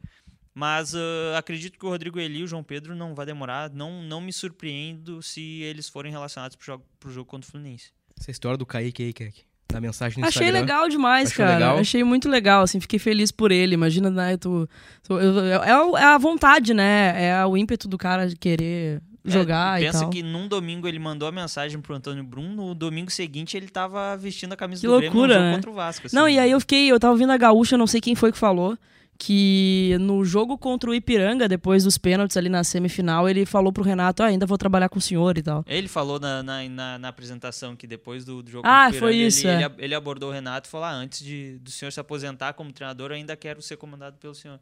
Mas 0.58 0.96
ah, 0.96 1.38
acredito 1.38 1.78
que 1.78 1.86
o 1.86 1.90
Rodrigo 1.90 2.18
Eli 2.18 2.40
e 2.40 2.44
o 2.44 2.48
João 2.48 2.64
Pedro 2.64 2.96
não 2.96 3.14
vai 3.14 3.26
demorar. 3.26 3.70
Não, 3.72 4.02
não 4.02 4.22
me 4.22 4.32
surpreendo 4.32 5.22
se 5.22 5.62
eles 5.64 5.90
forem 5.90 6.12
relacionados 6.12 6.56
pro 6.56 6.66
jogo, 6.66 6.86
pro 7.00 7.12
jogo 7.12 7.26
contra 7.30 7.48
o 7.48 7.52
Fluminense. 7.52 7.92
Essa 8.18 8.32
história 8.32 8.58
do 8.58 8.66
Kaique 8.66 9.04
aí, 9.04 9.12
Keck. 9.14 9.44
Da 9.68 9.82
mensagem 9.82 10.22
no 10.22 10.28
Achei 10.28 10.44
Instagram. 10.44 10.62
legal 10.62 10.88
demais, 10.88 11.30
Achou 11.32 11.44
cara. 11.46 11.58
legal? 11.58 11.78
Achei 11.80 12.04
muito 12.04 12.30
legal, 12.30 12.64
assim, 12.64 12.80
fiquei 12.80 12.98
feliz 13.00 13.32
por 13.32 13.52
ele. 13.52 13.74
Imagina, 13.74 14.10
né, 14.10 14.38
tu, 14.38 14.70
tu- 15.04 15.20
eu- 15.20 15.34
eu- 15.40 15.98
é, 15.98 16.02
é 16.02 16.06
a 16.06 16.18
vontade, 16.18 16.74
né? 16.74 17.14
É 17.26 17.46
o 17.46 17.58
ímpeto 17.58 17.88
do 17.90 17.98
cara 17.98 18.30
de 18.30 18.38
querer 18.38 19.02
jogar 19.26 19.78
É, 19.80 19.84
e 19.84 19.86
pensa 19.88 20.02
tal. 20.02 20.10
que 20.12 20.24
num 20.24 20.48
domingo 20.48 20.88
ele 20.88 21.00
mandou 21.00 21.28
a 21.28 21.32
mensagem 21.32 21.82
pro 21.82 21.94
Antônio 21.96 22.24
Brum, 22.24 22.54
no 22.54 22.74
domingo 22.74 23.12
seguinte 23.12 23.58
ele 23.58 23.68
tava 23.68 24.16
vestindo 24.16 24.54
a 24.54 24.56
camisa 24.56 24.82
Que 24.82 24.88
do 24.88 24.98
Grêmio 24.98 25.12
no 25.14 25.20
loucura, 25.20 25.34
jogo 25.40 25.46
né? 25.50 25.56
contra 25.56 25.70
o 25.72 25.74
Vasco. 25.74 26.08
assim. 26.08 26.16
Não, 26.16 26.30
e 26.30 26.40
aí 26.40 26.52
eu 26.52 26.60
fiquei, 26.62 26.88
eu 26.90 27.00
tava 27.00 27.12
ouvindo 27.12 27.32
a 27.34 27.38
Gaúcha, 27.38 27.76
não 27.76 27.88
sei 27.88 28.00
quem 28.00 28.16
foi 28.16 28.32
que 28.32 28.38
falou, 28.38 28.78
que 29.18 29.96
no 30.00 30.24
jogo 30.26 30.58
contra 30.58 30.90
o 30.90 30.94
Ipiranga, 30.94 31.48
depois 31.48 31.84
dos 31.84 31.98
pênaltis 31.98 32.36
ali 32.38 32.50
na 32.50 32.64
semifinal, 32.64 33.30
ele 33.30 33.46
falou 33.46 33.72
pro 33.72 33.84
Renato, 33.84 34.22
ah, 34.24 34.28
ainda 34.28 34.46
vou 34.46 34.58
trabalhar 34.58 34.90
com 34.90 35.00
o 35.00 35.02
senhor 35.02 35.38
e 35.38 35.42
tal. 35.42 35.64
Ele 35.68 35.88
falou 35.88 36.20
na, 36.20 36.44
na, 36.44 36.68
na- 36.70 36.98
na 37.00 37.08
apresentação 37.08 37.76
que 37.76 37.88
depois 37.88 38.26
do, 38.26 38.44
do 38.44 38.50
jogo 38.52 38.68
Ah, 38.68 38.86
contra 38.86 38.98
o 38.98 39.00
foi 39.00 39.12
Ipiranga, 39.12 39.28
isso, 39.28 39.48
ele, 39.48 39.64
é. 39.64 39.66
ele, 39.66 39.76
ele 39.80 39.96
abordou 39.96 40.30
o 40.30 40.34
Renato 40.34 40.68
e 40.68 40.72
falou: 40.72 40.86
ah, 40.86 40.92
antes 40.94 41.24
de, 41.24 41.58
do 41.60 41.72
senhor 41.72 41.92
se 41.92 42.00
aposentar 42.00 42.54
como 42.54 42.72
treinador, 42.72 43.12
eu 43.12 43.16
ainda 43.16 43.36
quero 43.36 43.62
ser 43.62 43.78
comandado 43.78 44.18
pelo 44.18 44.36
senhor. 44.36 44.60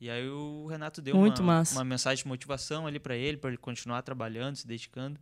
E 0.00 0.08
aí 0.08 0.26
o 0.28 0.66
Renato 0.66 1.02
deu 1.02 1.14
Muito 1.14 1.42
uma, 1.42 1.62
uma 1.72 1.84
mensagem 1.84 2.22
de 2.22 2.28
motivação 2.28 2.86
ali 2.86 2.98
pra 2.98 3.14
ele, 3.14 3.36
pra 3.36 3.50
ele 3.50 3.58
continuar 3.58 4.00
trabalhando, 4.00 4.56
se 4.56 4.66
dedicando, 4.66 5.20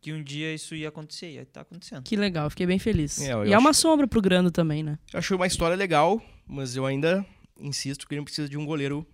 que 0.00 0.12
um 0.12 0.22
dia 0.22 0.54
isso 0.54 0.76
ia 0.76 0.90
acontecer, 0.90 1.32
e 1.32 1.38
aí 1.40 1.44
tá 1.44 1.62
acontecendo. 1.62 2.04
Que 2.04 2.14
legal, 2.14 2.48
fiquei 2.48 2.64
bem 2.64 2.78
feliz. 2.78 3.20
É, 3.20 3.32
eu 3.32 3.44
e 3.46 3.52
é 3.52 3.58
uma 3.58 3.70
acho- 3.70 3.80
sombra 3.80 4.06
pro 4.06 4.22
Grando 4.22 4.52
também, 4.52 4.80
né? 4.84 4.96
Eu 5.12 5.18
achei 5.18 5.36
uma 5.36 5.46
história 5.48 5.76
legal, 5.76 6.22
mas 6.46 6.76
eu 6.76 6.86
ainda 6.86 7.26
insisto 7.58 8.06
que 8.06 8.14
ele 8.14 8.22
precisa 8.24 8.48
de 8.48 8.56
um 8.56 8.64
goleiro 8.66 9.06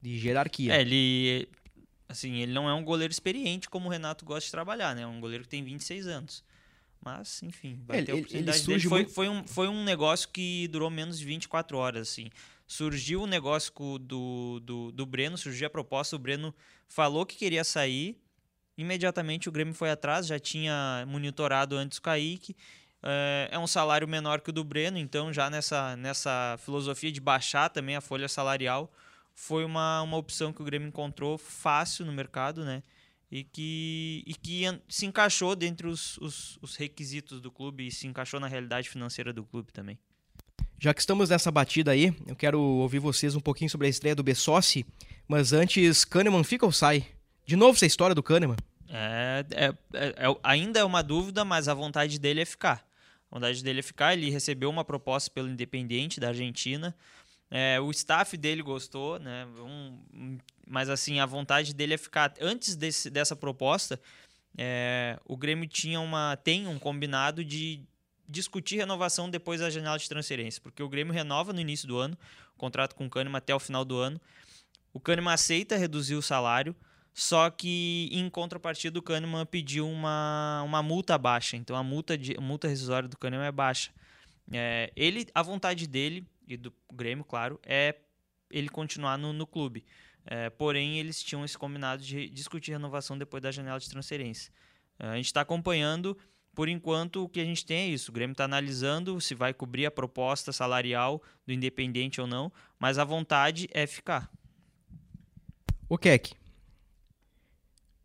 de 0.00 0.18
jerarquia. 0.18 0.74
É, 0.74 0.80
ele. 0.80 1.48
Assim, 2.08 2.34
ele 2.40 2.52
não 2.52 2.68
é 2.68 2.74
um 2.74 2.84
goleiro 2.84 3.10
experiente 3.12 3.70
como 3.70 3.88
o 3.88 3.90
Renato 3.90 4.24
gosta 4.24 4.44
de 4.44 4.50
trabalhar, 4.50 4.94
né? 4.94 5.02
É 5.02 5.06
um 5.06 5.20
goleiro 5.20 5.44
que 5.44 5.50
tem 5.50 5.64
26 5.64 6.06
anos. 6.06 6.44
Mas, 7.04 7.42
enfim, 7.42 7.80
vai 7.86 7.98
Ele- 7.98 8.06
ter 8.06 8.12
a 8.12 8.14
ele- 8.14 8.20
oportunidade 8.22 8.58
ele 8.58 8.66
dele. 8.66 8.74
surge 8.80 8.88
Foi, 8.88 8.98
muito- 9.00 9.12
foi, 9.14 9.28
um, 9.28 9.46
foi 9.46 9.68
um 9.68 9.82
negócio 9.82 10.28
que 10.28 10.68
durou 10.68 10.90
menos 10.90 11.18
de 11.18 11.24
24 11.24 11.76
horas, 11.78 12.08
assim. 12.08 12.28
Surgiu 12.66 13.22
o 13.22 13.26
negócio 13.26 13.72
do, 13.98 14.60
do, 14.60 14.92
do 14.92 15.06
Breno, 15.06 15.36
surgiu 15.38 15.66
a 15.66 15.70
proposta, 15.70 16.14
o 16.14 16.18
Breno 16.18 16.54
falou 16.88 17.24
que 17.26 17.36
queria 17.36 17.64
sair. 17.64 18.18
Imediatamente 18.78 19.48
o 19.48 19.52
Grêmio 19.52 19.74
foi 19.74 19.90
atrás, 19.90 20.26
já 20.26 20.38
tinha 20.38 21.04
monitorado 21.08 21.76
antes 21.76 21.98
o 21.98 22.02
Kaique. 22.02 22.54
É, 23.02 23.48
é 23.52 23.58
um 23.58 23.66
salário 23.66 24.06
menor 24.06 24.40
que 24.40 24.50
o 24.50 24.52
do 24.52 24.62
Breno, 24.62 24.96
então 24.96 25.32
já 25.32 25.50
nessa, 25.50 25.96
nessa 25.96 26.56
filosofia 26.64 27.10
de 27.10 27.20
baixar 27.20 27.68
também 27.68 27.96
a 27.96 28.00
folha 28.00 28.28
salarial, 28.28 28.92
foi 29.34 29.64
uma, 29.64 30.02
uma 30.02 30.16
opção 30.16 30.52
que 30.52 30.62
o 30.62 30.64
Grêmio 30.64 30.88
encontrou 30.88 31.36
fácil 31.36 32.06
no 32.06 32.12
mercado, 32.12 32.64
né? 32.64 32.82
E 33.30 33.44
que, 33.44 34.22
e 34.26 34.34
que 34.34 34.64
se 34.88 35.06
encaixou 35.06 35.56
dentre 35.56 35.86
os, 35.86 36.18
os, 36.18 36.58
os 36.60 36.76
requisitos 36.76 37.40
do 37.40 37.50
clube 37.50 37.86
e 37.86 37.90
se 37.90 38.06
encaixou 38.06 38.38
na 38.38 38.46
realidade 38.46 38.90
financeira 38.90 39.32
do 39.32 39.42
clube 39.42 39.72
também. 39.72 39.98
Já 40.78 40.92
que 40.92 41.00
estamos 41.00 41.30
nessa 41.30 41.50
batida 41.50 41.92
aí, 41.92 42.14
eu 42.26 42.36
quero 42.36 42.60
ouvir 42.60 42.98
vocês 42.98 43.34
um 43.34 43.40
pouquinho 43.40 43.70
sobre 43.70 43.86
a 43.86 43.90
estreia 43.90 44.14
do 44.14 44.22
Bessossi, 44.22 44.84
mas 45.26 45.52
antes, 45.52 46.04
Kahneman 46.04 46.44
fica 46.44 46.66
ou 46.66 46.72
sai? 46.72 47.06
De 47.46 47.56
novo 47.56 47.74
essa 47.74 47.86
história 47.86 48.14
do 48.14 48.22
Kahneman? 48.22 48.56
É, 48.88 49.46
é, 49.52 49.64
é, 49.94 50.06
é, 50.08 50.36
ainda 50.42 50.78
é 50.78 50.84
uma 50.84 51.02
dúvida, 51.02 51.44
mas 51.44 51.68
a 51.68 51.74
vontade 51.74 52.18
dele 52.18 52.42
é 52.42 52.44
ficar. 52.44 52.86
A 53.32 53.36
vontade 53.36 53.64
dele 53.64 53.80
é 53.80 53.82
ficar. 53.82 54.12
Ele 54.12 54.28
recebeu 54.28 54.68
uma 54.68 54.84
proposta 54.84 55.30
pelo 55.30 55.48
Independiente 55.48 56.20
da 56.20 56.28
Argentina. 56.28 56.94
É, 57.50 57.80
o 57.80 57.90
staff 57.90 58.36
dele 58.36 58.62
gostou, 58.62 59.18
né? 59.18 59.46
Um, 59.46 60.38
mas 60.66 60.90
assim, 60.90 61.18
a 61.18 61.24
vontade 61.24 61.72
dele 61.72 61.94
é 61.94 61.98
ficar. 61.98 62.34
Antes 62.40 62.76
desse, 62.76 63.08
dessa 63.08 63.34
proposta, 63.34 63.98
é, 64.56 65.18
o 65.24 65.34
Grêmio 65.34 65.66
tinha 65.66 65.98
uma, 65.98 66.36
tem 66.36 66.66
um 66.66 66.78
combinado 66.78 67.42
de 67.42 67.82
discutir 68.28 68.76
renovação 68.76 69.30
depois 69.30 69.60
da 69.60 69.70
janela 69.70 69.98
de 69.98 70.08
transferência, 70.08 70.60
porque 70.62 70.82
o 70.82 70.88
Grêmio 70.88 71.12
renova 71.12 71.52
no 71.52 71.60
início 71.60 71.88
do 71.88 71.98
ano, 71.98 72.16
contrato 72.56 72.94
com 72.94 73.06
o 73.06 73.10
Kahneman 73.10 73.38
até 73.38 73.54
o 73.54 73.60
final 73.60 73.84
do 73.84 73.96
ano. 73.96 74.20
O 74.92 75.00
Kahneman 75.00 75.32
aceita 75.32 75.76
reduzir 75.76 76.14
o 76.16 76.22
salário, 76.22 76.76
só 77.14 77.50
que 77.50 78.08
em 78.10 78.28
contrapartida 78.30 78.98
o 78.98 79.02
Kahneman 79.02 79.44
pediu 79.44 79.88
uma, 79.88 80.62
uma 80.64 80.82
multa 80.82 81.18
baixa, 81.18 81.56
então 81.56 81.76
a 81.76 81.82
multa, 81.82 82.16
de, 82.16 82.38
multa 82.38 82.68
rescisória 82.68 83.08
do 83.08 83.18
Kahneman 83.18 83.46
é 83.46 83.52
baixa. 83.52 83.90
É, 84.50 84.92
ele, 84.96 85.26
a 85.34 85.42
vontade 85.42 85.86
dele 85.86 86.26
e 86.46 86.56
do 86.56 86.72
Grêmio, 86.92 87.24
claro, 87.24 87.60
é 87.64 87.96
ele 88.50 88.68
continuar 88.68 89.16
no, 89.18 89.32
no 89.32 89.46
clube. 89.46 89.84
É, 90.24 90.50
porém, 90.50 90.98
eles 90.98 91.22
tinham 91.22 91.44
esse 91.44 91.58
combinado 91.58 92.02
de 92.02 92.28
discutir 92.28 92.72
renovação 92.72 93.18
depois 93.18 93.42
da 93.42 93.50
janela 93.50 93.78
de 93.78 93.88
transferência. 93.88 94.52
É, 94.98 95.08
a 95.08 95.16
gente 95.16 95.26
está 95.26 95.40
acompanhando, 95.40 96.16
por 96.54 96.68
enquanto, 96.68 97.24
o 97.24 97.28
que 97.28 97.40
a 97.40 97.44
gente 97.44 97.64
tem 97.64 97.78
é 97.78 97.86
isso. 97.88 98.10
O 98.10 98.14
Grêmio 98.14 98.32
está 98.32 98.44
analisando 98.44 99.20
se 99.20 99.34
vai 99.34 99.52
cobrir 99.52 99.86
a 99.86 99.90
proposta 99.90 100.52
salarial 100.52 101.22
do 101.46 101.52
Independente 101.52 102.20
ou 102.20 102.26
não, 102.26 102.52
mas 102.78 102.98
a 102.98 103.04
vontade 103.04 103.68
é 103.72 103.86
ficar. 103.86 104.30
O 105.88 105.98
Keck, 105.98 106.34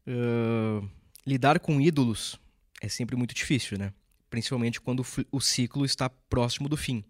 uh, 0.08 0.88
lidar 1.26 1.60
com 1.60 1.82
ídolos 1.82 2.40
é 2.82 2.88
sempre 2.88 3.16
muito 3.16 3.34
difícil, 3.34 3.78
né? 3.78 3.94
Principalmente 4.30 4.80
quando 4.80 5.06
o 5.32 5.42
ciclo 5.42 5.86
está 5.86 6.10
próximo 6.10 6.70
do 6.70 6.78
fim. 6.78 7.04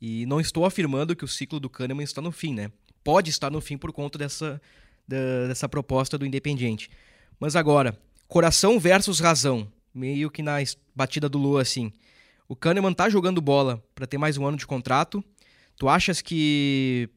E 0.00 0.26
não 0.26 0.40
estou 0.40 0.64
afirmando 0.64 1.14
que 1.14 1.24
o 1.24 1.28
ciclo 1.28 1.60
do 1.60 1.70
Kahneman 1.70 2.02
está 2.02 2.20
no 2.20 2.32
fim, 2.32 2.54
né? 2.54 2.70
Pode 3.04 3.30
estar 3.30 3.50
no 3.50 3.60
fim 3.60 3.76
por 3.76 3.92
conta 3.92 4.18
dessa, 4.18 4.60
da, 5.06 5.48
dessa 5.48 5.68
proposta 5.68 6.16
do 6.16 6.26
Independiente. 6.26 6.90
Mas 7.38 7.56
agora, 7.56 7.98
coração 8.26 8.78
versus 8.80 9.20
razão. 9.20 9.70
Meio 9.94 10.30
que 10.30 10.42
na 10.42 10.56
batida 10.94 11.28
do 11.28 11.38
Lua, 11.38 11.62
assim. 11.62 11.92
O 12.48 12.56
Kahneman 12.56 12.92
tá 12.92 13.08
jogando 13.08 13.40
bola 13.40 13.82
para 13.94 14.06
ter 14.06 14.18
mais 14.18 14.36
um 14.38 14.46
ano 14.46 14.56
de 14.56 14.66
contrato. 14.66 15.22
Tu 15.76 15.88
achas 15.88 16.20
que 16.20 17.08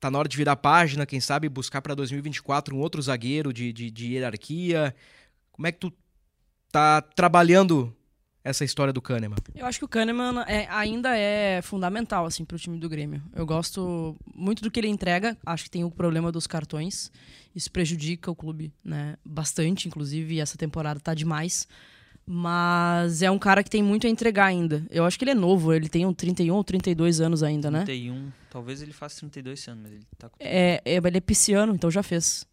tá 0.00 0.10
na 0.10 0.18
hora 0.18 0.28
de 0.28 0.36
virar 0.36 0.52
a 0.52 0.56
página, 0.56 1.06
quem 1.06 1.20
sabe 1.20 1.48
buscar 1.48 1.80
para 1.80 1.94
2024 1.94 2.74
um 2.74 2.78
outro 2.78 3.00
zagueiro 3.00 3.52
de, 3.52 3.72
de, 3.72 3.90
de, 3.90 4.12
hierarquia? 4.12 4.94
Como 5.52 5.66
é 5.66 5.72
que 5.72 5.78
tu 5.78 5.92
tá 6.70 7.00
trabalhando 7.00 7.94
essa 8.44 8.64
história 8.64 8.92
do 8.92 9.02
Kahneman? 9.02 9.36
Eu 9.54 9.66
acho 9.66 9.78
que 9.78 9.84
o 9.84 9.88
Kahneman 9.88 10.44
é, 10.46 10.68
ainda 10.70 11.16
é 11.16 11.60
fundamental 11.62 12.26
assim 12.26 12.44
para 12.44 12.54
o 12.54 12.58
time 12.58 12.78
do 12.78 12.88
Grêmio. 12.88 13.22
Eu 13.34 13.46
gosto 13.46 14.16
muito 14.34 14.62
do 14.62 14.70
que 14.70 14.78
ele 14.78 14.88
entrega. 14.88 15.36
Acho 15.44 15.64
que 15.64 15.70
tem 15.70 15.84
o 15.84 15.90
problema 15.90 16.30
dos 16.30 16.46
cartões. 16.46 17.10
Isso 17.54 17.70
prejudica 17.70 18.30
o 18.30 18.36
clube, 18.36 18.72
né? 18.84 19.16
Bastante, 19.24 19.88
inclusive. 19.88 20.34
E 20.34 20.40
essa 20.40 20.56
temporada 20.56 21.00
tá 21.00 21.14
demais. 21.14 21.66
Mas 22.28 23.22
é 23.22 23.30
um 23.30 23.38
cara 23.38 23.62
que 23.62 23.70
tem 23.70 23.82
muito 23.82 24.06
a 24.06 24.10
entregar 24.10 24.46
ainda. 24.46 24.84
Eu 24.90 25.04
acho 25.04 25.16
que 25.16 25.22
ele 25.24 25.30
é 25.30 25.34
novo, 25.34 25.72
ele 25.72 25.88
tem 25.88 26.04
um 26.04 26.12
31 26.12 26.56
ou 26.56 26.64
32 26.64 27.20
anos 27.20 27.42
ainda, 27.42 27.70
né? 27.70 27.84
31. 27.84 28.32
Talvez 28.50 28.82
ele 28.82 28.92
faça 28.92 29.20
32 29.20 29.68
anos, 29.68 29.82
mas 29.84 29.92
ele 29.92 30.06
tá 30.18 30.28
com. 30.28 30.36
É, 30.40 30.82
é, 30.84 30.96
ele 30.96 31.18
é 31.18 31.20
pisciano, 31.20 31.72
então 31.72 31.88
já 31.88 32.02
fez. 32.02 32.44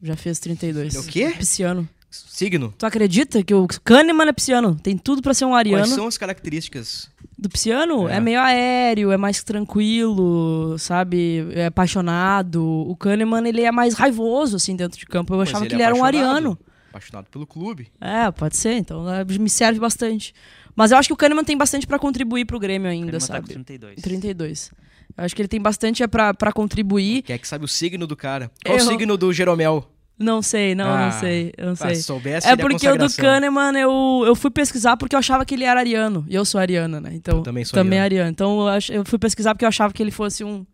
Já 0.00 0.14
fez 0.14 0.38
32. 0.38 0.94
É 0.94 1.00
o 1.00 1.04
quê? 1.04 1.34
Pisciano. 1.36 1.88
Signo. 2.08 2.72
Tu 2.78 2.86
acredita 2.86 3.42
que 3.42 3.52
o 3.52 3.66
Kahneman 3.66 4.28
é 4.28 4.32
pisciano? 4.32 4.76
Tem 4.76 4.96
tudo 4.96 5.20
para 5.20 5.34
ser 5.34 5.44
um 5.44 5.54
ariano. 5.54 5.82
Quais 5.82 5.94
são 5.94 6.06
as 6.06 6.16
características? 6.16 7.10
Do 7.36 7.48
pisciano? 7.48 8.08
É. 8.08 8.16
é. 8.16 8.20
meio 8.20 8.40
aéreo, 8.40 9.10
é 9.10 9.16
mais 9.16 9.42
tranquilo, 9.42 10.78
sabe? 10.78 11.46
É 11.52 11.66
apaixonado. 11.66 12.62
O 12.62 12.96
Kahneman, 12.96 13.46
ele 13.46 13.62
é 13.62 13.72
mais 13.72 13.94
raivoso, 13.94 14.56
assim, 14.56 14.76
dentro 14.76 14.98
de 14.98 15.06
campo. 15.06 15.34
Eu 15.34 15.40
achava 15.40 15.66
que 15.66 15.74
ele, 15.74 15.82
é 15.82 15.86
era 15.86 15.94
um 15.94 16.04
ariano. 16.04 16.58
Apaixonado 16.96 17.26
pelo 17.30 17.46
clube. 17.46 17.88
É, 18.00 18.30
pode 18.30 18.56
ser. 18.56 18.72
Então 18.72 19.08
é, 19.12 19.22
me 19.24 19.50
serve 19.50 19.78
bastante. 19.78 20.34
Mas 20.74 20.90
eu 20.90 20.96
acho 20.96 21.08
que 21.08 21.12
o 21.12 21.16
Kahneman 21.16 21.44
tem 21.44 21.56
bastante 21.56 21.86
para 21.86 21.98
contribuir 21.98 22.46
pro 22.46 22.58
Grêmio 22.58 22.90
ainda, 22.90 23.18
o 23.18 23.20
sabe? 23.20 23.40
Tá 23.40 23.54
com 23.54 23.62
32. 23.62 24.00
32. 24.00 24.72
Eu 25.16 25.24
acho 25.24 25.36
que 25.36 25.42
ele 25.42 25.48
tem 25.48 25.60
bastante 25.60 26.06
para 26.08 26.52
contribuir. 26.52 27.22
Quem 27.22 27.34
é 27.34 27.38
que 27.38 27.46
sabe 27.46 27.66
o 27.66 27.68
signo 27.68 28.06
do 28.06 28.16
cara? 28.16 28.50
Qual 28.64 28.78
eu... 28.78 28.84
o 28.84 28.88
signo 28.88 29.16
do 29.16 29.32
Jeromel? 29.32 29.90
Não 30.18 30.40
sei, 30.40 30.74
não, 30.74 30.90
ah, 30.90 31.04
não 31.04 31.20
sei, 31.20 31.52
eu 31.58 31.66
não 31.66 31.76
sei. 31.76 31.96
Se 31.96 32.04
soubesse, 32.04 32.48
é 32.48 32.56
porque 32.56 32.88
o 32.88 32.96
do 32.96 33.14
Kahneman 33.14 33.78
eu, 33.78 34.24
eu 34.26 34.34
fui 34.34 34.50
pesquisar 34.50 34.96
porque 34.96 35.14
eu 35.14 35.18
achava 35.18 35.44
que 35.44 35.54
ele 35.54 35.64
era 35.64 35.78
ariano. 35.78 36.24
E 36.26 36.34
eu 36.34 36.42
sou 36.42 36.58
ariana, 36.58 36.98
né? 36.98 37.10
Então, 37.12 37.36
eu 37.36 37.42
também 37.42 37.66
sou 37.66 37.74
também 37.74 37.98
ariano. 37.98 38.28
ariano. 38.28 38.30
Então 38.30 38.60
eu, 38.60 38.68
ach, 38.68 38.88
eu 38.88 39.04
fui 39.04 39.18
pesquisar 39.18 39.54
porque 39.54 39.66
eu 39.66 39.68
achava 39.68 39.92
que 39.92 40.02
ele 40.02 40.10
fosse 40.10 40.42
um, 40.42 40.64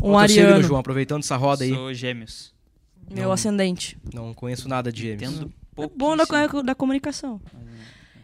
um 0.00 0.16
ariano. 0.16 0.50
Signo, 0.50 0.68
João, 0.68 0.78
aproveitando 0.78 1.24
essa 1.24 1.36
roda 1.36 1.64
aí. 1.64 1.74
Sou 1.74 1.92
gêmeos. 1.92 2.56
Meu 3.10 3.24
não, 3.24 3.32
ascendente. 3.32 3.96
Não 4.12 4.34
conheço 4.34 4.68
nada 4.68 4.92
de 4.92 5.02
gêmeos. 5.02 5.34
Entendo 5.34 5.52
é 5.78 5.88
bom 5.96 6.16
da, 6.16 6.24
da 6.64 6.74
comunicação. 6.74 7.40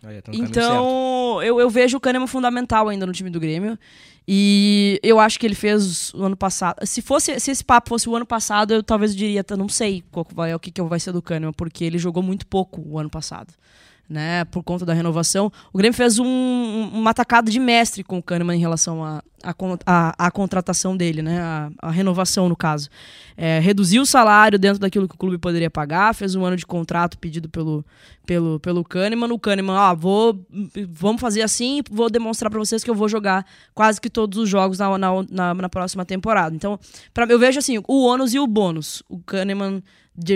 Olha, 0.04 0.20
tá 0.20 0.32
então, 0.34 1.42
eu, 1.42 1.60
eu 1.60 1.70
vejo 1.70 1.96
o 1.96 2.00
Kahneman 2.00 2.26
fundamental 2.26 2.88
ainda 2.88 3.06
no 3.06 3.12
time 3.12 3.30
do 3.30 3.40
Grêmio. 3.40 3.78
E 4.26 4.98
eu 5.02 5.20
acho 5.20 5.38
que 5.38 5.46
ele 5.46 5.54
fez 5.54 6.12
o 6.14 6.22
ano 6.24 6.36
passado. 6.36 6.84
Se 6.86 7.00
fosse 7.00 7.38
se 7.38 7.50
esse 7.50 7.64
papo 7.64 7.90
fosse 7.90 8.08
o 8.08 8.16
ano 8.16 8.26
passado, 8.26 8.72
eu 8.72 8.82
talvez 8.82 9.14
diria, 9.14 9.44
não 9.56 9.68
sei 9.68 10.02
qual 10.10 10.26
vai, 10.34 10.54
o 10.54 10.58
que, 10.58 10.70
que 10.70 10.82
vai 10.82 10.98
ser 10.98 11.12
do 11.12 11.22
Kahneman, 11.22 11.52
porque 11.52 11.84
ele 11.84 11.98
jogou 11.98 12.22
muito 12.22 12.46
pouco 12.46 12.82
o 12.86 12.98
ano 12.98 13.10
passado. 13.10 13.52
Né, 14.06 14.44
por 14.44 14.62
conta 14.62 14.84
da 14.84 14.92
renovação. 14.92 15.50
O 15.72 15.78
Grêmio 15.78 15.96
fez 15.96 16.18
um, 16.18 16.90
uma 16.92 17.10
atacada 17.10 17.50
de 17.50 17.58
mestre 17.58 18.04
com 18.04 18.18
o 18.18 18.22
Kahneman 18.22 18.54
em 18.54 18.60
relação 18.60 19.02
à 19.02 19.22
a, 19.44 19.54
a, 19.86 20.26
a, 20.26 20.30
contratação 20.30 20.96
dele, 20.96 21.20
né, 21.20 21.40
a, 21.40 21.70
a 21.78 21.90
renovação 21.90 22.48
no 22.48 22.56
caso. 22.56 22.88
É, 23.36 23.58
reduziu 23.58 24.02
o 24.02 24.06
salário 24.06 24.58
dentro 24.58 24.78
daquilo 24.78 25.06
que 25.06 25.14
o 25.14 25.18
clube 25.18 25.38
poderia 25.38 25.70
pagar, 25.70 26.14
fez 26.14 26.34
um 26.34 26.44
ano 26.44 26.56
de 26.56 26.64
contrato 26.64 27.18
pedido 27.18 27.48
pelo, 27.48 27.84
pelo, 28.24 28.58
pelo 28.60 28.84
Kahneman. 28.84 29.32
O 29.32 29.38
Kahneman, 29.38 29.76
ah, 29.76 29.94
vou, 29.94 30.44
vamos 30.88 31.20
fazer 31.20 31.42
assim, 31.42 31.82
vou 31.90 32.08
demonstrar 32.08 32.50
para 32.50 32.58
vocês 32.58 32.82
que 32.82 32.90
eu 32.90 32.94
vou 32.94 33.08
jogar 33.08 33.44
quase 33.74 34.00
que 34.00 34.08
todos 34.08 34.38
os 34.38 34.48
jogos 34.48 34.78
na, 34.78 34.98
na, 34.98 35.10
na, 35.30 35.54
na 35.54 35.68
próxima 35.68 36.04
temporada. 36.04 36.54
Então, 36.56 36.78
pra, 37.12 37.26
eu 37.26 37.38
vejo 37.38 37.58
assim, 37.58 37.82
o 37.86 38.04
ônus 38.06 38.32
e 38.32 38.38
o 38.38 38.46
bônus. 38.46 39.02
O 39.08 39.18
Kahneman 39.18 39.82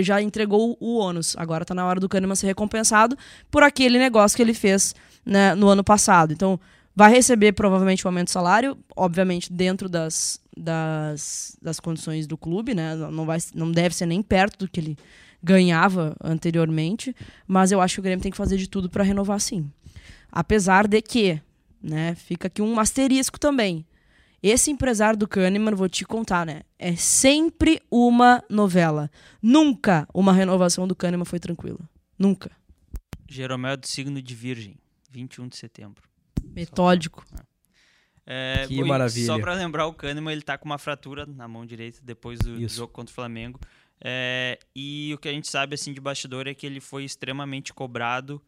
já 0.01 0.21
entregou 0.21 0.77
o 0.79 0.97
ônus. 0.97 1.35
Agora 1.37 1.63
está 1.63 1.73
na 1.73 1.85
hora 1.85 1.99
do 1.99 2.09
Kahneman 2.09 2.35
ser 2.35 2.47
recompensado 2.47 3.17
por 3.49 3.63
aquele 3.63 3.97
negócio 3.97 4.35
que 4.35 4.41
ele 4.41 4.53
fez 4.53 4.93
né, 5.25 5.55
no 5.55 5.67
ano 5.67 5.83
passado. 5.83 6.33
Então, 6.33 6.59
vai 6.95 7.11
receber 7.11 7.53
provavelmente 7.53 8.05
um 8.05 8.09
aumento 8.09 8.27
de 8.27 8.31
salário, 8.31 8.77
obviamente 8.95 9.51
dentro 9.51 9.87
das, 9.87 10.41
das, 10.57 11.57
das 11.61 11.79
condições 11.79 12.27
do 12.27 12.37
clube, 12.37 12.73
né? 12.73 12.95
Não, 12.95 13.25
vai, 13.25 13.37
não 13.53 13.71
deve 13.71 13.95
ser 13.95 14.05
nem 14.05 14.21
perto 14.21 14.59
do 14.59 14.69
que 14.69 14.79
ele 14.79 14.97
ganhava 15.41 16.15
anteriormente, 16.21 17.15
mas 17.47 17.71
eu 17.71 17.79
acho 17.79 17.95
que 17.95 17.99
o 18.01 18.03
Grêmio 18.03 18.21
tem 18.21 18.31
que 18.31 18.37
fazer 18.37 18.57
de 18.57 18.67
tudo 18.67 18.89
para 18.89 19.03
renovar 19.03 19.39
sim. 19.39 19.71
Apesar 20.31 20.87
de 20.87 21.01
que, 21.01 21.41
né, 21.81 22.15
fica 22.15 22.47
aqui 22.47 22.61
um 22.61 22.77
asterisco 22.79 23.39
também. 23.39 23.85
Esse 24.41 24.71
empresário 24.71 25.19
do 25.19 25.27
Kahneman, 25.27 25.75
vou 25.75 25.89
te 25.89 26.05
contar, 26.05 26.45
né? 26.45 26.61
É 26.77 26.95
sempre 26.95 27.81
uma 27.91 28.43
novela. 28.49 29.11
Nunca 29.41 30.07
uma 30.13 30.31
renovação 30.31 30.87
do 30.87 30.95
Kahneman 30.95 31.25
foi 31.25 31.39
tranquila. 31.39 31.79
Nunca. 32.17 32.51
Jeromel 33.27 33.77
do 33.77 33.87
signo 33.87 34.21
de 34.21 34.35
Virgem, 34.35 34.77
21 35.11 35.47
de 35.47 35.57
setembro. 35.57 36.03
Metódico. 36.43 37.25
É, 38.25 38.65
que 38.67 38.83
maravilha. 38.83 39.25
Só 39.25 39.39
para 39.39 39.53
lembrar, 39.53 39.87
o 39.87 39.93
Kahneman 39.93 40.31
ele 40.31 40.41
tá 40.41 40.57
com 40.57 40.65
uma 40.65 40.77
fratura 40.77 41.25
na 41.25 41.47
mão 41.47 41.65
direita 41.65 41.99
depois 42.03 42.39
do 42.39 42.61
Isso. 42.61 42.75
jogo 42.75 42.93
contra 42.93 43.11
o 43.11 43.15
Flamengo. 43.15 43.59
É, 44.01 44.59
e 44.75 45.11
o 45.13 45.17
que 45.17 45.27
a 45.27 45.31
gente 45.31 45.49
sabe 45.49 45.75
assim 45.75 45.91
de 45.91 45.99
bastidor 45.99 46.47
é 46.47 46.53
que 46.53 46.65
ele 46.65 46.79
foi 46.79 47.03
extremamente 47.03 47.73
cobrado 47.73 48.41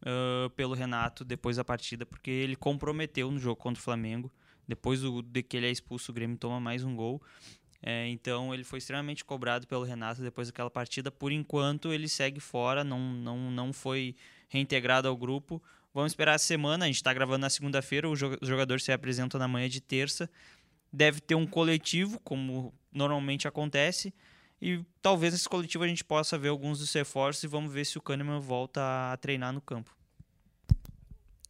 uh, 0.00 0.48
pelo 0.50 0.74
Renato 0.74 1.24
depois 1.24 1.56
da 1.56 1.64
partida, 1.64 2.06
porque 2.06 2.30
ele 2.30 2.56
comprometeu 2.56 3.30
no 3.30 3.38
jogo 3.38 3.56
contra 3.56 3.80
o 3.80 3.84
Flamengo. 3.84 4.32
Depois 4.66 5.00
do, 5.00 5.22
de 5.22 5.42
que 5.42 5.56
ele 5.56 5.66
é 5.66 5.70
expulso, 5.70 6.10
o 6.10 6.14
Grêmio 6.14 6.36
toma 6.36 6.60
mais 6.60 6.84
um 6.84 6.94
gol. 6.94 7.22
É, 7.82 8.08
então 8.08 8.54
ele 8.54 8.64
foi 8.64 8.78
extremamente 8.78 9.24
cobrado 9.24 9.66
pelo 9.66 9.84
Renato 9.84 10.22
depois 10.22 10.48
daquela 10.48 10.70
partida. 10.70 11.10
Por 11.10 11.32
enquanto 11.32 11.92
ele 11.92 12.08
segue 12.08 12.40
fora, 12.40 12.82
não, 12.82 12.98
não, 12.98 13.50
não 13.50 13.72
foi 13.72 14.16
reintegrado 14.48 15.08
ao 15.08 15.16
grupo, 15.16 15.62
Vamos 15.94 16.10
esperar 16.10 16.34
a 16.34 16.38
semana, 16.38 16.86
a 16.86 16.88
gente 16.88 16.96
está 16.96 17.14
gravando 17.14 17.38
na 17.38 17.48
segunda-feira, 17.50 18.10
os 18.10 18.18
jogadores 18.18 18.82
se 18.82 18.90
apresentam 18.90 19.38
na 19.38 19.46
manhã 19.46 19.68
de 19.68 19.80
terça. 19.80 20.28
Deve 20.92 21.20
ter 21.20 21.36
um 21.36 21.46
coletivo, 21.46 22.18
como 22.24 22.74
normalmente 22.92 23.46
acontece, 23.46 24.12
e 24.60 24.84
talvez 25.00 25.32
nesse 25.32 25.48
coletivo 25.48 25.84
a 25.84 25.88
gente 25.88 26.02
possa 26.02 26.36
ver 26.36 26.48
alguns 26.48 26.80
dos 26.80 26.92
reforços 26.92 27.44
e 27.44 27.46
vamos 27.46 27.72
ver 27.72 27.84
se 27.84 27.96
o 27.96 28.02
Kahneman 28.02 28.40
volta 28.40 29.12
a 29.12 29.16
treinar 29.18 29.52
no 29.52 29.60
campo. 29.60 29.96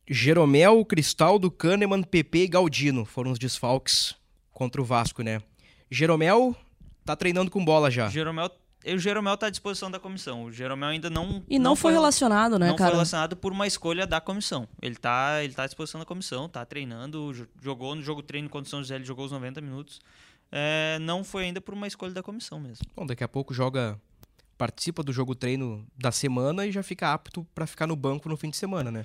Jeromel, 0.09 0.85
Cristaldo, 0.85 1.51
Kahneman, 1.51 2.03
PP 2.03 2.39
e 2.39 2.49
Galdino 2.49 3.05
foram 3.05 3.31
os 3.31 3.39
desfalques 3.39 4.15
contra 4.53 4.81
o 4.81 4.85
Vasco, 4.85 5.23
né? 5.23 5.41
Jeromel 5.91 6.55
tá 7.05 7.17
treinando 7.17 7.51
com 7.51 7.65
bola 7.65 7.91
já. 7.91 8.09
Jeromel 8.09 8.51
o 8.87 8.99
Jeromel 8.99 9.35
está 9.35 9.47
à 9.47 9.51
disposição 9.51 9.91
da 9.91 9.99
comissão. 9.99 10.45
O 10.45 10.53
Jeromel 10.53 10.91
ainda 10.91 11.09
não. 11.09 11.43
E 11.49 11.59
não, 11.59 11.71
não 11.71 11.77
foi 11.77 11.93
relacionado, 11.93 12.59
né, 12.59 12.69
não 12.69 12.77
cara? 12.77 12.91
Não 12.91 12.97
foi 12.97 12.97
relacionado 12.97 13.37
por 13.37 13.51
uma 13.51 13.67
escolha 13.67 14.07
da 14.07 14.21
comissão. 14.21 14.69
Ele 14.83 14.95
está 14.95 15.43
ele 15.43 15.55
tá 15.55 15.63
à 15.63 15.67
disposição 15.67 15.99
da 15.99 16.05
comissão, 16.05 16.47
está 16.47 16.65
treinando, 16.67 17.33
jogou 17.63 17.95
no 17.95 18.03
jogo 18.03 18.23
treino 18.23 18.49
com 18.49 18.63
São 18.65 18.81
José, 18.81 18.97
ele 18.97 19.05
jogou 19.05 19.25
os 19.25 19.33
90 19.33 19.61
minutos. 19.61 20.01
É, 20.53 20.99
não 21.01 21.25
foi 21.25 21.45
ainda 21.45 21.61
por 21.61 21.73
uma 21.75 21.87
escolha 21.87 22.13
da 22.13 22.23
comissão 22.23 22.61
mesmo. 22.61 22.85
Bom, 22.95 23.07
daqui 23.07 23.25
a 23.25 23.29
pouco 23.29 23.55
joga. 23.55 23.99
Participa 24.57 25.03
do 25.03 25.13
jogo 25.13 25.35
treino 25.35 25.87
da 25.97 26.13
semana 26.13 26.67
e 26.67 26.73
já 26.73 26.83
fica 26.83 27.13
apto 27.13 27.47
para 27.55 27.67
ficar 27.67 27.87
no 27.87 27.97
banco 27.97 28.29
no 28.29 28.37
fim 28.37 28.51
de 28.51 28.57
semana, 28.57 28.91
né? 28.91 29.05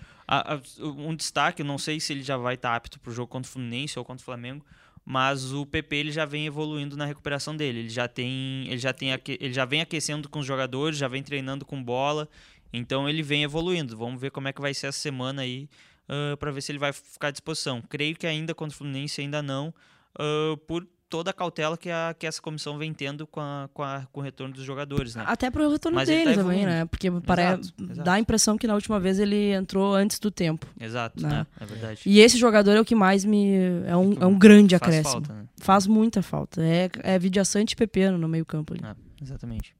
um 0.79 1.15
destaque, 1.15 1.63
não 1.63 1.77
sei 1.77 1.99
se 1.99 2.13
ele 2.13 2.21
já 2.21 2.37
vai 2.37 2.53
estar 2.53 2.69
tá 2.69 2.75
apto 2.75 2.99
para 2.99 3.09
o 3.09 3.13
jogo 3.13 3.27
contra 3.27 3.49
o 3.49 3.51
Fluminense 3.51 3.97
ou 3.97 4.05
contra 4.05 4.21
o 4.21 4.25
Flamengo, 4.25 4.63
mas 5.03 5.51
o 5.53 5.65
PP 5.65 5.95
ele 5.95 6.11
já 6.11 6.23
vem 6.23 6.45
evoluindo 6.45 6.95
na 6.95 7.05
recuperação 7.05 7.57
dele. 7.57 7.79
Ele 7.79 7.89
já 7.89 8.07
tem, 8.07 8.67
ele 8.67 8.77
já 8.77 8.93
tem, 8.93 9.09
ele 9.27 9.53
já 9.53 9.65
vem 9.65 9.81
aquecendo 9.81 10.29
com 10.29 10.39
os 10.39 10.45
jogadores, 10.45 10.99
já 10.99 11.07
vem 11.07 11.23
treinando 11.23 11.65
com 11.65 11.83
bola. 11.83 12.29
Então 12.71 13.09
ele 13.09 13.23
vem 13.23 13.41
evoluindo. 13.43 13.97
Vamos 13.97 14.21
ver 14.21 14.29
como 14.29 14.47
é 14.47 14.53
que 14.53 14.61
vai 14.61 14.71
ser 14.71 14.87
essa 14.87 14.99
semana 14.99 15.41
aí 15.41 15.67
uh, 16.07 16.37
para 16.37 16.51
ver 16.51 16.61
se 16.61 16.71
ele 16.71 16.77
vai 16.77 16.93
ficar 16.93 17.29
à 17.29 17.31
disposição. 17.31 17.81
Creio 17.81 18.15
que 18.15 18.27
ainda 18.27 18.53
contra 18.53 18.75
o 18.75 18.77
Fluminense 18.77 19.19
ainda 19.21 19.41
não, 19.41 19.73
uh, 20.15 20.57
por 20.57 20.87
toda 21.09 21.31
a 21.31 21.33
cautela 21.33 21.75
que, 21.75 21.89
a, 21.89 22.15
que 22.17 22.27
essa 22.27 22.41
comissão 22.41 22.77
vem 22.77 22.93
tendo 22.93 23.25
com, 23.25 23.41
a, 23.41 23.69
com, 23.73 23.81
a, 23.81 24.07
com 24.11 24.21
o 24.21 24.23
retorno 24.23 24.53
dos 24.53 24.63
jogadores, 24.63 25.15
né? 25.15 25.23
Até 25.25 25.49
para 25.49 25.67
o 25.67 25.71
retorno 25.71 25.95
Mas 25.95 26.07
dele 26.07 26.35
tá 26.35 26.41
também, 26.41 26.65
né? 26.65 26.85
Porque 26.85 27.09
parece, 27.11 27.73
dá 27.77 28.13
a 28.13 28.19
impressão 28.19 28.57
que 28.57 28.67
na 28.67 28.75
última 28.75 28.99
vez 28.99 29.19
ele 29.19 29.51
entrou 29.51 29.95
antes 29.95 30.19
do 30.19 30.29
tempo. 30.29 30.67
Exato, 30.79 31.21
né? 31.21 31.47
É, 31.59 31.63
é 31.63 31.67
verdade. 31.67 32.01
E 32.05 32.19
esse 32.19 32.37
jogador 32.37 32.71
é 32.71 32.79
o 32.79 32.85
que 32.85 32.95
mais 32.95 33.25
me... 33.25 33.53
É 33.87 33.97
um, 33.97 34.13
é 34.21 34.25
um 34.25 34.37
grande 34.37 34.77
faz 34.77 34.81
acréscimo. 34.83 35.25
Falta, 35.25 35.33
né? 35.33 35.45
Faz 35.57 35.87
muita 35.87 36.21
falta. 36.21 36.61
É, 36.61 36.89
é 37.01 37.17
Vidiaçante 37.17 37.73
e 37.73 37.75
Pepeno 37.75 38.17
no 38.17 38.27
meio 38.27 38.45
campo 38.45 38.73
ali. 38.73 38.83
É, 38.85 38.95
exatamente. 39.23 39.75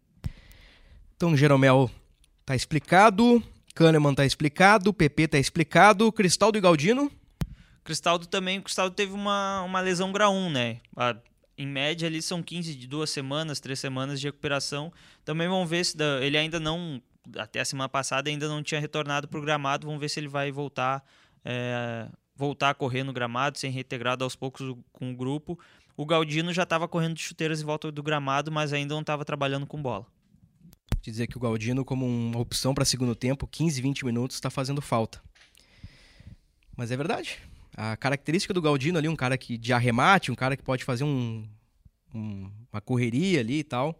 Então, 1.15 1.37
Jeromel 1.37 1.91
tá 2.45 2.55
explicado, 2.55 3.43
Kahneman 3.75 4.15
tá 4.15 4.25
explicado, 4.25 4.93
PP 4.93 5.27
tá 5.27 5.37
explicado, 5.37 6.11
Cristaldo 6.11 6.57
e 6.57 6.61
Galdino... 6.61 7.11
Cristaldo 7.83 8.27
também, 8.27 8.59
o 8.59 8.63
Cristaldo 8.63 8.95
teve 8.95 9.13
uma, 9.13 9.61
uma 9.63 9.79
lesão 9.81 10.11
grau 10.11 10.33
1, 10.33 10.49
né? 10.49 10.81
A, 10.95 11.15
em 11.59 11.67
média 11.67 12.07
ali 12.07 12.21
são 12.21 12.41
15 12.41 12.73
de 12.73 12.87
duas 12.87 13.09
semanas, 13.09 13.59
três 13.59 13.79
semanas 13.79 14.21
de 14.21 14.27
recuperação. 14.27 14.93
Também 15.25 15.47
vamos 15.47 15.69
ver 15.69 15.83
se 15.83 15.97
da, 15.97 16.23
ele 16.23 16.37
ainda 16.37 16.57
não, 16.57 17.01
até 17.35 17.59
a 17.59 17.65
semana 17.65 17.89
passada 17.89 18.29
ainda 18.29 18.47
não 18.47 18.63
tinha 18.63 18.79
retornado 18.79 19.27
para 19.27 19.37
o 19.37 19.41
gramado. 19.41 19.85
Vamos 19.85 19.99
ver 19.99 20.07
se 20.09 20.21
ele 20.21 20.29
vai 20.29 20.51
voltar, 20.53 21.03
é, 21.43 22.07
voltar 22.33 22.69
a 22.69 22.73
correr 22.73 23.03
no 23.03 23.11
gramado, 23.11 23.59
ser 23.59 23.67
reintegrado 23.67 24.23
aos 24.23 24.37
poucos 24.37 24.73
com 24.93 25.11
o 25.11 25.15
grupo. 25.15 25.59
O 25.97 26.05
Galdino 26.05 26.53
já 26.53 26.63
estava 26.63 26.87
correndo 26.87 27.15
de 27.15 27.23
chuteiras 27.23 27.61
em 27.61 27.65
volta 27.65 27.91
do 27.91 28.01
gramado, 28.01 28.49
mas 28.49 28.71
ainda 28.71 28.93
não 28.93 29.01
estava 29.01 29.25
trabalhando 29.25 29.67
com 29.67 29.81
bola. 29.81 30.05
Dizer 31.01 31.27
que 31.27 31.35
o 31.35 31.41
Galdino, 31.41 31.83
como 31.83 32.05
uma 32.05 32.39
opção 32.39 32.73
para 32.73 32.85
segundo 32.85 33.13
tempo, 33.15 33.45
15, 33.45 33.81
20 33.81 34.05
minutos, 34.05 34.37
está 34.37 34.49
fazendo 34.49 34.81
falta. 34.81 35.21
Mas 36.77 36.89
é 36.89 36.95
verdade 36.95 37.48
a 37.79 37.95
característica 37.95 38.53
do 38.53 38.61
Galdino 38.61 38.97
ali, 38.97 39.07
um 39.07 39.15
cara 39.15 39.37
que 39.37 39.57
de 39.57 39.71
arremate, 39.71 40.33
um 40.33 40.35
cara 40.35 40.57
que 40.57 40.61
pode 40.63 40.83
fazer 40.83 41.05
um, 41.05 41.47
um, 42.13 42.51
uma 42.73 42.81
correria 42.81 43.39
ali 43.39 43.59
e 43.59 43.63
tal. 43.63 43.97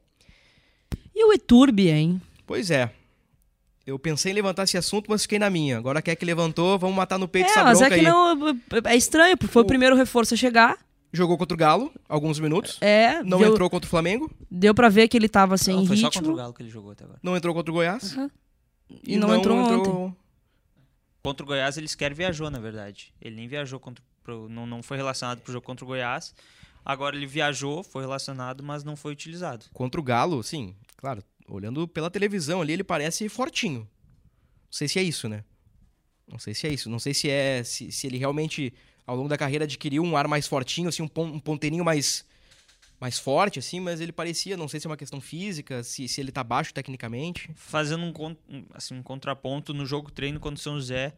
E 1.15 1.23
o 1.23 1.31
Eturbi, 1.31 1.89
hein? 1.89 2.21
Pois 2.45 2.69
é. 2.69 2.91
Eu 3.87 3.97
pensei 3.97 4.33
em 4.33 4.35
levantar 4.35 4.63
esse 4.63 4.77
assunto, 4.77 5.09
mas 5.09 5.21
fiquei 5.21 5.39
na 5.39 5.49
minha. 5.49 5.77
Agora 5.77 6.01
quer 6.01 6.17
que 6.17 6.25
levantou, 6.25 6.77
vamos 6.77 6.95
matar 6.97 7.17
no 7.17 7.27
peito 7.27 7.47
é, 7.47 7.51
essa 7.51 7.63
mas 7.63 7.81
é 7.81 7.87
que 7.87 7.95
aí. 7.95 8.01
não. 8.01 8.59
É 8.83 8.95
estranho, 8.97 9.37
porque 9.37 9.51
foi 9.51 9.61
o, 9.61 9.65
o 9.65 9.67
primeiro 9.67 9.95
reforço 9.95 10.33
a 10.33 10.37
chegar. 10.37 10.77
Jogou 11.13 11.37
contra 11.37 11.55
o 11.55 11.57
Galo, 11.57 11.91
alguns 12.07 12.37
minutos. 12.37 12.77
É. 12.81 13.23
Não 13.23 13.39
deu, 13.39 13.51
entrou 13.53 13.69
contra 13.69 13.87
o 13.87 13.89
Flamengo. 13.89 14.29
Deu 14.51 14.75
para 14.75 14.89
ver 14.89 15.07
que 15.07 15.15
ele 15.15 15.29
tava 15.29 15.57
sem 15.57 15.73
não, 15.73 15.85
foi 15.85 15.95
ritmo. 15.95 16.11
Foi 16.11 16.13
só 16.15 16.19
contra 16.19 16.33
o 16.33 16.35
Galo 16.35 16.53
que 16.53 16.61
ele 16.63 16.69
jogou 16.69 16.91
até 16.91 17.05
agora. 17.05 17.19
Não 17.23 17.35
entrou 17.35 17.55
contra 17.55 17.71
o 17.71 17.73
Goiás. 17.73 18.15
Uhum. 18.15 18.29
E, 18.89 19.13
e, 19.13 19.17
não, 19.17 19.29
não 19.29 19.37
entrou, 19.37 19.57
entrou 19.57 19.97
ontem. 20.01 20.17
Contra 21.21 21.43
o 21.43 21.47
Goiás 21.47 21.77
ele 21.77 21.87
sequer 21.87 22.13
viajou, 22.13 22.49
na 22.49 22.59
verdade. 22.59 23.13
Ele 23.21 23.35
nem 23.35 23.47
viajou 23.47 23.79
contra 23.79 24.03
pro, 24.23 24.47
não, 24.47 24.65
não 24.65 24.83
foi 24.83 24.97
relacionado 24.97 25.41
para 25.41 25.49
o 25.49 25.53
jogo 25.53 25.65
contra 25.65 25.83
o 25.83 25.87
Goiás. 25.87 26.33
Agora 26.85 27.15
ele 27.15 27.27
viajou, 27.27 27.83
foi 27.83 28.03
relacionado, 28.03 28.63
mas 28.63 28.83
não 28.83 28.95
foi 28.95 29.11
utilizado. 29.11 29.65
Contra 29.73 29.99
o 29.99 30.03
Galo, 30.03 30.41
sim, 30.43 30.75
claro, 30.95 31.23
olhando 31.47 31.87
pela 31.87 32.09
televisão 32.09 32.61
ali, 32.61 32.73
ele 32.73 32.83
parece 32.83 33.27
fortinho. 33.27 33.81
Não 33.81 34.71
sei 34.71 34.87
se 34.87 34.99
é 34.99 35.03
isso, 35.03 35.27
né? 35.27 35.43
Não 36.27 36.39
sei 36.39 36.53
se 36.53 36.67
é 36.67 36.73
isso. 36.73 36.89
Não 36.89 36.99
sei 36.99 37.13
se 37.13 37.29
é 37.29 37.63
se, 37.63 37.91
se 37.91 38.07
ele 38.07 38.17
realmente, 38.17 38.73
ao 39.05 39.15
longo 39.15 39.27
da 39.27 39.37
carreira, 39.37 39.65
adquiriu 39.65 40.03
um 40.03 40.15
ar 40.15 40.27
mais 40.27 40.47
fortinho, 40.47 40.89
assim, 40.89 41.03
um, 41.03 41.21
um 41.21 41.39
ponteirinho 41.39 41.83
mais, 41.83 42.25
mais 42.99 43.17
forte, 43.17 43.59
assim, 43.59 43.79
mas 43.79 44.01
ele 44.01 44.11
parecia, 44.11 44.57
não 44.57 44.67
sei 44.67 44.79
se 44.79 44.87
é 44.87 44.89
uma 44.89 44.97
questão 44.97 45.21
física, 45.21 45.83
se, 45.83 46.07
se 46.07 46.19
ele 46.19 46.31
tá 46.31 46.43
baixo 46.43 46.73
tecnicamente. 46.73 47.49
Fazendo 47.55 48.03
um, 48.03 48.35
assim, 48.73 48.95
um 48.95 49.03
contraponto 49.03 49.73
no 49.73 49.85
jogo 49.85 50.11
treino 50.11 50.39
contra 50.39 50.59
o 50.59 50.61
São 50.61 50.75
José, 50.75 51.13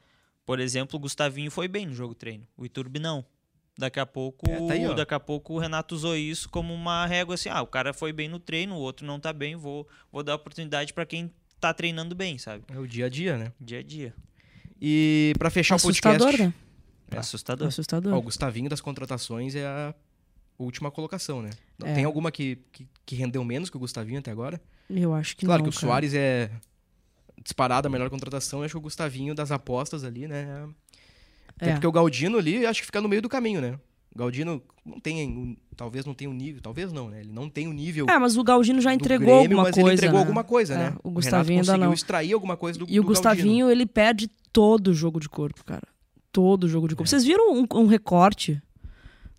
por 0.45 0.59
exemplo, 0.59 0.97
o 0.97 0.99
Gustavinho 0.99 1.49
foi 1.49 1.67
bem 1.67 1.85
no 1.85 1.93
jogo 1.93 2.13
treino, 2.13 2.47
o 2.55 2.65
Iturbi 2.65 2.99
não. 2.99 3.25
Daqui 3.77 3.99
a 3.99 4.05
pouco, 4.05 4.47
é, 4.49 4.67
tá 4.67 4.73
aí, 4.73 4.95
daqui 4.95 5.13
a 5.13 5.19
pouco 5.19 5.53
o 5.53 5.57
Renato 5.57 5.95
usou 5.95 6.15
isso 6.15 6.49
como 6.49 6.73
uma 6.73 7.05
régua 7.05 7.35
assim, 7.35 7.49
ah, 7.49 7.61
o 7.61 7.67
cara 7.67 7.93
foi 7.93 8.13
bem 8.13 8.27
no 8.27 8.37
treino, 8.37 8.75
o 8.75 8.79
outro 8.79 9.05
não 9.05 9.19
tá 9.19 9.33
bem, 9.33 9.55
vou, 9.55 9.87
vou 10.11 10.21
dar 10.21 10.35
oportunidade 10.35 10.93
para 10.93 11.05
quem 11.05 11.33
tá 11.59 11.73
treinando 11.73 12.13
bem, 12.13 12.37
sabe? 12.37 12.63
É 12.67 12.77
o 12.77 12.85
dia 12.85 13.05
a 13.05 13.09
dia, 13.09 13.37
né? 13.37 13.53
Dia 13.59 13.79
a 13.79 13.83
dia. 13.83 14.13
E 14.79 15.33
para 15.39 15.49
fechar 15.49 15.75
Assustador, 15.75 16.27
o 16.27 16.31
podcast, 16.31 16.43
né? 16.43 16.53
É. 17.11 17.17
Assustador. 17.17 17.67
Assustador. 17.67 18.13
Ó, 18.13 18.17
o 18.17 18.21
Gustavinho 18.21 18.69
das 18.69 18.81
contratações 18.81 19.55
é 19.55 19.65
a 19.65 19.95
última 20.63 20.91
colocação, 20.91 21.41
né? 21.41 21.49
É. 21.83 21.93
Tem 21.93 22.03
alguma 22.03 22.31
que, 22.31 22.57
que, 22.71 22.87
que, 23.05 23.15
rendeu 23.15 23.43
menos 23.43 23.69
que 23.69 23.77
o 23.77 23.79
Gustavinho 23.79 24.19
até 24.19 24.31
agora? 24.31 24.61
Eu 24.89 25.13
acho 25.13 25.35
que 25.35 25.45
claro 25.45 25.63
não. 25.63 25.71
Claro 25.71 25.79
que 25.79 25.85
o 25.85 25.89
Soares 25.89 26.13
é 26.13 26.51
disparado 27.43 27.87
a 27.87 27.91
melhor 27.91 28.09
contratação, 28.09 28.61
acho 28.61 28.73
que 28.73 28.77
o 28.77 28.81
Gustavinho 28.81 29.33
das 29.33 29.51
apostas 29.51 30.03
ali, 30.03 30.27
né? 30.27 30.67
É. 31.59 31.73
porque 31.73 31.87
o 31.87 31.91
Galdino 31.91 32.37
ali, 32.37 32.65
acho 32.65 32.81
que 32.81 32.85
fica 32.85 33.01
no 33.01 33.09
meio 33.09 33.21
do 33.21 33.29
caminho, 33.29 33.61
né? 33.61 33.77
O 34.13 34.17
Galdino 34.17 34.61
não 34.85 34.99
tem, 34.99 35.57
talvez 35.75 36.05
não 36.05 36.13
tenha 36.13 36.29
o 36.29 36.33
um 36.33 36.35
nível, 36.35 36.61
talvez 36.61 36.91
não, 36.91 37.09
né? 37.09 37.21
Ele 37.21 37.31
não 37.31 37.49
tem 37.49 37.67
o 37.67 37.69
um 37.69 37.73
nível. 37.73 38.07
É, 38.09 38.19
mas 38.19 38.35
o 38.35 38.43
Galdino 38.43 38.81
já 38.81 38.93
entregou 38.93 39.39
Grêmio, 39.39 39.57
alguma 39.57 39.63
mas 39.63 39.75
coisa. 39.75 39.89
Ele 39.89 39.95
entregou 39.95 40.19
né? 40.19 40.25
alguma 40.25 40.43
coisa, 40.43 40.73
é, 40.73 40.77
né? 40.77 40.95
O 41.03 41.11
Gustavinho 41.11 41.59
ainda 41.61 41.77
não. 41.77 41.93
extrair 41.93 42.33
alguma 42.33 42.57
coisa 42.57 42.79
do 42.79 42.85
E 42.89 42.99
o 42.99 43.03
do 43.03 43.07
Gustavinho, 43.07 43.67
Galdino. 43.67 43.71
ele 43.71 43.85
perde 43.85 44.29
todo 44.51 44.89
o 44.89 44.93
jogo 44.93 45.19
de 45.19 45.29
corpo, 45.29 45.63
cara. 45.63 45.87
Todo 46.31 46.65
o 46.65 46.67
jogo 46.67 46.87
de 46.87 46.95
corpo. 46.95 47.07
É. 47.07 47.09
Vocês 47.09 47.23
viram 47.23 47.53
um, 47.53 47.65
um 47.75 47.85
recorte 47.85 48.61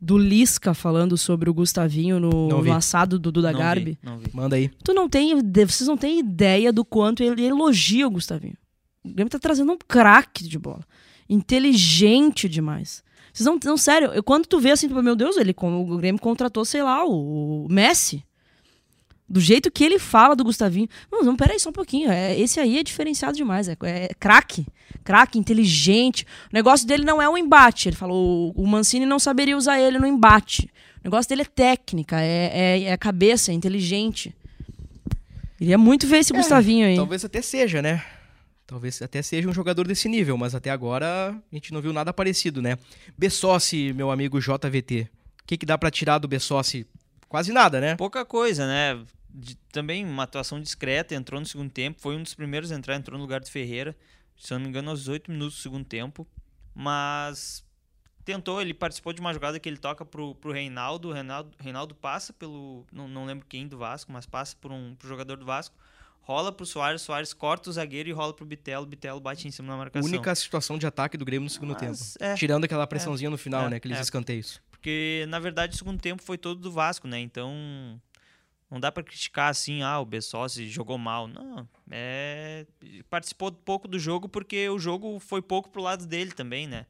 do 0.05 0.19
Lisca 0.19 0.75
falando 0.75 1.17
sobre 1.17 1.49
o 1.49 1.55
Gustavinho 1.55 2.19
no, 2.19 2.49
no 2.49 2.73
assado 2.73 3.21
do 3.21 3.31
Duda 3.31 3.53
não 3.53 3.59
Garbi? 3.61 3.93
Vi, 3.93 3.99
não 4.03 4.19
vi. 4.19 4.27
Manda 4.35 4.57
aí. 4.57 4.69
Tu 4.83 4.93
não 4.93 5.09
tem, 5.09 5.33
vocês 5.65 5.87
não 5.87 5.97
têm 5.97 6.19
ideia 6.19 6.73
do 6.73 6.85
quanto 6.85 7.23
ele 7.23 7.45
elogia 7.45 8.05
o 8.05 8.11
Gustavinho. 8.11 8.57
O 9.05 9.11
Grêmio 9.11 9.31
tá 9.31 9.39
trazendo 9.39 9.71
um 9.71 9.79
craque 9.79 10.43
de 10.49 10.59
bola. 10.59 10.85
Inteligente 11.29 12.49
demais. 12.49 13.05
Vocês 13.33 13.47
não, 13.47 13.59
não 13.65 13.77
sério, 13.77 14.09
eu, 14.13 14.25
quando 14.25 14.47
tu 14.47 14.59
vê 14.59 14.73
assim, 14.73 14.89
tu, 14.89 15.03
meu 15.03 15.15
Deus, 15.15 15.37
ele, 15.37 15.55
o 15.57 15.97
Grêmio 15.97 16.21
contratou, 16.21 16.65
sei 16.65 16.83
lá, 16.83 17.05
o, 17.07 17.67
o 17.67 17.69
Messi. 17.71 18.25
Do 19.33 19.41
jeito 19.41 19.71
que 19.71 19.83
ele 19.83 19.99
fala 19.99 20.37
do 20.37 20.45
Gustavinho. 20.45 20.87
Não, 21.11 21.23
não 21.23 21.35
peraí 21.35 21.59
só 21.59 21.71
um 21.71 21.73
pouquinho. 21.73 22.13
É, 22.13 22.39
esse 22.39 22.61
aí 22.61 22.77
é 22.79 22.83
diferenciado 22.83 23.35
demais. 23.35 23.67
É, 23.67 23.75
é 23.83 24.11
craque. 24.21 24.67
Craque, 25.03 25.39
inteligente. 25.39 26.27
O 26.51 26.55
negócio 26.55 26.87
dele 26.87 27.03
não 27.03 27.21
é 27.21 27.27
um 27.27 27.39
embate. 27.39 27.89
Ele 27.89 27.97
falou: 27.97 28.53
o 28.55 28.67
Mancini 28.67 29.07
não 29.07 29.19
saberia 29.19 29.57
usar 29.57 29.81
ele 29.81 29.99
no 29.99 30.07
embate. 30.07 30.71
O 31.01 31.05
negócio 31.05 31.31
dele 31.31 31.43
é 31.43 31.47
técnica, 31.47 32.21
é, 32.21 32.51
é, 32.53 32.85
é 32.85 32.97
cabeça, 32.99 33.51
é 33.51 33.55
inteligente. 33.55 34.37
Queria 35.57 35.79
muito 35.79 36.07
ver 36.07 36.19
esse 36.19 36.35
é, 36.35 36.37
Gustavinho 36.37 36.87
aí. 36.87 36.97
Talvez 36.97 37.25
até 37.25 37.41
seja, 37.41 37.81
né? 37.81 38.05
Talvez 38.67 39.01
até 39.01 39.23
seja 39.23 39.49
um 39.49 39.55
jogador 39.55 39.87
desse 39.87 40.11
nível, 40.11 40.37
mas 40.37 40.55
até 40.55 40.69
agora 40.69 41.31
a 41.31 41.55
gente 41.55 41.73
não 41.73 41.81
viu 41.81 41.95
nada 41.95 42.13
parecido, 42.13 42.61
né? 42.61 42.77
Bessossi, 43.17 43.95
meu 43.95 44.11
amigo 44.11 44.39
JVT. 44.39 45.09
O 45.43 45.47
que, 45.47 45.57
que 45.57 45.65
dá 45.65 45.79
para 45.79 45.91
tirar 45.91 46.19
do 46.19 46.29
Bessossi? 46.29 46.87
Quase 47.29 47.51
nada, 47.51 47.81
né? 47.81 47.97
Pouca 47.97 48.27
coisa, 48.27 48.67
né? 48.67 49.03
De, 49.35 49.57
também 49.73 50.05
uma 50.05 50.25
atuação 50.25 50.61
discreta, 50.61 51.15
entrou 51.15 51.41
no 51.41 51.47
segundo 51.47 51.71
tempo, 51.71 52.01
foi 52.01 52.17
um 52.17 52.23
dos 52.23 52.35
primeiros 52.35 52.71
a 52.71 52.75
entrar, 52.75 52.97
entrou 52.97 53.17
no 53.17 53.25
lugar 53.25 53.41
do 53.41 53.51
Ferreira, 53.51 53.97
se 54.37 54.53
eu 54.53 54.59
não 54.59 54.65
me 54.65 54.69
engano, 54.69 54.91
aos 54.91 55.09
8 55.09 55.31
minutos 55.31 55.57
do 55.57 55.61
segundo 55.63 55.85
tempo. 55.85 56.27
Mas 56.75 57.65
tentou, 58.25 58.61
ele 58.61 58.75
participou 58.75 59.13
de 59.13 59.21
uma 59.21 59.33
jogada 59.33 59.59
que 59.59 59.69
ele 59.69 59.77
toca 59.77 60.05
pro, 60.05 60.35
pro 60.35 60.53
Reinaldo. 60.53 61.09
O 61.09 61.13
Reinaldo, 61.13 61.51
Reinaldo 61.59 61.95
passa 61.95 62.33
pelo. 62.33 62.87
Não, 62.93 63.09
não 63.09 63.25
lembro 63.25 63.47
quem 63.47 63.67
do 63.67 63.79
Vasco, 63.79 64.13
mas 64.13 64.27
passa 64.27 64.57
por 64.61 64.73
um 64.73 64.95
pro 64.95 65.09
jogador 65.09 65.37
do 65.37 65.45
Vasco. 65.45 65.77
rola 66.21 66.53
pro 66.53 66.65
Soares, 66.65 67.03
Soares 67.03 67.33
corta 67.33 67.71
o 67.71 67.73
zagueiro 67.73 68.09
e 68.09 68.13
rola 68.13 68.33
pro 68.33 68.45
Bitelo, 68.45 68.87
Bitelo 68.87 69.21
bate 69.21 69.47
em 69.47 69.51
cima 69.51 69.73
da 69.73 69.77
marcação. 69.77 70.09
Única 70.09 70.35
situação 70.35 70.79
de 70.79 70.87
ataque 70.87 71.17
do 71.17 71.25
Grêmio 71.25 71.45
no 71.45 71.51
segundo 71.51 71.77
Mas, 71.81 72.15
tempo. 72.15 72.25
é, 72.25 72.35
Tirando 72.35 72.65
aquela 72.65 72.87
pressãozinha 72.87 73.31
no 73.31 73.39
final, 73.39 73.67
é, 73.67 73.71
né? 73.71 73.77
Aqueles 73.77 73.99
é. 73.99 74.01
escanteios. 74.01 74.61
Porque, 74.71 75.25
na 75.29 75.39
verdade, 75.39 75.75
o 75.75 75.79
segundo 75.79 76.01
tempo 76.01 76.23
foi 76.23 76.37
todo 76.37 76.61
do 76.61 76.73
Vasco, 76.73 77.07
né? 77.07 77.21
Então, 77.21 78.01
não 78.73 78.81
dá 78.81 78.91
pra 78.91 79.03
criticar 79.03 79.51
assim, 79.51 79.83
ah, 79.83 80.01
o 80.01 80.07
Bessossi 80.07 80.67
jogou 80.71 80.97
mal. 80.97 81.29
Não, 81.29 81.69
é... 81.91 82.67
Participou 83.11 83.53
pouco 83.53 83.87
do 83.87 83.99
jogo 83.99 84.31
porque 84.31 84.67
o 84.71 84.79
jogo 84.79 85.19
foi 85.21 85.43
pouco 85.43 85.69
pro 85.69 85.83
lado 85.83 86.07
dele 86.07 86.33
também, 86.33 86.67
né? 86.67 86.87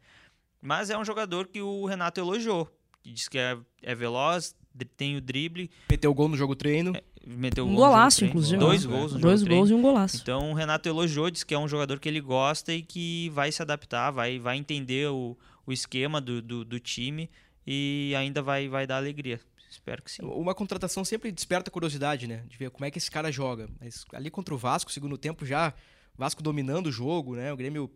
Mas 0.60 0.90
é 0.90 0.96
um 0.96 1.04
jogador 1.04 1.48
que 1.48 1.60
o 1.60 1.84
Renato 1.84 2.20
elogiou. 2.20 2.66
que 3.02 3.10
Diz 3.12 3.28
que 3.28 3.36
é, 3.36 3.58
é 3.82 3.96
veloz, 3.96 4.54
tem 4.96 5.16
o 5.16 5.20
drible, 5.20 5.68
Meteu 5.90 6.14
gol 6.14 6.28
no 6.28 6.36
jogo 6.36 6.54
treino. 6.54 6.92
meteu 7.26 7.66
Um 7.66 7.74
golaço, 7.74 8.18
treino. 8.18 8.30
inclusive. 8.30 8.58
Dois 8.60 8.86
gols 8.86 9.12
no 9.14 9.18
Dois 9.18 9.40
jogo 9.40 9.52
gols 9.52 9.68
treino. 9.68 9.68
e 9.68 9.74
um 9.74 9.82
golaço. 9.82 10.16
Então 10.22 10.52
o 10.52 10.54
Renato 10.54 10.88
elogiou, 10.88 11.30
disse 11.32 11.44
que 11.44 11.52
é 11.52 11.58
um 11.58 11.66
jogador 11.66 11.98
que 11.98 12.08
ele 12.08 12.20
gosta 12.20 12.72
e 12.72 12.80
que 12.80 13.28
vai 13.30 13.50
se 13.50 13.60
adaptar, 13.60 14.12
vai, 14.12 14.38
vai 14.38 14.56
entender 14.56 15.08
o, 15.08 15.36
o 15.66 15.72
esquema 15.72 16.20
do, 16.20 16.40
do, 16.40 16.64
do 16.64 16.78
time 16.78 17.28
e 17.66 18.14
ainda 18.16 18.40
vai, 18.40 18.68
vai 18.68 18.86
dar 18.86 18.98
alegria. 18.98 19.40
Espero 19.72 20.02
que 20.02 20.10
sim. 20.10 20.22
Uma 20.22 20.54
contratação 20.54 21.02
sempre 21.02 21.32
desperta 21.32 21.70
curiosidade, 21.70 22.26
né? 22.26 22.44
De 22.46 22.58
ver 22.58 22.70
como 22.70 22.84
é 22.84 22.90
que 22.90 22.98
esse 22.98 23.10
cara 23.10 23.32
joga. 23.32 23.70
Mas 23.80 24.04
ali 24.12 24.30
contra 24.30 24.54
o 24.54 24.58
Vasco, 24.58 24.92
segundo 24.92 25.16
tempo 25.16 25.46
já, 25.46 25.72
Vasco 26.14 26.42
dominando 26.42 26.88
o 26.88 26.92
jogo, 26.92 27.34
né? 27.34 27.50
O 27.50 27.56
Grêmio 27.56 27.90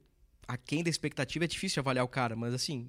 aquém 0.48 0.82
da 0.82 0.88
expectativa, 0.88 1.44
é 1.44 1.48
difícil 1.48 1.80
avaliar 1.80 2.04
o 2.04 2.08
cara. 2.08 2.34
Mas 2.34 2.54
assim, 2.54 2.88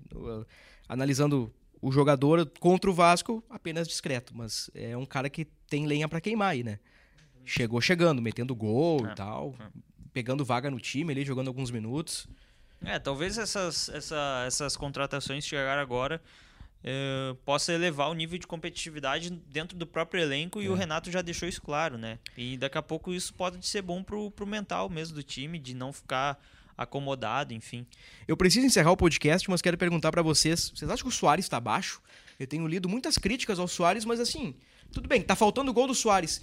analisando 0.87 1.53
o 1.81 1.91
jogador 1.91 2.49
contra 2.61 2.89
o 2.89 2.93
Vasco, 2.93 3.43
apenas 3.49 3.89
discreto. 3.89 4.35
Mas 4.35 4.71
é 4.73 4.95
um 4.95 5.05
cara 5.05 5.29
que 5.29 5.43
tem 5.69 5.85
lenha 5.85 6.07
pra 6.07 6.21
queimar 6.21 6.51
aí, 6.51 6.63
né? 6.63 6.79
Chegou 7.43 7.81
chegando, 7.81 8.21
metendo 8.21 8.55
gol 8.55 9.05
É, 9.05 9.11
e 9.11 9.15
tal. 9.15 9.53
Pegando 10.13 10.45
vaga 10.45 10.71
no 10.71 10.79
time 10.79 11.11
ali, 11.11 11.25
jogando 11.25 11.49
alguns 11.49 11.71
minutos. 11.71 12.25
É, 12.85 12.97
talvez 12.99 13.37
essas, 13.37 13.89
essa, 13.89 14.45
essas 14.47 14.77
contratações 14.77 15.45
chegaram 15.45 15.81
agora 15.81 16.21
eh, 16.83 17.35
possa 17.45 17.73
elevar 17.73 18.09
o 18.09 18.13
nível 18.13 18.37
de 18.37 18.47
competitividade 18.47 19.29
dentro 19.29 19.77
do 19.77 19.85
próprio 19.85 20.21
elenco 20.21 20.61
e 20.61 20.69
o 20.69 20.73
Renato 20.75 21.11
já 21.11 21.21
deixou 21.21 21.47
isso 21.49 21.61
claro, 21.61 21.97
né? 21.97 22.19
E 22.37 22.57
daqui 22.57 22.77
a 22.77 22.81
pouco 22.81 23.13
isso 23.13 23.33
pode 23.33 23.65
ser 23.65 23.81
bom 23.81 24.03
pro, 24.03 24.31
pro 24.31 24.45
mental 24.47 24.89
mesmo 24.89 25.15
do 25.15 25.23
time, 25.23 25.59
de 25.59 25.73
não 25.73 25.91
ficar 25.91 26.39
acomodado, 26.77 27.53
enfim. 27.53 27.85
Eu 28.27 28.37
preciso 28.37 28.65
encerrar 28.65 28.91
o 28.91 28.97
podcast, 28.97 29.49
mas 29.49 29.61
quero 29.61 29.77
perguntar 29.77 30.11
pra 30.11 30.21
vocês: 30.21 30.71
vocês 30.75 30.89
acham 30.89 31.03
que 31.07 31.13
o 31.13 31.17
Soares 31.17 31.49
tá 31.49 31.59
baixo? 31.59 32.01
Eu 32.39 32.45
tenho 32.45 32.67
lido 32.67 32.87
muitas 32.87 33.17
críticas 33.17 33.57
ao 33.57 33.67
Soares, 33.67 34.05
mas 34.05 34.19
assim, 34.19 34.53
tudo 34.91 35.07
bem, 35.09 35.21
tá 35.21 35.35
faltando 35.35 35.71
o 35.71 35.73
gol 35.73 35.87
do 35.87 35.95
Soares. 35.95 36.41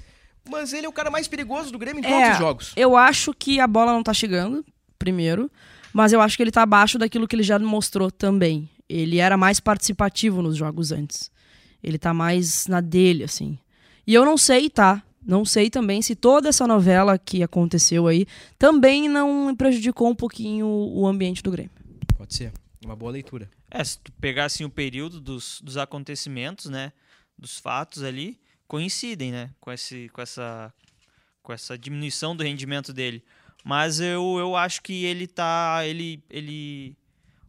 Mas 0.51 0.73
ele 0.75 0.85
é 0.85 0.89
o 0.89 0.93
cara 0.93 1.11
mais 1.11 1.27
perigoso 1.27 1.71
do 1.73 1.79
Grêmio 1.79 2.01
em 2.01 2.03
todos 2.03 2.19
É, 2.19 2.33
os 2.33 2.39
jogos. 2.39 2.73
Eu 2.77 2.97
acho 2.97 3.33
que 3.33 3.61
a 3.61 3.67
bola 3.67 3.93
não 3.93 4.03
tá 4.03 4.13
chegando, 4.13 4.63
primeiro. 4.99 5.51
Mas 5.91 6.13
eu 6.13 6.21
acho 6.21 6.37
que 6.37 6.43
ele 6.43 6.51
tá 6.51 6.63
abaixo 6.63 6.99
daquilo 6.99 7.27
que 7.27 7.35
ele 7.37 7.43
já 7.45 7.59
mostrou 7.59 8.11
também. 8.11 8.69
Ele 8.89 9.19
era 9.19 9.37
mais 9.37 9.61
participativo 9.61 10.43
nos 10.43 10.57
jogos 10.57 10.93
antes. 10.93 11.31
Ele 11.83 11.99
tá 11.99 12.15
mais 12.15 12.67
na 12.67 12.81
dele, 12.81 13.25
assim. 13.25 13.59
E 14.07 14.15
eu 14.15 14.25
não 14.25 14.37
sei, 14.37 14.69
tá? 14.69 15.03
Não 15.27 15.45
sei 15.45 15.71
também 15.71 16.03
se 16.03 16.15
toda 16.15 16.51
essa 16.51 16.67
novela 16.67 17.19
que 17.19 17.43
aconteceu 17.43 18.07
aí 18.07 18.27
também 18.59 19.09
não 19.09 19.55
prejudicou 19.57 20.11
um 20.11 20.15
pouquinho 20.15 20.67
o 20.67 21.07
ambiente 21.07 21.43
do 21.43 21.51
Grêmio. 21.51 21.71
Pode 22.17 22.35
ser. 22.35 22.53
Uma 22.85 22.95
boa 22.95 23.13
leitura. 23.13 23.49
É, 23.71 23.83
se 23.83 23.99
tu 23.99 24.13
pegar 24.13 24.45
assim 24.45 24.65
o 24.65 24.71
período 24.71 25.21
dos, 25.21 25.61
dos 25.63 25.79
acontecimentos, 25.79 26.67
né, 26.67 26.93
dos 27.39 27.59
fatos 27.59 28.03
ali, 28.03 28.39
coincidem, 28.69 29.33
né, 29.33 29.51
com 29.61 29.73
esse 29.73 30.11
com 30.11 30.21
essa 30.21 30.73
com 31.43 31.53
essa 31.53 31.77
diminuição 31.77 32.37
do 32.37 32.45
rendimento 32.45 32.93
dele. 32.93 33.25
Mas 33.65 34.01
eu, 34.01 34.37
eu 34.39 34.55
acho 34.55 34.83
que 34.83 35.05
ele 35.05 35.27
tá 35.27 35.81
ele 35.87 36.23
ele 36.29 36.95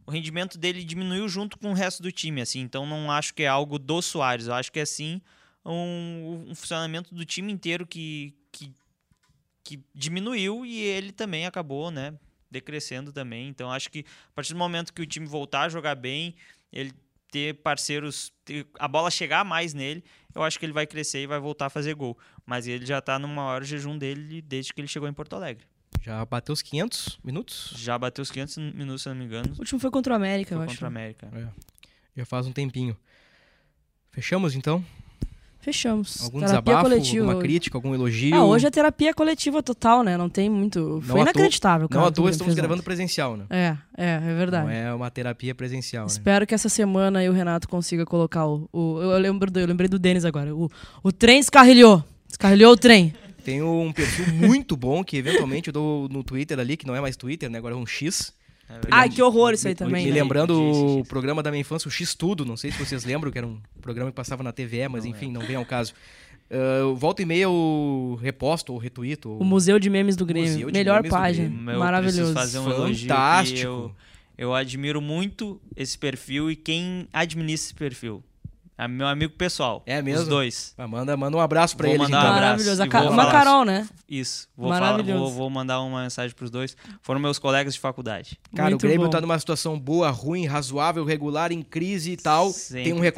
o 0.06 0.10
rendimento 0.10 0.56
dele 0.56 0.84
diminuiu 0.84 1.28
junto 1.28 1.58
com 1.58 1.70
o 1.70 1.74
resto 1.74 2.02
do 2.02 2.12
time, 2.12 2.40
assim. 2.40 2.60
Então 2.60 2.86
não 2.86 3.10
acho 3.10 3.34
que 3.34 3.42
é 3.42 3.48
algo 3.48 3.78
do 3.78 4.00
Soares, 4.00 4.46
eu 4.46 4.54
acho 4.54 4.70
que 4.70 4.80
é 4.80 4.86
sim 4.86 5.20
um, 5.64 6.46
um 6.48 6.54
funcionamento 6.54 7.14
do 7.14 7.24
time 7.24 7.52
inteiro 7.52 7.86
que, 7.86 8.32
que 8.52 8.72
que 9.66 9.82
diminuiu 9.92 10.64
e 10.64 10.80
ele 10.80 11.10
também 11.10 11.44
acabou, 11.44 11.90
né, 11.90 12.14
decrescendo 12.48 13.12
também. 13.12 13.48
Então 13.48 13.70
acho 13.72 13.90
que 13.90 14.04
a 14.28 14.32
partir 14.32 14.52
do 14.52 14.58
momento 14.58 14.92
que 14.92 15.02
o 15.02 15.06
time 15.06 15.26
voltar 15.26 15.62
a 15.62 15.68
jogar 15.68 15.96
bem, 15.96 16.36
ele 16.72 16.92
ter 17.32 17.54
parceiros, 17.54 18.32
ter 18.44 18.64
a 18.78 18.86
bola 18.86 19.10
chegar 19.10 19.44
mais 19.44 19.74
nele, 19.74 20.04
eu 20.32 20.44
acho 20.44 20.56
que 20.56 20.64
ele 20.64 20.72
vai 20.72 20.86
crescer 20.86 21.22
e 21.22 21.26
vai 21.26 21.40
voltar 21.40 21.66
a 21.66 21.70
fazer 21.70 21.94
gol. 21.94 22.16
Mas 22.46 22.68
ele 22.68 22.86
já 22.86 23.00
tá 23.00 23.18
no 23.18 23.26
maior 23.26 23.64
jejum 23.64 23.98
dele 23.98 24.40
desde 24.40 24.72
que 24.72 24.80
ele 24.80 24.88
chegou 24.88 25.08
em 25.08 25.12
Porto 25.12 25.34
Alegre. 25.34 25.66
Já 26.02 26.24
bateu 26.24 26.52
os 26.52 26.62
500 26.62 27.18
minutos? 27.24 27.72
Já 27.76 27.98
bateu 27.98 28.22
os 28.22 28.30
500 28.30 28.56
minutos, 28.74 29.02
se 29.02 29.08
não 29.08 29.16
me 29.16 29.24
engano, 29.24 29.52
O 29.56 29.58
último 29.60 29.80
foi 29.80 29.90
contra 29.90 30.12
o 30.12 30.16
América, 30.16 30.50
foi 30.54 30.58
eu 30.58 30.62
acho. 30.62 30.74
contra 30.74 30.86
a 30.86 30.88
América. 30.88 31.28
É. 31.34 31.46
Já 32.16 32.24
faz 32.24 32.46
um 32.46 32.52
tempinho. 32.52 32.96
Fechamos 34.12 34.54
então? 34.54 34.84
Fechamos. 35.60 36.22
Algum 36.22 36.38
terapia 36.38 36.60
desabafo, 36.62 36.88
coletiva. 36.88 37.24
alguma 37.26 37.42
crítica, 37.42 37.76
algum 37.76 37.92
elogio? 37.92 38.36
Ah, 38.36 38.44
hoje 38.44 38.68
é 38.68 38.70
terapia 38.70 39.12
coletiva 39.12 39.60
total, 39.64 40.04
né? 40.04 40.16
Não 40.16 40.28
tem 40.28 40.48
muito. 40.48 41.02
Foi 41.04 41.20
inacreditável, 41.20 41.88
cara. 41.88 42.02
Não 42.02 42.08
à 42.08 42.12
toa 42.12 42.30
estamos 42.30 42.54
gravando 42.54 42.84
presencial, 42.84 43.36
né? 43.36 43.46
É, 43.50 43.76
é, 43.96 44.14
é 44.14 44.34
verdade. 44.36 44.66
Não 44.66 44.70
é 44.72 44.94
uma 44.94 45.10
terapia 45.10 45.56
presencial, 45.56 46.04
né? 46.04 46.08
Espero 46.12 46.46
que 46.46 46.54
essa 46.54 46.68
semana 46.68 47.18
aí 47.18 47.28
o 47.28 47.32
Renato 47.32 47.68
consiga 47.68 48.06
colocar 48.06 48.46
o. 48.46 48.68
o- 48.72 49.00
eu, 49.02 49.18
lembro 49.18 49.50
do, 49.50 49.58
eu 49.58 49.66
lembrei 49.66 49.88
do 49.88 49.98
Denis 49.98 50.24
agora. 50.24 50.54
O, 50.54 50.70
o 51.02 51.10
trem 51.10 51.40
escarrilhou. 51.40 52.04
Escarrilhou 52.30 52.72
o 52.72 52.76
trem. 52.76 53.12
Tem 53.46 53.62
um 53.62 53.92
perfil 53.92 54.26
muito 54.34 54.76
bom 54.76 55.04
que 55.04 55.16
eventualmente 55.16 55.68
eu 55.68 55.72
dou 55.72 56.08
no 56.08 56.24
Twitter 56.24 56.58
ali, 56.58 56.76
que 56.76 56.84
não 56.84 56.96
é 56.96 57.00
mais 57.00 57.16
Twitter, 57.16 57.48
né? 57.48 57.58
Agora 57.58 57.74
é 57.74 57.78
um 57.78 57.86
X. 57.86 58.34
É. 58.68 58.80
Ai, 58.90 59.08
que 59.08 59.22
horror 59.22 59.52
isso 59.54 59.68
aí 59.68 59.74
Me- 59.74 59.76
também. 59.76 60.04
Me 60.06 60.10
né? 60.10 60.20
lembrando 60.20 60.60
o 60.60 61.04
programa 61.04 61.44
da 61.44 61.52
minha 61.52 61.60
infância, 61.60 61.86
o 61.86 61.90
X 61.90 62.12
Tudo. 62.16 62.44
Não 62.44 62.56
sei 62.56 62.72
se 62.72 62.78
vocês 62.84 63.04
lembram, 63.04 63.30
que 63.30 63.38
era 63.38 63.46
um 63.46 63.60
programa 63.80 64.10
que 64.10 64.16
passava 64.16 64.42
na 64.42 64.50
TVE, 64.50 64.88
mas 64.88 65.04
Não 65.04 65.12
enfim, 65.12 65.30
não 65.30 65.42
vem 65.42 65.54
ao 65.54 65.64
caso. 65.64 65.94
Uh, 66.50 66.94
volta 66.96 67.22
e 67.22 67.24
meia 67.24 67.44
eu 67.44 68.18
reposto 68.20 68.72
ou 68.72 68.78
retuito. 68.80 69.30
ou- 69.30 69.40
O 69.40 69.44
Museu 69.44 69.78
de 69.78 69.88
Memes 69.88 70.16
do 70.16 70.26
Grêmio. 70.26 70.68
Melhor 70.72 70.96
Memes 71.02 71.10
página. 71.10 71.48
Grêmio. 71.48 71.78
Maravilhoso. 71.78 72.34
fazer 72.34 72.58
um 72.58 72.64
Fantástico. 72.64 73.60
eu, 73.62 73.92
eu 74.36 74.54
admiro 74.54 75.00
muito 75.00 75.60
esse 75.76 75.96
perfil 75.96 76.50
e 76.50 76.56
quem 76.56 77.06
administra 77.12 77.66
esse 77.66 77.74
perfil. 77.74 78.24
É 78.78 78.86
meu 78.86 79.06
amigo 79.06 79.32
pessoal. 79.32 79.82
É 79.86 80.02
mesmo? 80.02 80.22
Os 80.24 80.28
dois. 80.28 80.74
Ah, 80.76 80.86
manda, 80.86 81.16
manda 81.16 81.34
um 81.36 81.40
abraço 81.40 81.74
pra 81.76 81.86
Vou 81.86 81.94
eles 81.94 82.02
mandar 82.06 82.18
então. 82.18 82.30
um 82.30 82.34
abraço. 82.34 82.64
Maravilhoso. 82.66 82.88
Ca- 82.90 83.02
Uma 83.04 83.16
falar- 83.16 83.32
Carol, 83.32 83.64
né? 83.64 83.88
Isso. 84.06 84.48
Vou, 84.54 84.68
falar, 84.70 85.02
vou, 85.02 85.30
vou 85.32 85.48
mandar 85.50 85.80
uma 85.80 86.02
mensagem 86.02 86.36
pros 86.36 86.50
dois. 86.50 86.76
Foram 87.00 87.18
meus 87.18 87.38
colegas 87.38 87.72
de 87.72 87.80
faculdade. 87.80 88.38
Cara, 88.54 88.68
Muito 88.70 88.82
o 88.82 88.86
Grêmio 88.86 89.06
bom. 89.06 89.10
tá 89.10 89.20
numa 89.20 89.38
situação 89.38 89.78
boa, 89.80 90.10
ruim, 90.10 90.44
razoável, 90.46 91.04
regular, 91.04 91.52
em 91.52 91.62
crise 91.62 92.12
e 92.12 92.16
tal. 92.18 92.50
Sempre 92.52 92.84
tem 92.84 92.92
um 92.92 93.00
tem. 93.00 93.12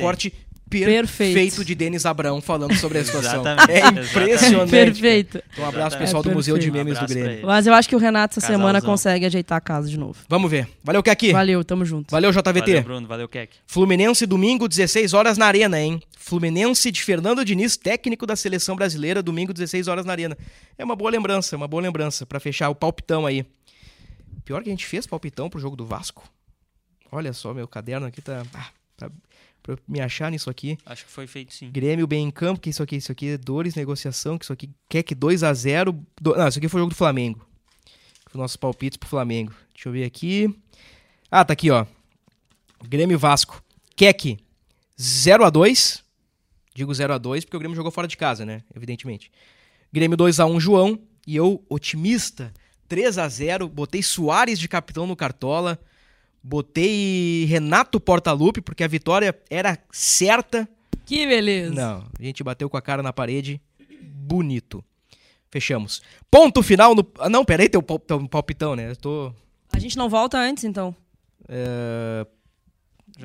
Recorte 0.70 0.92
Perfeito. 0.94 1.34
perfeito 1.34 1.64
de 1.64 1.74
Denis 1.74 2.04
Abrão 2.06 2.40
falando 2.40 2.74
sobre 2.76 2.98
a 2.98 3.04
situação. 3.04 3.42
É 3.68 3.88
impressionante. 3.88 4.70
Perfeito. 4.70 5.42
Então, 5.52 5.64
um 5.64 5.68
abraço 5.68 5.96
Exatamente. 5.96 6.06
pessoal 6.06 6.22
do 6.22 6.30
É 6.30 6.34
Museu 6.34 6.58
de. 6.58 6.70
Memes 6.70 6.94
do 6.94 6.96
Abraço 7.04 7.14
pra 7.14 7.22
Grêmio. 7.24 7.46
Mas 7.46 7.66
eu 7.66 7.74
acho 7.74 7.88
que 7.88 7.96
o 7.96 7.98
Renato 7.98 8.32
essa 8.32 8.40
Casalzão. 8.40 8.60
semana 8.66 8.82
consegue 8.82 9.26
ajeitar 9.26 9.58
a 9.58 9.60
casa 9.60 9.88
de 9.88 9.98
novo. 9.98 10.18
Vamos 10.28 10.50
ver. 10.50 10.68
Valeu, 10.84 11.02
Kaki. 11.02 11.32
Valeu, 11.32 11.64
tamo 11.64 11.84
junto. 11.84 12.10
Valeu, 12.10 12.30
JVT. 12.30 12.52
Valeu, 12.60 12.82
Bruno. 12.82 13.06
Valeu, 13.08 13.28
Keck. 13.28 13.52
Fluminense, 13.66 14.26
domingo, 14.26 14.68
16 14.68 15.14
horas 15.14 15.38
na 15.38 15.46
Arena, 15.46 15.80
hein? 15.80 16.02
Fluminense 16.18 16.90
de 16.90 17.02
Fernando 17.02 17.42
Diniz, 17.44 17.76
técnico 17.76 18.26
da 18.26 18.36
seleção 18.36 18.76
brasileira, 18.76 19.22
domingo, 19.22 19.54
16 19.54 19.88
horas 19.88 20.04
na 20.04 20.12
Arena. 20.12 20.36
É 20.76 20.84
uma 20.84 20.94
boa 20.94 21.10
lembrança, 21.10 21.56
uma 21.56 21.66
boa 21.66 21.82
lembrança 21.82 22.26
pra 22.26 22.38
fechar 22.38 22.68
o 22.68 22.74
palpitão 22.74 23.24
aí. 23.24 23.46
Pior 24.44 24.62
que 24.62 24.68
a 24.68 24.72
gente 24.72 24.86
fez 24.86 25.06
palpitão 25.06 25.48
pro 25.48 25.58
jogo 25.58 25.74
do 25.76 25.86
Vasco. 25.86 26.24
Olha 27.10 27.32
só, 27.32 27.54
meu 27.54 27.66
caderno 27.66 28.06
aqui 28.06 28.20
tá. 28.20 28.42
Ah, 28.54 28.66
tá 28.96 29.10
pra 29.76 29.84
me 29.88 30.00
achar 30.00 30.30
nisso 30.30 30.48
aqui. 30.48 30.78
Acho 30.84 31.04
que 31.04 31.10
foi 31.10 31.26
feito 31.26 31.52
sim. 31.52 31.70
Grêmio 31.70 32.06
bem 32.06 32.26
em 32.26 32.30
campo, 32.30 32.60
que 32.60 32.70
isso 32.70 32.82
aqui, 32.82 32.96
isso 32.96 33.12
aqui 33.12 33.28
é 33.28 33.38
dores, 33.38 33.74
negociação, 33.74 34.38
que 34.38 34.44
isso 34.44 34.52
aqui 34.52 34.70
quer 34.88 35.02
que 35.02 35.14
2 35.14 35.42
a 35.42 35.52
0 35.52 35.92
do... 36.20 36.34
Não, 36.36 36.48
isso 36.48 36.58
aqui 36.58 36.68
foi 36.68 36.80
o 36.80 36.82
jogo 36.82 36.94
do 36.94 36.96
Flamengo. 36.96 37.46
Os 38.30 38.34
nossos 38.34 38.56
palpites 38.56 38.96
pro 38.96 39.08
Flamengo. 39.08 39.52
Deixa 39.74 39.88
eu 39.88 39.92
ver 39.92 40.04
aqui. 40.04 40.54
Ah, 41.30 41.44
tá 41.44 41.52
aqui, 41.52 41.70
ó. 41.70 41.86
Grêmio 42.84 43.18
Vasco. 43.18 43.62
Keck 43.96 44.38
0 45.00 45.44
a 45.44 45.50
2 45.50 46.04
Digo 46.78 46.94
0 46.94 47.12
a 47.12 47.18
2 47.18 47.44
porque 47.44 47.56
o 47.56 47.58
Grêmio 47.58 47.74
jogou 47.74 47.90
fora 47.90 48.06
de 48.06 48.16
casa, 48.16 48.46
né? 48.46 48.62
Evidentemente. 48.72 49.32
Grêmio 49.92 50.16
2 50.16 50.38
a 50.38 50.46
1 50.46 50.60
João. 50.60 51.00
E 51.26 51.34
eu, 51.34 51.64
otimista, 51.68 52.54
3 52.86 53.18
a 53.18 53.28
0 53.28 53.68
Botei 53.68 54.00
Soares 54.00 54.60
de 54.60 54.68
capitão 54.68 55.04
no 55.04 55.16
Cartola. 55.16 55.76
Botei 56.48 57.44
Renato 57.44 58.00
Portaluppi, 58.00 58.62
porque 58.62 58.82
a 58.82 58.88
vitória 58.88 59.38
era 59.50 59.78
certa. 59.92 60.66
Que 61.04 61.26
beleza. 61.26 61.74
Não, 61.74 62.06
a 62.18 62.22
gente 62.22 62.42
bateu 62.42 62.70
com 62.70 62.76
a 62.78 62.80
cara 62.82 63.02
na 63.02 63.12
parede. 63.12 63.60
Bonito. 64.00 64.82
Fechamos. 65.50 66.00
Ponto 66.30 66.62
final 66.62 66.94
no. 66.94 67.06
Ah, 67.18 67.28
não, 67.28 67.44
peraí, 67.44 67.68
teu 67.68 67.82
pal- 67.82 67.98
teu 67.98 68.26
palpitão, 68.28 68.74
né? 68.74 68.90
Eu 68.90 68.96
tô. 68.96 69.32
A 69.72 69.78
gente 69.78 69.96
não 69.98 70.08
volta 70.08 70.38
antes, 70.38 70.64
então. 70.64 70.94
é, 71.48 72.26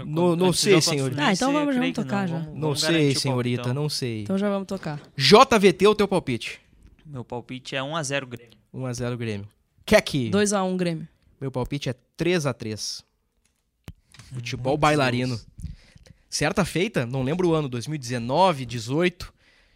No- 0.06 0.36
não 0.36 0.52
sei, 0.54 0.74
jogo 0.74 0.82
contra 0.86 0.96
o 0.96 0.98
senhor. 0.98 1.10
Fluminense, 1.12 1.30
Ah, 1.30 1.34
então 1.34 1.50
eu 1.52 1.60
vamos- 1.60 1.76
vamos 1.76 1.92
tocar 1.94 2.22
não. 2.22 2.28
já. 2.28 2.34
Vamos- 2.40 2.54
Não 2.54 2.62
vamos 2.62 2.82
sei, 2.82 3.16
senhorita, 3.16 3.74
não 3.74 3.88
sei. 3.90 4.22
Então 4.24 4.38
já 4.38 4.50
vamos 4.50 4.68
tocar. 4.68 5.00
JVT, 5.18 5.88
o 5.88 5.96
teu 5.96 6.08
palpite. 6.10 6.60
Meu 7.06 7.24
palpite 7.24 7.76
é 7.76 7.82
1x0 7.82 8.26
Grêmio. 8.28 8.58
1x0 8.74 9.16
Grêmio. 9.18 9.48
Keck. 9.86 10.30
2x1 10.30 10.76
Grêmio. 10.78 11.08
Meu 11.40 11.52
palpite 11.52 11.90
é 11.90 11.96
3x3. 12.18 13.04
Futebol 14.34 14.78
bailarino. 14.78 15.40
Certa 16.30 16.66
feita, 16.66 17.06
não 17.06 17.22
lembro 17.22 17.50
o 17.50 17.54
ano, 17.54 17.70
2019, 17.70 18.66
18, 18.66 19.32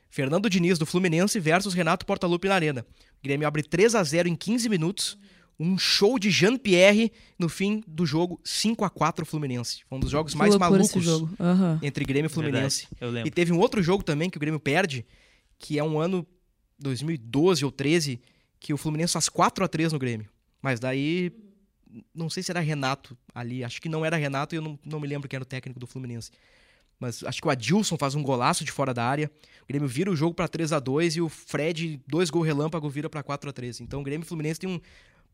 Fernando 0.09 0.49
Diniz 0.49 0.79
do 0.79 0.85
Fluminense 0.85 1.39
versus 1.39 1.73
Renato 1.73 2.05
Portaluppi 2.05 2.47
na 2.47 2.55
Arena. 2.55 2.85
O 3.19 3.23
Grêmio 3.23 3.47
abre 3.47 3.61
3 3.61 3.93
a 3.95 4.03
0 4.03 4.27
em 4.27 4.35
15 4.35 4.67
minutos. 4.67 5.17
Um 5.59 5.77
show 5.77 6.19
de 6.19 6.29
Jean-Pierre 6.29 7.11
no 7.37 7.49
fim 7.49 7.83
do 7.87 8.05
jogo 8.05 8.39
5 8.43 8.85
a 8.85 8.89
4 8.89 9.25
Fluminense. 9.25 9.81
Foi 9.89 9.97
um 9.97 10.01
dos 10.01 10.11
jogos 10.11 10.33
Que 10.33 10.37
mais 10.37 10.55
malucos 10.55 11.03
jogo. 11.03 11.29
Aham. 11.39 11.79
entre 11.81 12.05
Grêmio 12.05 12.27
e 12.27 12.29
Fluminense. 12.29 12.87
Verdade, 12.91 12.97
eu 13.01 13.09
lembro. 13.09 13.27
E 13.27 13.31
teve 13.31 13.51
um 13.51 13.59
outro 13.59 13.81
jogo 13.81 14.03
também 14.03 14.29
que 14.29 14.37
o 14.37 14.39
Grêmio 14.39 14.59
perde, 14.59 15.05
que 15.57 15.79
é 15.79 15.83
um 15.83 15.99
ano 15.99 16.25
2012 16.79 17.65
ou 17.65 17.71
13, 17.71 18.21
que 18.59 18.71
o 18.71 18.77
Fluminense 18.77 19.13
faz 19.13 19.29
4 19.29 19.65
a 19.65 19.67
3 19.67 19.93
no 19.93 19.99
Grêmio. 19.99 20.29
Mas 20.61 20.79
daí 20.79 21.31
não 22.13 22.29
sei 22.29 22.43
se 22.43 22.51
era 22.51 22.59
Renato 22.59 23.17
ali, 23.33 23.63
acho 23.63 23.81
que 23.81 23.89
não 23.89 24.05
era 24.05 24.17
Renato 24.17 24.55
e 24.55 24.57
eu 24.57 24.61
não, 24.61 24.79
não 24.85 24.99
me 24.99 25.07
lembro 25.07 25.27
quem 25.27 25.37
era 25.37 25.43
o 25.43 25.45
técnico 25.45 25.79
do 25.79 25.87
Fluminense. 25.87 26.31
Mas 26.99 27.23
acho 27.23 27.41
que 27.41 27.47
o 27.47 27.51
Adilson 27.51 27.97
faz 27.97 28.15
um 28.15 28.23
golaço 28.23 28.63
de 28.63 28.71
fora 28.71 28.93
da 28.93 29.03
área. 29.03 29.29
O 29.63 29.67
Grêmio 29.67 29.87
vira 29.87 30.09
o 30.09 30.15
jogo 30.15 30.33
para 30.33 30.47
3 30.47 30.73
a 30.73 30.79
2 30.79 31.17
e 31.17 31.21
o 31.21 31.29
Fred, 31.29 32.01
dois 32.07 32.29
gols 32.29 32.45
relâmpago, 32.45 32.89
vira 32.89 33.09
para 33.09 33.21
4 33.21 33.49
a 33.49 33.53
3 33.53 33.81
Então 33.81 34.01
o 34.01 34.03
Grêmio 34.03 34.23
e 34.23 34.25
o 34.25 34.27
Fluminense 34.27 34.59
tem 34.59 34.69
um 34.69 34.81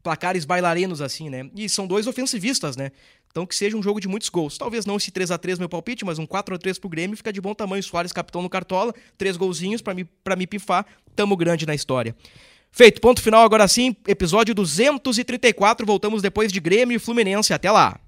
placares 0.04 0.44
bailarinos 0.44 1.02
assim, 1.02 1.30
né? 1.30 1.50
E 1.56 1.70
são 1.70 1.88
dois 1.88 2.06
ofensivistas, 2.06 2.76
né? 2.76 2.92
Então 3.32 3.46
que 3.46 3.56
seja 3.56 3.78
um 3.78 3.82
jogo 3.82 4.02
de 4.02 4.08
muitos 4.08 4.28
gols. 4.28 4.58
Talvez 4.58 4.86
não 4.86 4.98
esse 4.98 5.10
3 5.10 5.32
a 5.32 5.38
3 5.38 5.58
meu 5.58 5.70
palpite, 5.70 6.04
mas 6.04 6.20
um 6.20 6.26
4 6.26 6.54
a 6.54 6.58
3 6.58 6.78
pro 6.78 6.90
Grêmio 6.90 7.16
fica 7.16 7.32
de 7.32 7.40
bom 7.40 7.54
tamanho. 7.56 7.82
Soares 7.82 8.12
capitão 8.12 8.42
no 8.42 8.50
cartola, 8.50 8.94
três 9.18 9.38
golzinhos 9.38 9.82
para 9.82 9.94
me 9.94 10.04
para 10.04 10.36
me 10.36 10.46
pifar. 10.46 10.86
Tamo 11.16 11.38
grande 11.38 11.66
na 11.66 11.74
história. 11.74 12.14
Feito, 12.76 13.00
ponto 13.00 13.22
final 13.22 13.44
agora 13.44 13.68
sim, 13.68 13.96
episódio 14.08 14.56
234. 14.56 15.86
Voltamos 15.86 16.24
depois 16.24 16.52
de 16.52 16.60
Grêmio 16.60 16.96
e 16.96 17.00
Fluminense. 17.00 17.54
Até 17.54 17.70
lá. 17.70 18.00